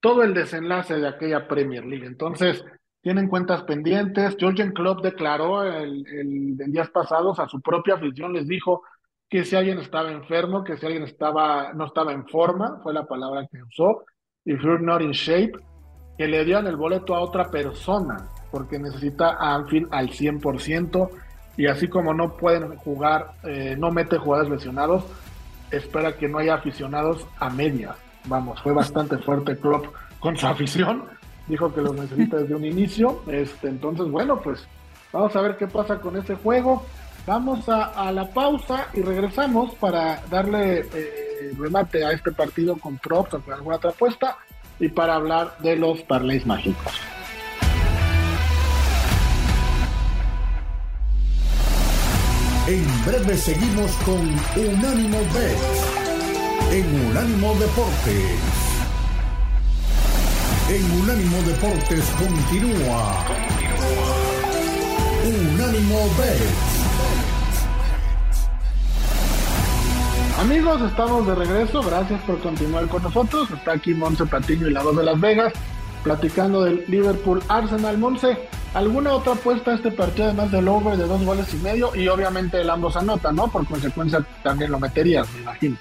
todo 0.00 0.22
el 0.22 0.34
desenlace 0.34 0.98
de 0.98 1.08
aquella 1.08 1.46
Premier 1.46 1.84
League. 1.86 2.06
Entonces, 2.06 2.64
tienen 3.00 3.28
cuentas 3.28 3.62
pendientes. 3.62 4.36
Jürgen 4.38 4.72
Klopp 4.72 5.02
declaró 5.02 5.62
el, 5.62 6.06
el, 6.08 6.60
en 6.60 6.72
días 6.72 6.90
pasados 6.90 7.38
a 7.38 7.48
su 7.48 7.60
propia 7.60 7.94
afición, 7.94 8.32
les 8.32 8.46
dijo, 8.48 8.82
que 9.30 9.44
si 9.44 9.54
alguien 9.54 9.78
estaba 9.78 10.10
enfermo, 10.10 10.64
que 10.64 10.76
si 10.76 10.84
alguien 10.84 11.04
estaba, 11.04 11.72
no 11.72 11.86
estaba 11.86 12.12
en 12.12 12.26
forma, 12.26 12.80
fue 12.82 12.92
la 12.92 13.06
palabra 13.06 13.46
que 13.50 13.62
usó, 13.62 14.04
if 14.44 14.60
you're 14.60 14.82
not 14.82 15.00
in 15.00 15.12
shape, 15.12 15.52
que 16.18 16.26
le 16.26 16.44
dieran 16.44 16.66
el 16.66 16.76
boleto 16.76 17.14
a 17.14 17.20
otra 17.20 17.48
persona, 17.48 18.28
porque 18.50 18.80
necesita 18.80 19.36
a 19.38 19.54
Anfield 19.54 19.88
al 19.92 20.08
100%, 20.10 21.08
y 21.56 21.66
así 21.66 21.86
como 21.86 22.12
no 22.12 22.36
pueden 22.36 22.76
jugar, 22.78 23.32
eh, 23.44 23.76
no 23.78 23.92
mete 23.92 24.18
jugadores 24.18 24.50
lesionados, 24.50 25.04
espera 25.70 26.16
que 26.16 26.28
no 26.28 26.38
haya 26.38 26.54
aficionados 26.54 27.26
a 27.38 27.50
media. 27.50 27.94
Vamos, 28.26 28.60
fue 28.62 28.72
bastante 28.72 29.18
fuerte 29.18 29.56
Klopp 29.56 29.86
con 30.18 30.36
su 30.36 30.46
afición, 30.46 31.04
dijo 31.46 31.72
que 31.72 31.80
los 31.80 31.94
necesita 31.94 32.38
desde 32.38 32.54
un 32.54 32.64
inicio, 32.64 33.22
este, 33.26 33.68
entonces 33.68 34.06
bueno, 34.08 34.40
pues 34.40 34.66
vamos 35.12 35.34
a 35.34 35.40
ver 35.40 35.56
qué 35.56 35.66
pasa 35.66 36.00
con 36.00 36.16
ese 36.16 36.34
juego. 36.36 36.84
Vamos 37.26 37.68
a, 37.68 38.10
la 38.12 38.30
pausa 38.30 38.88
y 38.94 39.02
regresamos 39.02 39.74
para 39.74 40.22
darle 40.30 40.86
eh, 40.94 41.54
remate 41.58 42.04
a 42.04 42.12
este 42.12 42.32
partido 42.32 42.76
con 42.76 42.96
props 42.98 43.34
o 43.34 43.40
con 43.40 43.54
alguna 43.54 43.76
otra 43.76 43.90
apuesta 43.90 44.38
y 44.78 44.88
para 44.88 45.14
hablar 45.14 45.56
de 45.58 45.76
los 45.76 46.00
parlays 46.02 46.46
mágicos. 46.46 46.94
En 52.70 52.86
breve 53.04 53.36
seguimos 53.36 53.90
con 54.06 54.20
Unánimo 54.54 55.18
Bet 55.34 55.58
en 56.70 57.10
Unánimo 57.10 57.52
Deportes. 57.54 58.38
En 60.68 61.00
Unánimo 61.02 61.42
Deportes 61.42 62.04
continúa. 62.10 63.24
Unánimo 65.24 65.98
Bet. 66.16 66.50
Amigos, 70.38 70.80
estamos 70.82 71.26
de 71.26 71.34
regreso. 71.34 71.82
Gracias 71.82 72.22
por 72.22 72.38
continuar 72.38 72.86
con 72.86 73.02
nosotros. 73.02 73.50
Está 73.50 73.72
aquí 73.72 73.94
Monse 73.94 74.26
Patiño 74.26 74.68
y 74.68 74.72
la 74.72 74.84
voz 74.84 74.96
de 74.96 75.02
Las 75.02 75.20
Vegas 75.20 75.52
platicando 76.04 76.62
del 76.62 76.84
Liverpool 76.86 77.42
Arsenal. 77.48 77.98
Monse, 77.98 78.38
¿alguna 78.74 79.12
otra 79.12 79.32
apuesta 79.32 79.70
a 79.70 79.74
este 79.74 79.90
partido 79.90 80.26
además 80.26 80.50
del 80.50 80.68
over 80.68 80.96
de 80.96 81.06
dos 81.06 81.24
goles 81.24 81.52
y 81.54 81.56
medio? 81.58 81.94
Y 81.94 82.08
obviamente 82.08 82.60
el 82.60 82.70
ambos 82.70 82.96
anota, 82.96 83.32
¿no? 83.32 83.48
Por 83.48 83.66
consecuencia 83.66 84.24
también 84.42 84.70
lo 84.70 84.78
meterías, 84.78 85.30
me 85.32 85.42
imagino. 85.42 85.76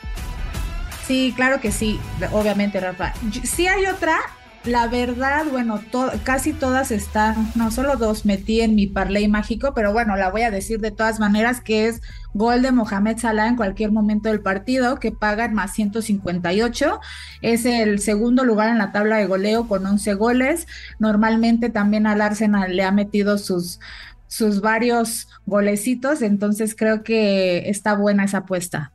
Sí, 1.06 1.34
claro 1.36 1.60
que 1.60 1.72
sí, 1.72 2.00
obviamente, 2.32 2.80
Rafa. 2.80 3.14
Sí 3.44 3.68
hay 3.68 3.86
otra, 3.88 4.20
la 4.66 4.88
verdad, 4.88 5.46
bueno, 5.52 5.80
casi 6.24 6.54
todas 6.54 6.92
están, 6.92 7.52
no 7.56 7.72
solo 7.72 7.96
dos 7.96 8.26
metí 8.26 8.62
en 8.62 8.76
mi 8.76 8.88
parlay 8.88 9.28
mágico, 9.28 9.74
pero 9.74 9.94
bueno, 9.94 10.18
la 10.18 10.30
voy 10.32 10.42
a 10.42 10.52
decir 10.52 10.80
de 10.80 10.92
todas 10.92 11.20
maneras 11.20 11.62
que 11.62 11.88
es 11.88 12.02
gol 12.34 12.62
de 12.62 12.72
Mohamed 12.72 13.18
Salah 13.18 13.48
en 13.48 13.56
cualquier 13.56 13.92
momento 13.92 14.30
del 14.30 14.42
partido, 14.42 15.00
que 15.00 15.12
pagan 15.12 15.54
más 15.54 15.74
158. 15.74 17.00
Es 17.42 17.66
el 17.66 18.00
segundo 18.00 18.44
lugar 18.44 18.70
en 18.70 18.78
la 18.78 18.92
tabla 18.92 19.18
de 19.18 19.28
goleo 19.28 19.68
con 19.68 19.86
11 19.86 20.14
goles. 20.16 20.68
Normalmente 21.00 21.70
también 21.70 22.06
al 22.06 22.22
Arsenal 22.22 22.76
le 22.76 22.84
ha 22.84 22.92
metido 22.92 23.38
sus, 23.38 23.80
sus 24.28 24.60
varios 24.62 25.30
golecitos, 25.46 26.22
entonces 26.22 26.76
creo 26.76 27.04
que 27.04 27.70
está 27.70 27.96
buena 27.96 28.26
esa 28.26 28.40
apuesta. 28.40 28.92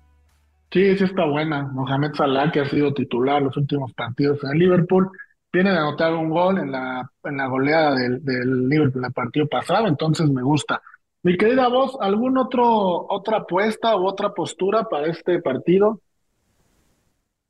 Sí, 0.71 0.97
sí 0.99 1.05
está 1.05 1.25
buena. 1.25 1.63
Mohamed 1.63 2.15
Salah, 2.15 2.53
que 2.53 2.61
ha 2.61 2.69
sido 2.69 2.93
titular 2.93 3.41
los 3.41 3.57
últimos 3.57 3.93
partidos 3.95 4.43
en 4.45 4.59
Liverpool 4.59 5.11
viene 5.55 5.71
de 5.71 5.79
anotar 5.79 6.13
un 6.13 6.31
gol 6.31 6.59
en 6.59 6.73
la, 6.73 7.09
en 7.23 7.37
la 7.37 7.47
goleada 7.47 7.95
del, 7.95 8.69
Liverpool 8.69 9.03
en 9.03 9.07
el 9.07 9.13
partido 9.13 9.49
pasado, 9.49 9.87
entonces 9.87 10.29
me 10.29 10.43
gusta. 10.43 10.83
Mi 11.23 11.39
querida 11.39 11.69
voz, 11.69 11.97
¿algún 12.01 12.37
otro 12.37 13.07
otra 13.09 13.39
apuesta 13.39 13.97
u 13.97 14.05
otra 14.07 14.35
postura 14.35 14.83
para 14.89 15.07
este 15.07 15.41
partido? 15.41 16.01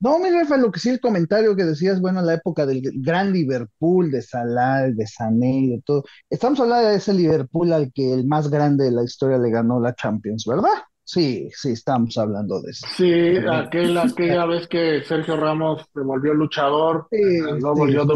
No, 0.00 0.18
mi 0.18 0.28
jefe, 0.28 0.59
lo 0.59 0.70
que 0.70 0.80
sí 0.80 0.90
el 0.90 1.00
comentario 1.00 1.57
que 1.57 1.64
decías, 1.64 1.98
bueno, 1.98 2.20
en 2.20 2.26
la 2.26 2.34
época 2.34 2.66
del 2.66 2.82
gran 2.96 3.32
Liverpool, 3.32 4.11
de 4.11 4.20
Salah, 4.20 4.90
de 4.90 5.07
Sané, 5.07 5.68
de 5.70 5.82
todo. 5.82 6.05
Estamos 6.28 6.61
hablando 6.61 6.90
de 6.90 6.96
ese 6.96 7.14
Liverpool 7.14 7.72
al 7.72 7.90
que 7.90 8.12
el 8.12 8.26
más 8.26 8.50
grande 8.50 8.84
de 8.84 8.92
la 8.92 9.02
historia 9.02 9.38
le 9.38 9.50
ganó 9.50 9.80
la 9.80 9.94
Champions, 9.94 10.44
¿verdad? 10.46 10.74
Sí, 11.05 11.48
sí, 11.52 11.72
estamos 11.72 12.16
hablando 12.16 12.61
de 12.62 12.70
eso. 12.70 12.86
Sí, 12.96 13.36
aquel, 13.50 13.96
aquella 13.98 14.46
vez 14.46 14.66
que 14.66 15.02
Sergio 15.05 15.36
Ramos 15.36 15.84
se 15.92 16.00
volvió 16.00 16.32
luchador, 16.34 17.07
sí, 17.11 17.38
luego 17.40 17.74
volvió 17.74 18.07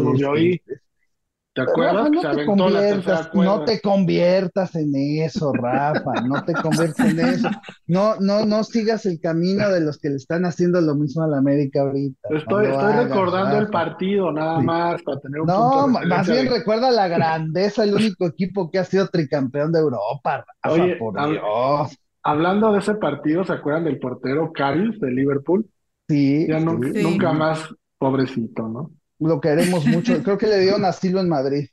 ¿Te 1.53 1.61
acuerdas? 1.63 2.11
No, 2.11 2.21
te 2.21 2.45
conviertas, 2.45 3.33
no 3.33 3.63
te 3.65 3.81
conviertas 3.81 4.75
en 4.75 4.95
eso, 4.95 5.51
Rafa, 5.51 6.21
no 6.21 6.43
te 6.45 6.53
conviertas 6.53 7.07
en 7.07 7.19
eso. 7.19 7.49
No, 7.87 8.15
no, 8.19 8.45
no 8.45 8.63
sigas 8.63 9.05
el 9.07 9.19
camino 9.19 9.69
de 9.69 9.81
los 9.81 9.97
que 9.97 10.09
le 10.09 10.15
están 10.15 10.45
haciendo 10.45 10.79
lo 10.79 10.95
mismo 10.95 11.23
a 11.23 11.27
la 11.27 11.39
América 11.39 11.81
ahorita. 11.81 12.29
Estoy, 12.29 12.67
estoy 12.67 12.93
recordando 12.93 13.57
el 13.57 13.67
partido 13.69 14.31
nada 14.31 14.59
más 14.59 15.01
para 15.01 15.19
tener 15.19 15.41
un 15.41 15.47
No, 15.47 15.87
más 15.87 16.29
bien 16.29 16.47
recuerda 16.49 16.91
la 16.91 17.07
grandeza, 17.07 17.83
el 17.83 17.95
único 17.95 18.27
equipo 18.27 18.69
que 18.69 18.79
ha 18.79 18.85
sido 18.85 19.07
tricampeón 19.07 19.71
de 19.71 19.79
Europa, 19.79 20.45
Rafa, 20.61 20.73
Oye, 20.73 20.95
por 20.95 21.13
Dios. 21.29 21.97
Hablando 22.23 22.71
de 22.71 22.79
ese 22.79 22.95
partido, 22.95 23.43
¿se 23.43 23.53
acuerdan 23.53 23.85
del 23.85 23.99
portero 23.99 24.51
Karius 24.51 24.99
de 24.99 25.11
Liverpool? 25.11 25.65
Sí. 26.07 26.47
Ya 26.47 26.59
nunca 26.59 27.31
más, 27.33 27.73
pobrecito, 27.97 28.67
¿no? 28.67 28.91
Lo 29.19 29.39
queremos 29.39 29.85
mucho. 29.85 30.13
Creo 30.23 30.37
que 30.37 30.47
le 30.47 30.59
dieron 30.59 30.85
asilo 30.85 31.19
en 31.19 31.29
Madrid. 31.29 31.67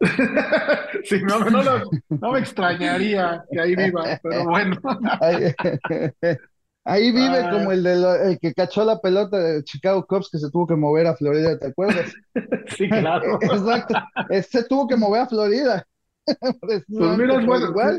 sí, 1.04 1.20
no, 1.22 1.38
no, 1.38 2.32
me 2.32 2.38
extrañaría 2.40 3.44
que 3.50 3.60
ahí 3.60 3.76
viva, 3.76 4.18
pero 4.22 4.44
bueno. 4.44 4.76
Ahí, 6.84 7.12
vive 7.12 7.48
como 7.48 7.70
el, 7.70 7.84
de 7.84 8.32
el 8.32 8.38
que 8.40 8.52
cachó 8.54 8.84
la 8.84 9.00
pelota 9.00 9.38
de 9.38 9.62
Chicago 9.62 10.04
Cubs 10.04 10.28
que 10.28 10.38
se 10.38 10.50
tuvo 10.50 10.66
que 10.66 10.74
mover 10.74 11.06
a 11.06 11.14
Florida, 11.14 11.56
¿te 11.56 11.68
acuerdas? 11.68 12.12
sí, 12.76 12.88
claro. 12.88 13.38
Exacto. 13.40 13.94
Se 14.50 14.64
tuvo 14.64 14.88
que 14.88 14.96
mover 14.96 15.20
a 15.20 15.28
Florida. 15.28 15.86
pues 16.60 16.84
mira, 16.88 17.38
es 17.38 17.46
bueno. 17.46 17.68
Igual. 17.68 17.98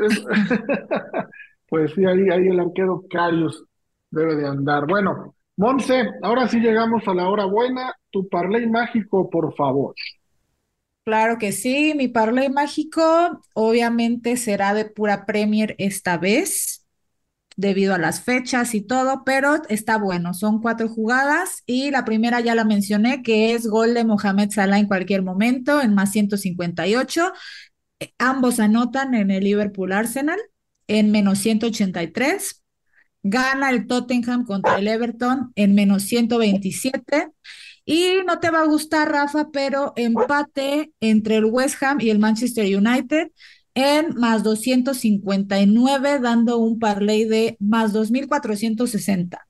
Pues 1.74 1.91
sí, 1.95 2.05
ahí, 2.05 2.30
ahí 2.30 2.49
el 2.49 2.59
arquero 2.59 3.03
Carius 3.09 3.65
debe 4.11 4.36
de 4.36 4.47
andar. 4.47 4.86
Bueno, 4.86 5.34
Monse, 5.57 6.07
ahora 6.21 6.47
sí 6.47 6.59
llegamos 6.59 7.01
a 7.07 7.15
la 7.15 7.28
hora 7.28 7.45
buena. 7.45 7.95
Tu 8.11 8.30
parlay 8.30 8.67
mágico, 8.67 9.28
por 9.28 9.55
favor. 9.55 9.95
Claro 11.03 11.39
que 11.39 11.51
sí, 11.51 11.95
mi 11.95 12.09
parlay 12.09 12.51
mágico 12.51 13.01
obviamente 13.55 14.38
será 14.38 14.76
de 14.76 14.86
pura 14.86 15.26
Premier 15.26 15.74
esta 15.80 16.19
vez, 16.19 16.86
debido 17.57 17.95
a 17.95 17.97
las 17.97 18.21
fechas 18.21 18.76
y 18.76 18.82
todo, 18.82 19.24
pero 19.26 19.55
está 19.67 19.97
bueno, 19.97 20.36
son 20.36 20.61
cuatro 20.61 20.88
jugadas 20.88 21.63
y 21.65 21.89
la 21.89 22.05
primera 22.05 22.39
ya 22.39 22.53
la 22.53 22.65
mencioné, 22.65 23.24
que 23.24 23.55
es 23.55 23.65
gol 23.65 23.95
de 23.95 24.05
Mohamed 24.05 24.51
Salah 24.51 24.78
en 24.78 24.86
cualquier 24.86 25.24
momento, 25.24 25.82
en 25.82 25.95
más 25.95 26.11
158. 26.11 27.34
Eh, 27.99 28.13
ambos 28.19 28.59
anotan 28.59 29.15
en 29.15 29.32
el 29.32 29.43
Liverpool 29.43 29.91
Arsenal 29.91 30.39
en 31.00 31.12
menos 31.12 31.39
183. 31.39 32.64
Gana 33.24 33.70
el 33.70 33.88
Tottenham 33.88 34.46
contra 34.46 34.80
el 34.80 34.88
Everton 34.88 35.52
en 35.56 35.76
menos 35.76 36.04
127. 36.04 37.30
Y 37.86 38.18
no 38.26 38.39
te 38.39 38.50
va 38.50 38.62
a 38.62 38.66
gustar, 38.66 39.12
Rafa, 39.12 39.50
pero 39.52 39.94
empate 39.96 40.91
entre 41.02 41.38
el 41.38 41.46
West 41.46 41.82
Ham 41.84 42.00
y 42.00 42.10
el 42.10 42.20
Manchester 42.20 42.66
United 42.66 43.32
en 43.76 44.16
más 44.16 44.44
259, 44.44 46.20
dando 46.20 46.58
un 46.58 46.80
parlay 46.80 47.26
de 47.26 47.58
más 47.60 47.91
2460. 47.91 49.48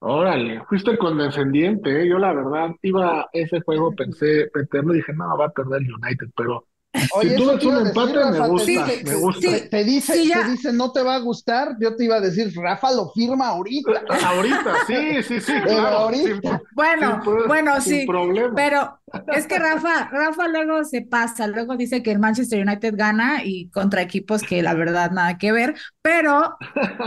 Órale, 0.00 0.62
fuiste 0.68 0.98
condescendiente, 0.98 2.02
¿eh? 2.02 2.08
yo 2.08 2.18
la 2.18 2.32
verdad 2.32 2.70
iba 2.82 3.20
a 3.20 3.28
ese 3.32 3.60
juego, 3.60 3.94
pensé 3.94 4.50
y 4.52 4.94
dije, 4.94 5.12
no, 5.12 5.38
va 5.38 5.46
a 5.46 5.52
perder 5.52 5.82
el 5.82 5.94
United, 5.94 6.26
pero 6.36 6.66
Oye, 7.14 7.30
si 7.30 7.36
tú 7.36 7.46
ves 7.46 7.64
un 7.64 7.86
empate, 7.86 8.12
me 8.12 8.48
gusta, 8.48 8.86
te, 8.86 9.04
me 9.04 9.14
gusta. 9.14 9.68
te, 9.70 9.84
dice, 9.84 10.12
te 10.12 10.44
dice, 10.50 10.72
no 10.74 10.92
te 10.92 11.02
va 11.02 11.14
a 11.14 11.18
gustar, 11.20 11.76
yo 11.80 11.96
te 11.96 12.04
iba 12.04 12.16
a 12.16 12.20
decir, 12.20 12.52
Rafa 12.54 12.92
lo 12.92 13.10
firma 13.10 13.48
ahorita. 13.48 14.02
ahorita, 14.26 14.74
sí, 14.86 15.22
sí, 15.22 15.40
sí, 15.40 15.52
claro. 15.62 15.96
Ahorita. 15.96 16.60
bueno, 16.74 17.22
bueno, 17.46 17.80
sí, 17.80 18.06
pero 18.54 19.00
es 19.34 19.46
que 19.46 19.58
Rafa, 19.58 20.10
Rafa 20.10 20.48
luego 20.48 20.84
se 20.84 21.00
pasa, 21.00 21.46
luego 21.46 21.76
dice 21.76 22.02
que 22.02 22.12
el 22.12 22.18
Manchester 22.18 22.66
United 22.66 22.94
gana 22.94 23.42
y 23.42 23.70
contra 23.70 24.02
equipos 24.02 24.42
que 24.42 24.62
la 24.62 24.74
verdad 24.74 25.12
nada 25.12 25.38
que 25.38 25.50
ver, 25.50 25.74
pero 26.02 26.56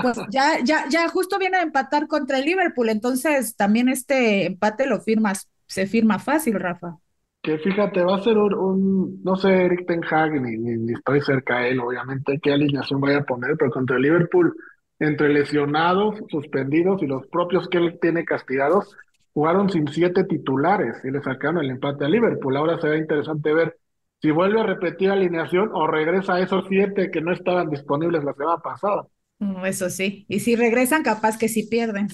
pues 0.01 0.17
ya, 0.31 0.59
ya, 0.63 0.85
ya 0.89 1.07
justo 1.09 1.37
viene 1.37 1.57
a 1.57 1.61
empatar 1.61 2.07
contra 2.07 2.39
el 2.39 2.45
Liverpool, 2.45 2.89
entonces 2.89 3.55
también 3.55 3.89
este 3.89 4.47
empate 4.47 4.87
lo 4.87 4.99
firmas, 5.01 5.47
se 5.67 5.85
firma 5.85 6.17
fácil, 6.17 6.59
Rafa 6.59 6.97
que 7.45 7.59
fíjate, 7.59 8.03
va 8.03 8.15
a 8.15 8.23
ser 8.23 8.39
un, 8.39 9.21
no 9.23 9.35
sé, 9.35 9.65
Eric 9.65 9.85
Ten 9.85 10.01
Hag, 10.03 10.41
ni, 10.41 10.57
ni, 10.57 10.93
estoy 10.93 11.21
cerca 11.21 11.59
de 11.59 11.69
él, 11.71 11.79
obviamente, 11.79 12.39
qué 12.41 12.51
alineación 12.51 12.99
vaya 12.99 13.19
a 13.19 13.23
poner, 13.23 13.55
pero 13.55 13.69
contra 13.69 13.97
el 13.97 14.01
Liverpool, 14.01 14.55
entre 14.97 15.29
lesionados, 15.31 16.15
suspendidos 16.29 17.03
y 17.03 17.05
los 17.05 17.27
propios 17.27 17.67
que 17.69 17.77
él 17.77 17.99
tiene 18.01 18.25
castigados, 18.25 18.97
jugaron 19.31 19.69
sin 19.69 19.87
siete 19.89 20.23
titulares 20.23 20.95
y 21.03 21.11
le 21.11 21.21
sacaron 21.21 21.63
el 21.63 21.69
empate 21.69 22.05
a 22.05 22.09
Liverpool. 22.09 22.57
Ahora 22.57 22.79
será 22.79 22.97
interesante 22.97 23.53
ver 23.53 23.77
si 24.23 24.31
vuelve 24.31 24.61
a 24.61 24.63
repetir 24.63 25.11
alineación 25.11 25.69
o 25.71 25.85
regresa 25.85 26.35
a 26.35 26.39
esos 26.39 26.65
siete 26.67 27.11
que 27.11 27.21
no 27.21 27.31
estaban 27.31 27.69
disponibles 27.69 28.23
la 28.23 28.33
semana 28.33 28.57
pasada. 28.57 29.05
Mm, 29.39 29.65
Eso 29.65 29.89
sí. 29.89 30.25
Y 30.29 30.39
si 30.39 30.55
regresan, 30.55 31.03
capaz 31.03 31.37
que 31.37 31.47
sí 31.49 31.63
pierden. 31.63 32.07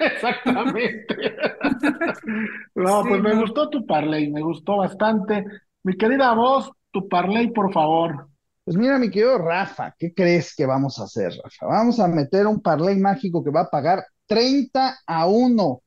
Exactamente. 0.00 1.16
No, 2.74 3.02
Sí, 3.02 3.08
pues 3.08 3.22
me 3.22 3.34
no. 3.34 3.40
gustó 3.40 3.68
tu 3.70 3.86
parlay, 3.86 4.30
me 4.30 4.42
gustó 4.42 4.78
bastante. 4.78 5.44
Mi 5.82 5.96
querida 5.96 6.34
voz, 6.34 6.70
tu 6.90 7.08
parlay, 7.08 7.50
por 7.52 7.72
favor. 7.72 8.28
Pues 8.64 8.76
mira, 8.76 8.98
mi 8.98 9.10
querido 9.10 9.38
Rafa, 9.38 9.94
¿qué 9.98 10.12
crees 10.12 10.54
que 10.54 10.66
vamos 10.66 10.98
a 10.98 11.04
hacer, 11.04 11.32
Rafa? 11.42 11.66
Vamos 11.66 12.00
a 12.00 12.08
meter 12.08 12.46
un 12.46 12.60
parlay 12.60 12.96
mágico 12.98 13.42
que 13.44 13.50
va 13.50 13.62
a 13.62 13.70
pagar 13.70 14.04
30 14.26 14.98
a 15.06 15.26
uno 15.26 15.82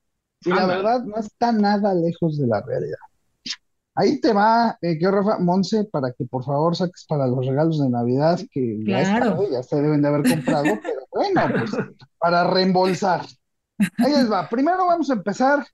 Y 0.46 0.52
la 0.54 0.66
verdad 0.66 1.04
no 1.04 1.18
está 1.20 1.52
nada 1.52 1.94
lejos 1.94 2.38
de 2.40 2.48
la 2.48 2.62
realidad. 2.62 2.98
Ahí 4.00 4.22
te 4.22 4.32
va, 4.32 4.78
eh, 4.82 4.94
querido 4.94 5.12
Rafa, 5.12 5.40
Monse, 5.40 5.84
para 5.84 6.14
que 6.14 6.24
por 6.24 6.46
favor 6.46 6.74
saques 6.74 7.06
para 7.06 7.28
los 7.28 7.46
regalos 7.46 7.82
de 7.82 7.90
Navidad, 7.90 8.40
que 8.50 8.80
ya 8.86 9.02
es 9.02 9.10
tarde, 9.10 9.50
ya 9.52 9.62
se 9.62 9.76
deben 9.76 10.02
de 10.02 10.08
haber 10.08 10.22
comprado, 10.22 10.64
pero 10.82 11.02
bueno, 11.12 11.42
pues 11.52 11.72
para 12.18 12.50
reembolsar. 12.50 13.26
Ahí 13.98 14.14
les 14.14 14.32
va. 14.32 14.48
Primero 14.48 14.86
vamos 14.86 15.10
a 15.10 15.16
empezar 15.16 15.68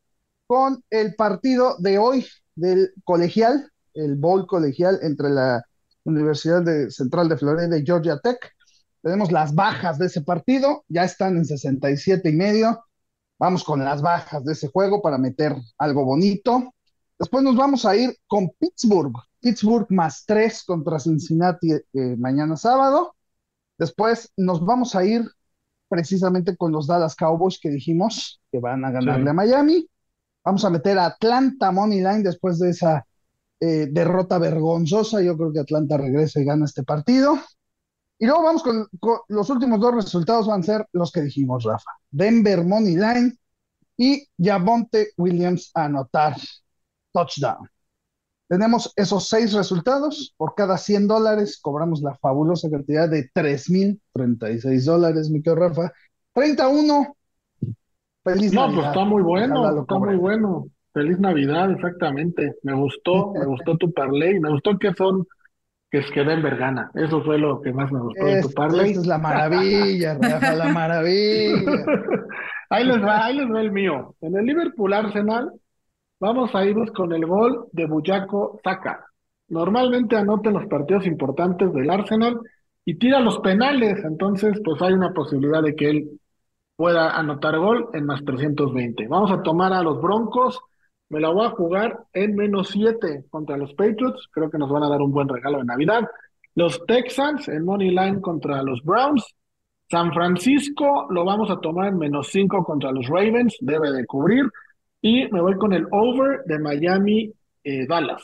con 0.48 0.84
el 0.90 1.14
partido 1.14 1.76
de 1.78 2.00
hoy 2.00 2.26
del 2.56 2.94
colegial, 3.04 3.72
el 3.94 4.16
bowl 4.16 4.48
colegial 4.48 4.98
entre 5.04 5.30
la 5.30 5.64
Universidad 6.04 6.64
de 6.64 6.90
Central 6.90 7.30
de 7.30 7.38
Florida 7.38 7.78
y 7.78 7.86
Georgia 7.86 8.18
Tech. 8.24 8.40
Tenemos 9.04 9.32
las 9.32 9.54
bajas 9.54 10.00
de 10.00 10.08
ese 10.08 10.22
partido, 10.22 10.84
ya 10.88 11.04
están 11.04 11.38
en 11.38 11.46
67 11.46 12.28
y 12.28 12.34
medio. 12.34 12.84
Vamos 13.38 13.64
con 13.64 13.86
las 13.86 14.02
bajas 14.02 14.44
de 14.44 14.54
ese 14.54 14.68
juego 14.70 15.04
para 15.04 15.20
meter 15.20 15.56
algo 15.78 16.06
bonito. 16.06 16.74
Después 17.18 17.44
nos 17.44 17.56
vamos 17.56 17.86
a 17.86 17.96
ir 17.96 18.18
con 18.28 18.50
Pittsburgh. 18.60 19.14
Pittsburgh 19.40 19.88
más 19.90 20.26
tres 20.26 20.64
contra 20.64 21.00
Cincinnati 21.00 21.72
eh, 21.72 22.16
mañana 22.18 22.58
sábado. 22.58 23.16
Después 23.78 24.32
nos 24.38 24.66
vamos 24.66 24.96
a 24.96 25.06
ir 25.06 25.24
precisamente 25.88 26.58
con 26.58 26.72
los 26.72 26.88
Dallas 26.88 27.16
Cowboys 27.16 27.60
que 27.60 27.70
dijimos 27.70 28.42
que 28.52 28.60
van 28.60 28.84
a 28.86 28.92
ganarle 28.92 29.30
a. 29.30 29.34
Miami. 29.34 29.88
Vamos 30.44 30.66
a 30.66 30.70
meter 30.70 30.98
a 31.00 31.06
Atlanta 31.06 31.72
Money 31.72 32.00
Line 32.00 32.24
después 32.24 32.60
de 32.60 32.72
esa 32.72 33.06
eh, 33.60 33.88
derrota 33.92 34.38
vergonzosa. 34.38 35.22
Yo 35.22 35.38
creo 35.38 35.54
que 35.54 35.60
Atlanta 35.60 35.98
regresa 35.98 36.42
y 36.42 36.46
gana 36.46 36.66
este 36.66 36.84
partido. 36.84 37.40
Y 38.18 38.26
luego 38.26 38.44
vamos 38.44 38.64
con, 38.64 38.88
con 39.00 39.20
los 39.28 39.50
últimos 39.50 39.80
dos 39.80 39.96
resultados, 39.96 40.48
van 40.48 40.62
a 40.62 40.64
ser 40.64 40.88
los 40.94 41.12
que 41.12 41.22
dijimos, 41.22 41.64
Rafa. 41.64 41.92
Denver 42.12 42.64
Money 42.64 42.96
Line 42.96 43.38
y 43.98 44.28
Javonte 44.38 45.10
Williams 45.18 45.72
a 45.74 45.86
anotar 45.86 46.36
touchdown. 47.16 47.68
Tenemos 48.48 48.92
esos 48.96 49.28
seis 49.28 49.54
resultados. 49.54 50.34
Por 50.38 50.54
cada 50.54 50.78
100 50.78 51.08
dólares 51.08 51.60
cobramos 51.62 52.02
la 52.02 52.14
fabulosa 52.16 52.70
cantidad 52.70 53.10
de 53.10 53.32
3.036 53.34 54.86
dólares, 54.86 55.30
mi 55.32 55.42
querido 55.42 55.68
Rafa. 55.68 55.92
31. 56.34 57.16
Feliz 58.24 58.54
No, 58.54 58.66
pues 58.66 58.76
Navidad. 58.76 58.92
está 58.92 59.06
muy 59.06 59.24
bueno, 59.24 59.82
está 59.82 59.98
muy 59.98 60.16
bueno. 60.16 60.68
Feliz 60.94 61.20
Navidad, 61.20 61.72
exactamente. 61.72 62.54
Me 62.64 62.74
gustó, 62.76 63.34
me 63.34 63.46
gustó 63.54 63.78
tu 63.78 63.92
parlay, 63.94 64.40
me 64.40 64.50
gustó 64.52 64.78
que 64.78 64.94
son, 64.94 65.26
que 65.90 66.00
es 66.00 66.12
que 66.12 66.24
Denver 66.24 66.56
gana. 66.58 66.92
Eso 66.94 67.24
fue 67.24 67.38
lo 67.40 67.62
que 67.62 67.74
más 67.74 67.92
me 67.92 68.00
gustó 68.00 68.26
de 68.26 68.42
tu 68.42 68.52
parlay. 68.52 68.90
esta 68.90 69.02
es 69.02 69.08
la 69.08 69.18
maravilla, 69.18 70.18
Rafa, 70.22 70.54
la 70.54 70.70
maravilla. 70.70 71.86
Ahí 72.70 72.84
les 72.84 72.98
va, 73.02 73.26
ahí 73.26 73.38
les 73.38 73.48
va 73.48 73.62
el 73.62 73.72
mío. 73.72 74.16
En 74.22 74.36
el 74.36 74.44
Liverpool 74.44 74.92
Arsenal, 74.92 75.52
vamos 76.26 76.56
a 76.56 76.66
irnos 76.66 76.90
con 76.90 77.14
el 77.14 77.24
gol 77.28 77.68
de 77.72 77.86
Buyaco 77.86 78.60
Saka. 78.64 79.06
Normalmente 79.48 80.16
anota 80.16 80.50
en 80.50 80.56
los 80.56 80.66
partidos 80.66 81.06
importantes 81.06 81.72
del 81.72 81.88
Arsenal 81.88 82.40
y 82.84 82.96
tira 82.96 83.20
los 83.20 83.38
penales, 83.40 84.04
entonces 84.04 84.60
pues 84.66 84.82
hay 84.82 84.94
una 84.94 85.14
posibilidad 85.14 85.62
de 85.62 85.76
que 85.76 85.90
él 85.92 86.20
pueda 86.76 87.12
anotar 87.16 87.60
gol 87.60 87.90
en 87.94 88.08
más 88.08 88.26
320. 88.26 89.08
Vamos 89.08 89.32
a 89.32 89.44
tomar 89.44 89.72
a 89.72 89.84
los 89.84 90.02
Broncos, 90.02 90.60
me 91.10 91.20
la 91.20 91.30
voy 91.30 91.46
a 91.46 91.52
jugar 91.52 92.06
en 92.12 92.36
menos 92.36 92.70
7 92.70 93.26
contra 93.30 93.56
los 93.56 93.76
Patriots, 93.76 94.28
creo 94.32 94.50
que 94.50 94.58
nos 94.58 94.72
van 94.72 94.82
a 94.82 94.90
dar 94.90 95.02
un 95.02 95.12
buen 95.12 95.30
regalo 95.30 95.60
de 95.60 95.66
Navidad. 95.66 96.10
Los 96.56 96.84
Texans 96.88 97.48
en 97.50 97.66
Money 97.66 97.92
Line 97.92 98.20
contra 98.20 98.64
los 98.64 98.82
Browns. 98.82 99.24
San 99.92 100.12
Francisco 100.12 101.06
lo 101.12 101.24
vamos 101.24 101.52
a 101.52 101.60
tomar 101.60 101.90
en 101.90 102.00
menos 102.00 102.30
5 102.32 102.64
contra 102.64 102.92
los 102.92 103.08
Ravens, 103.08 103.58
debe 103.62 103.92
de 103.92 104.08
cubrir. 104.08 104.46
Y 105.06 105.32
me 105.32 105.40
voy 105.40 105.56
con 105.58 105.72
el 105.72 105.88
over 105.92 106.44
de 106.46 106.58
Miami 106.58 107.32
eh, 107.64 107.86
Dallas. 107.86 108.24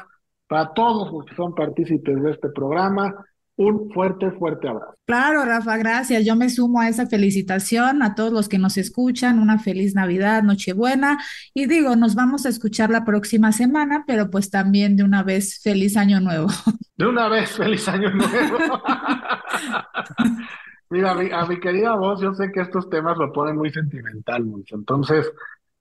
para 0.47 0.73
todos 0.73 1.11
los 1.11 1.25
que 1.25 1.35
son 1.35 1.55
partícipes 1.55 2.21
de 2.21 2.31
este 2.31 2.49
programa. 2.49 3.15
Un 3.55 3.91
fuerte, 3.91 4.31
fuerte 4.31 4.69
abrazo. 4.69 4.93
Claro, 5.05 5.43
Rafa, 5.43 5.75
gracias. 5.75 6.23
Yo 6.23 6.37
me 6.37 6.49
sumo 6.49 6.79
a 6.79 6.87
esa 6.87 7.07
felicitación 7.07 8.01
a 8.03 8.15
todos 8.15 8.31
los 8.31 8.47
que 8.47 8.57
nos 8.57 8.77
escuchan. 8.77 9.37
Una 9.37 9.59
feliz 9.59 9.95
Navidad, 9.95 10.43
Nochebuena. 10.43 11.17
Y 11.53 11.65
digo, 11.65 11.97
nos 11.97 12.15
vamos 12.15 12.45
a 12.45 12.49
escuchar 12.49 12.89
la 12.89 13.03
próxima 13.03 13.51
semana, 13.51 14.05
pero 14.07 14.29
pues 14.29 14.49
también 14.49 14.95
de 14.95 15.03
una 15.03 15.23
vez, 15.23 15.59
feliz 15.61 15.97
año 15.97 16.21
nuevo. 16.21 16.47
De 16.95 17.05
una 17.05 17.27
vez, 17.27 17.51
feliz 17.51 17.87
año 17.89 18.09
nuevo. 18.11 18.57
Mira, 20.91 21.11
a 21.11 21.45
mi, 21.45 21.59
querida 21.59 21.95
voz, 21.95 22.19
yo 22.19 22.33
sé 22.33 22.51
que 22.51 22.61
estos 22.61 22.89
temas 22.89 23.15
lo 23.17 23.31
ponen 23.31 23.55
muy 23.55 23.71
sentimental, 23.71 24.43
Monse. 24.43 24.73
Entonces, 24.73 25.31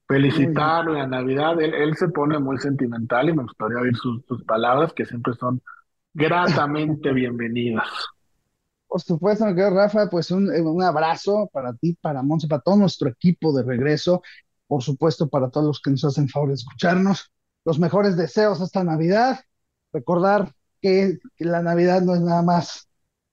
felicitarlo 0.06 0.92
en 0.92 0.98
la 0.98 1.06
Navidad, 1.06 1.58
él, 1.62 1.96
se 1.96 2.08
pone 2.08 2.38
muy 2.38 2.58
sentimental 2.58 3.30
y 3.30 3.32
me 3.32 3.44
gustaría 3.44 3.78
oír 3.78 3.96
sus, 3.96 4.22
palabras 4.44 4.92
que 4.92 5.06
siempre 5.06 5.32
son 5.34 5.62
gratamente 6.12 7.12
bienvenidas. 7.14 7.88
Por 8.86 9.00
supuesto, 9.00 9.46
mi 9.46 9.54
querido 9.54 9.70
Rafa, 9.70 10.10
pues 10.10 10.30
un, 10.30 10.54
eh, 10.54 10.60
un 10.60 10.82
abrazo 10.82 11.48
para 11.52 11.72
ti, 11.72 11.96
para 12.00 12.22
Monse, 12.22 12.46
para 12.46 12.62
todo 12.62 12.76
nuestro 12.76 13.08
equipo 13.08 13.56
de 13.56 13.62
regreso. 13.62 14.22
Por 14.66 14.82
supuesto, 14.82 15.28
para 15.28 15.48
todos 15.48 15.66
los 15.66 15.80
que 15.80 15.90
nos 15.90 16.04
hacen 16.04 16.28
favor 16.28 16.48
de 16.48 16.56
escucharnos. 16.56 17.32
Los 17.64 17.78
mejores 17.78 18.16
deseos 18.16 18.60
esta 18.60 18.84
Navidad. 18.84 19.40
Recordar 19.92 20.52
que 20.82 21.18
la 21.38 21.62
Navidad 21.62 22.02
no 22.02 22.14
es 22.14 22.20
nada 22.20 22.42
más 22.42 22.87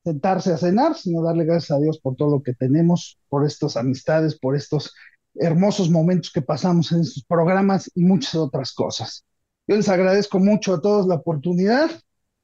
sentarse 0.06 0.53
a 0.53 0.58
cenar, 0.58 0.95
sino 0.95 1.24
darle 1.24 1.45
gracias 1.45 1.72
a 1.72 1.82
Dios 1.82 1.99
por 1.99 2.16
todo 2.16 2.30
lo 2.30 2.43
que 2.43 2.53
tenemos, 2.53 3.18
por 3.28 3.43
estas 3.43 3.76
amistades, 3.76 4.38
por 4.38 4.56
estos 4.56 4.93
hermosos 5.34 5.89
momentos 5.89 6.32
que 6.32 6.43
pasamos 6.43 6.91
en 6.91 7.01
estos 7.01 7.24
programas 7.26 7.91
y 7.95 8.03
muchas 8.03 8.36
otras 8.36 8.72
cosas. 8.72 9.26
Yo 9.68 9.76
les 9.76 9.89
agradezco 9.89 10.39
mucho 10.39 10.76
a 10.76 10.82
todos 10.82 11.08
la 11.08 11.16
oportunidad 11.16 11.89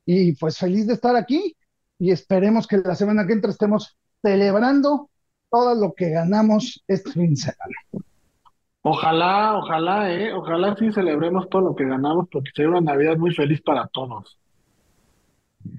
y 0.05 0.33
pues 0.33 0.57
feliz 0.57 0.87
de 0.87 0.93
estar 0.93 1.15
aquí 1.15 1.55
y 1.99 2.09
esperemos 2.09 2.65
que 2.65 2.79
la 2.79 2.95
semana 2.95 3.27
que 3.27 3.33
entra 3.33 3.51
estemos 3.51 3.95
celebrando 4.23 5.11
todo 5.51 5.75
lo 5.75 5.93
que 5.93 6.09
ganamos 6.09 6.83
este 6.87 7.11
fin 7.11 7.35
de 7.35 7.35
semana. 7.35 8.05
Ojalá, 8.81 9.59
ojalá, 9.59 10.11
eh, 10.11 10.33
ojalá 10.33 10.75
sí 10.75 10.91
celebremos 10.91 11.47
todo 11.49 11.61
lo 11.61 11.75
que 11.75 11.85
ganamos 11.85 12.27
porque 12.31 12.49
será 12.55 12.69
una 12.69 12.81
Navidad 12.81 13.17
muy 13.17 13.31
feliz 13.35 13.61
para 13.61 13.87
todos. 13.87 14.40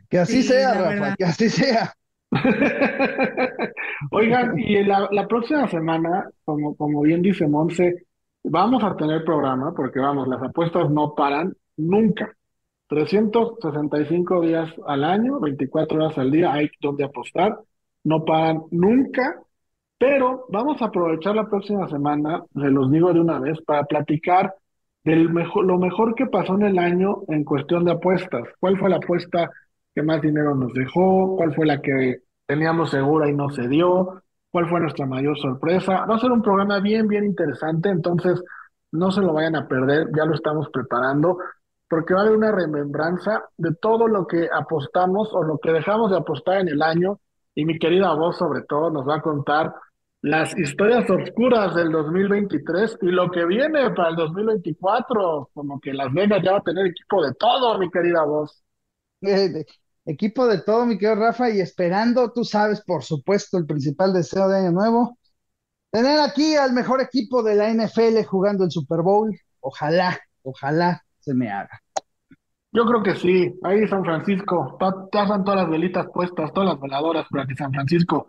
Que 0.09 0.19
así 0.19 0.43
Sí, 0.43 0.43
sea, 0.43 0.75
Rafa, 0.75 0.89
verdad. 0.89 1.15
que 1.17 1.25
así 1.25 1.49
sea. 1.51 1.93
Oigan, 4.11 4.59
y 4.59 4.83
la, 4.85 5.09
la 5.11 5.27
próxima 5.29 5.69
semana, 5.69 6.29
como, 6.45 6.77
como 6.77 7.03
bien 7.03 7.23
dice 7.23 7.47
Monse, 7.47 8.07
vamos 8.45 8.83
a 8.85 8.97
tener 8.97 9.25
programa 9.25 9.73
porque 9.75 10.01
vamos, 10.01 10.29
las 10.29 10.43
apuestas 10.43 10.91
no 10.91 11.15
paran 11.15 11.55
nunca. 11.77 12.33
365 12.89 14.41
días 14.43 14.71
al 14.87 15.05
año, 15.05 15.41
24 15.41 15.99
horas 16.05 16.19
al 16.19 16.31
día, 16.31 16.53
hay 16.53 16.71
donde 16.81 17.05
apostar, 17.05 17.59
no 18.05 18.25
pagan 18.25 18.63
nunca, 18.71 19.41
pero 19.99 20.47
vamos 20.51 20.83
a 20.83 20.87
aprovechar 20.87 21.35
la 21.37 21.49
próxima 21.49 21.89
semana, 21.89 22.43
se 22.55 22.69
los 22.71 22.91
digo 22.91 23.13
de 23.15 23.21
una 23.21 23.39
vez, 23.39 23.61
para 23.63 23.85
platicar 23.85 24.55
del 25.05 25.31
mejor, 25.31 25.65
lo 25.65 25.79
mejor 25.79 26.15
que 26.15 26.27
pasó 26.27 26.55
en 26.55 26.63
el 26.63 26.79
año 26.79 27.23
en 27.29 27.45
cuestión 27.45 27.85
de 27.85 27.93
apuestas. 27.93 28.45
¿Cuál 28.61 28.79
fue 28.79 28.91
la 28.91 28.97
apuesta 28.97 29.51
que 29.95 30.03
más 30.03 30.21
dinero 30.21 30.55
nos 30.55 30.73
dejó? 30.73 31.37
¿Cuál 31.37 31.55
fue 31.55 31.67
la 31.67 31.81
que 31.81 32.23
teníamos 32.47 32.91
segura 32.91 33.29
y 33.29 33.35
no 33.35 33.51
se 33.51 33.69
dio? 33.69 34.23
¿Cuál 34.51 34.69
fue 34.69 34.81
nuestra 34.81 35.07
mayor 35.07 35.39
sorpresa? 35.39 36.05
Va 36.05 36.17
a 36.17 36.19
ser 36.19 36.31
un 36.31 36.43
programa 36.43 36.81
bien, 36.81 37.09
bien 37.09 37.25
interesante, 37.25 37.89
entonces 37.89 38.43
no 38.91 39.11
se 39.11 39.23
lo 39.23 39.33
vayan 39.33 39.57
a 39.57 39.67
perder, 39.67 40.09
ya 40.15 40.25
lo 40.25 40.35
estamos 40.35 40.69
preparando, 40.71 41.39
porque 41.89 42.15
va 42.15 42.21
a 42.21 42.23
haber 42.25 42.37
una 42.37 42.53
remembranza 42.53 43.45
de 43.57 43.75
todo 43.75 44.07
lo 44.09 44.27
que 44.27 44.49
apostamos 44.53 45.33
o 45.33 45.43
lo 45.43 45.59
que 45.59 45.73
dejamos 45.73 46.11
de 46.11 46.19
apostar 46.19 46.61
en 46.61 46.69
el 46.69 46.83
año, 46.83 47.19
y 47.55 47.65
mi 47.65 47.79
querida 47.79 48.15
voz 48.15 48.37
sobre 48.39 48.63
todo 48.63 48.91
nos 48.91 49.09
va 49.09 49.17
a 49.17 49.23
contar 49.23 49.75
las 50.23 50.57
historias 50.57 51.09
oscuras 51.11 51.75
del 51.75 51.91
2023 51.91 52.99
y 53.03 53.07
lo 53.07 53.31
que 53.31 53.45
viene 53.45 53.91
para 53.91 54.11
el 54.11 54.17
2024, 54.17 55.51
como 55.53 55.81
que 55.81 55.93
Las 55.93 56.13
Vegas 56.13 56.41
ya 56.45 56.53
va 56.53 56.59
a 56.59 56.63
tener 56.63 56.87
equipo 56.87 57.25
de 57.25 57.35
todo, 57.35 57.77
mi 57.79 57.91
querida 57.91 58.25
voz. 58.25 58.63
Equipo 60.05 60.47
de 60.47 60.63
todo, 60.63 60.85
mi 60.85 60.99
querido 60.99 61.15
Rafa, 61.15 61.51
y 61.51 61.61
esperando, 61.61 62.33
tú 62.33 62.45
sabes, 62.45 62.83
por 62.83 63.05
supuesto, 63.05 63.59
el 63.59 63.67
principal 63.67 64.13
deseo 64.13 64.49
de 64.49 64.59
Año 64.59 64.73
Nuevo, 64.73 65.19
tener 65.91 66.19
aquí 66.21 66.57
al 66.57 66.73
mejor 66.73 67.01
equipo 67.01 67.43
de 67.43 67.55
la 67.55 67.73
NFL 67.73 68.25
jugando 68.25 68.65
el 68.65 68.71
Super 68.71 69.03
Bowl. 69.03 69.37
Ojalá, 69.61 70.19
ojalá 70.43 71.03
se 71.21 71.35
me 71.35 71.51
haga. 71.51 71.81
Yo 72.73 72.87
creo 72.87 73.03
que 73.03 73.15
sí, 73.15 73.55
ahí 73.63 73.87
San 73.87 74.03
Francisco, 74.03 74.79
pasan 75.13 75.45
todas 75.45 75.61
las 75.61 75.71
velitas 75.71 76.07
puestas, 76.13 76.53
todas 76.53 76.71
las 76.71 76.81
veladoras 76.81 77.27
para 77.31 77.47
que 77.47 77.55
San 77.55 77.71
Francisco 77.71 78.29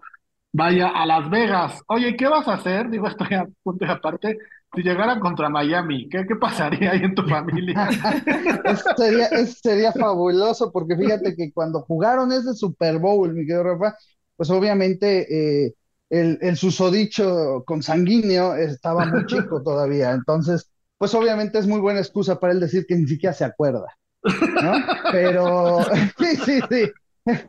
vaya 0.52 0.90
a 0.90 1.06
Las 1.06 1.30
Vegas. 1.30 1.82
Oye, 1.88 2.16
¿qué 2.16 2.28
vas 2.28 2.48
a 2.48 2.56
hacer? 2.56 2.90
Digo, 2.90 3.08
estoy 3.08 3.34
a 3.36 3.48
punto 3.64 3.86
de 3.86 3.92
aparte. 3.92 4.38
Si 4.76 4.82
llegaran 4.82 5.20
contra 5.20 5.50
Miami, 5.50 6.10
¿qué, 6.10 6.26
qué 6.28 6.36
pasaría 6.36 6.92
ahí 6.92 7.04
en 7.04 7.14
tu 7.14 7.24
familia? 7.28 7.90
eso, 8.66 8.84
sería, 8.98 9.28
eso 9.28 9.56
sería 9.62 9.92
fabuloso, 9.92 10.72
porque 10.72 10.96
fíjate 10.98 11.36
que 11.36 11.52
cuando 11.54 11.82
jugaron 11.82 12.32
ese 12.32 12.54
Super 12.56 12.98
Bowl, 12.98 13.34
mi 13.34 13.46
querido 13.46 13.64
Rafa, 13.64 13.96
pues 14.36 14.50
obviamente 14.50 15.66
eh, 15.66 15.76
el, 16.10 16.40
el 16.42 16.58
susodicho 16.58 17.64
consanguíneo 17.66 18.56
estaba 18.56 19.06
muy 19.06 19.26
chico 19.28 19.62
todavía. 19.64 20.12
Entonces, 20.12 20.72
pues 20.98 21.14
obviamente 21.14 21.60
es 21.60 21.68
muy 21.68 21.80
buena 21.80 22.00
excusa 22.00 22.40
para 22.40 22.54
él 22.54 22.60
decir 22.60 22.86
que 22.88 22.96
ni 22.96 23.08
siquiera 23.08 23.34
se 23.34 23.46
acuerda. 23.46 23.86
¿no? 24.24 24.74
Pero 25.12 25.84
sí, 26.18 26.36
sí, 26.46 26.60
sí. 26.70 26.92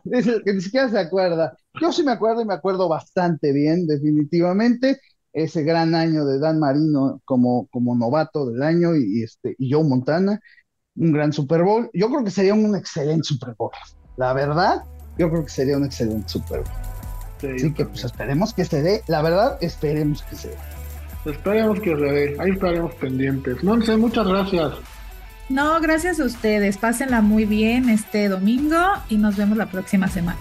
Dice 0.03 0.41
que 0.45 0.53
ni 0.53 0.61
siquiera 0.61 0.89
se 0.89 0.99
acuerda. 0.99 1.57
Yo 1.81 1.91
sí 1.91 2.03
me 2.03 2.11
acuerdo 2.11 2.41
y 2.41 2.45
me 2.45 2.53
acuerdo 2.53 2.87
bastante 2.87 3.51
bien, 3.51 3.87
definitivamente. 3.87 4.99
Ese 5.35 5.63
gran 5.63 5.93
año 5.95 6.25
de 6.25 6.39
Dan 6.39 6.59
Marino 6.59 7.21
como, 7.25 7.67
como 7.67 7.93
novato 7.93 8.45
del 8.49 8.63
año 8.63 8.95
y, 8.95 9.21
este, 9.21 9.53
y 9.59 9.71
Joe 9.71 9.83
Montana, 9.83 10.39
un 10.95 11.11
gran 11.11 11.33
Super 11.33 11.63
Bowl. 11.63 11.89
Yo 11.93 12.09
creo 12.09 12.23
que 12.23 12.31
sería 12.31 12.53
un 12.53 12.73
excelente 12.75 13.23
Super 13.23 13.53
Bowl. 13.57 13.71
La 14.15 14.31
verdad, 14.31 14.83
yo 15.17 15.29
creo 15.29 15.43
que 15.43 15.51
sería 15.51 15.77
un 15.77 15.83
excelente 15.83 16.29
Super 16.29 16.61
Bowl. 16.61 17.53
Así 17.53 17.73
que 17.73 17.85
pues 17.85 18.03
esperemos 18.05 18.53
que 18.53 18.65
se 18.65 18.81
dé. 18.81 19.03
La 19.07 19.21
verdad, 19.21 19.57
esperemos 19.61 20.23
que 20.23 20.35
se 20.35 20.47
dé. 20.49 20.55
Esperemos 21.25 21.79
que 21.81 21.95
se 21.95 22.01
dé. 22.01 22.37
Ahí 22.39 22.51
estaremos 22.51 22.93
pendientes. 22.95 23.57
sé 23.85 23.97
muchas 23.97 24.27
gracias. 24.27 24.73
No, 25.49 25.79
gracias 25.79 26.19
a 26.19 26.25
ustedes. 26.25 26.77
Pásenla 26.77 27.21
muy 27.21 27.45
bien 27.45 27.89
este 27.89 28.29
domingo 28.29 28.77
y 29.09 29.17
nos 29.17 29.35
vemos 29.35 29.57
la 29.57 29.67
próxima 29.67 30.07
semana. 30.07 30.39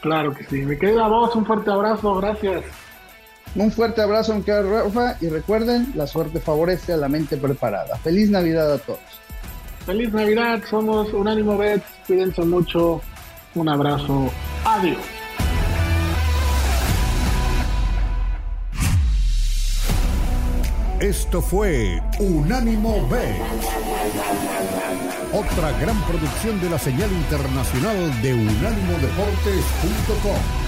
Claro 0.00 0.32
que 0.32 0.44
sí. 0.44 0.62
Mi 0.64 0.76
querida 0.76 1.08
voz, 1.08 1.34
un 1.34 1.44
fuerte 1.44 1.70
abrazo. 1.70 2.14
Gracias. 2.16 2.64
Un 3.58 3.72
fuerte 3.72 4.00
abrazo, 4.00 4.36
mi 4.36 4.42
querida 4.42 4.62
Rafa. 4.62 5.16
Y 5.20 5.28
recuerden, 5.28 5.90
la 5.96 6.06
suerte 6.06 6.38
favorece 6.38 6.92
a 6.92 6.96
la 6.96 7.08
mente 7.08 7.36
preparada. 7.36 7.96
Feliz 7.96 8.30
Navidad 8.30 8.72
a 8.72 8.78
todos. 8.78 9.00
Feliz 9.84 10.12
Navidad. 10.12 10.62
Somos 10.70 11.12
Unánimo 11.12 11.58
Bets. 11.58 11.84
Cuídense 12.06 12.42
mucho. 12.42 13.00
Un 13.56 13.68
abrazo. 13.68 14.30
Adiós. 14.64 14.98
Esto 21.00 21.42
fue 21.42 22.00
Unánimo 22.20 23.08
B. 23.08 23.18
Otra 25.32 25.72
gran 25.80 26.00
producción 26.02 26.60
de 26.60 26.70
la 26.70 26.78
señal 26.78 27.10
internacional 27.10 28.22
de 28.22 28.34
unánimodeportes.com. 28.34 30.67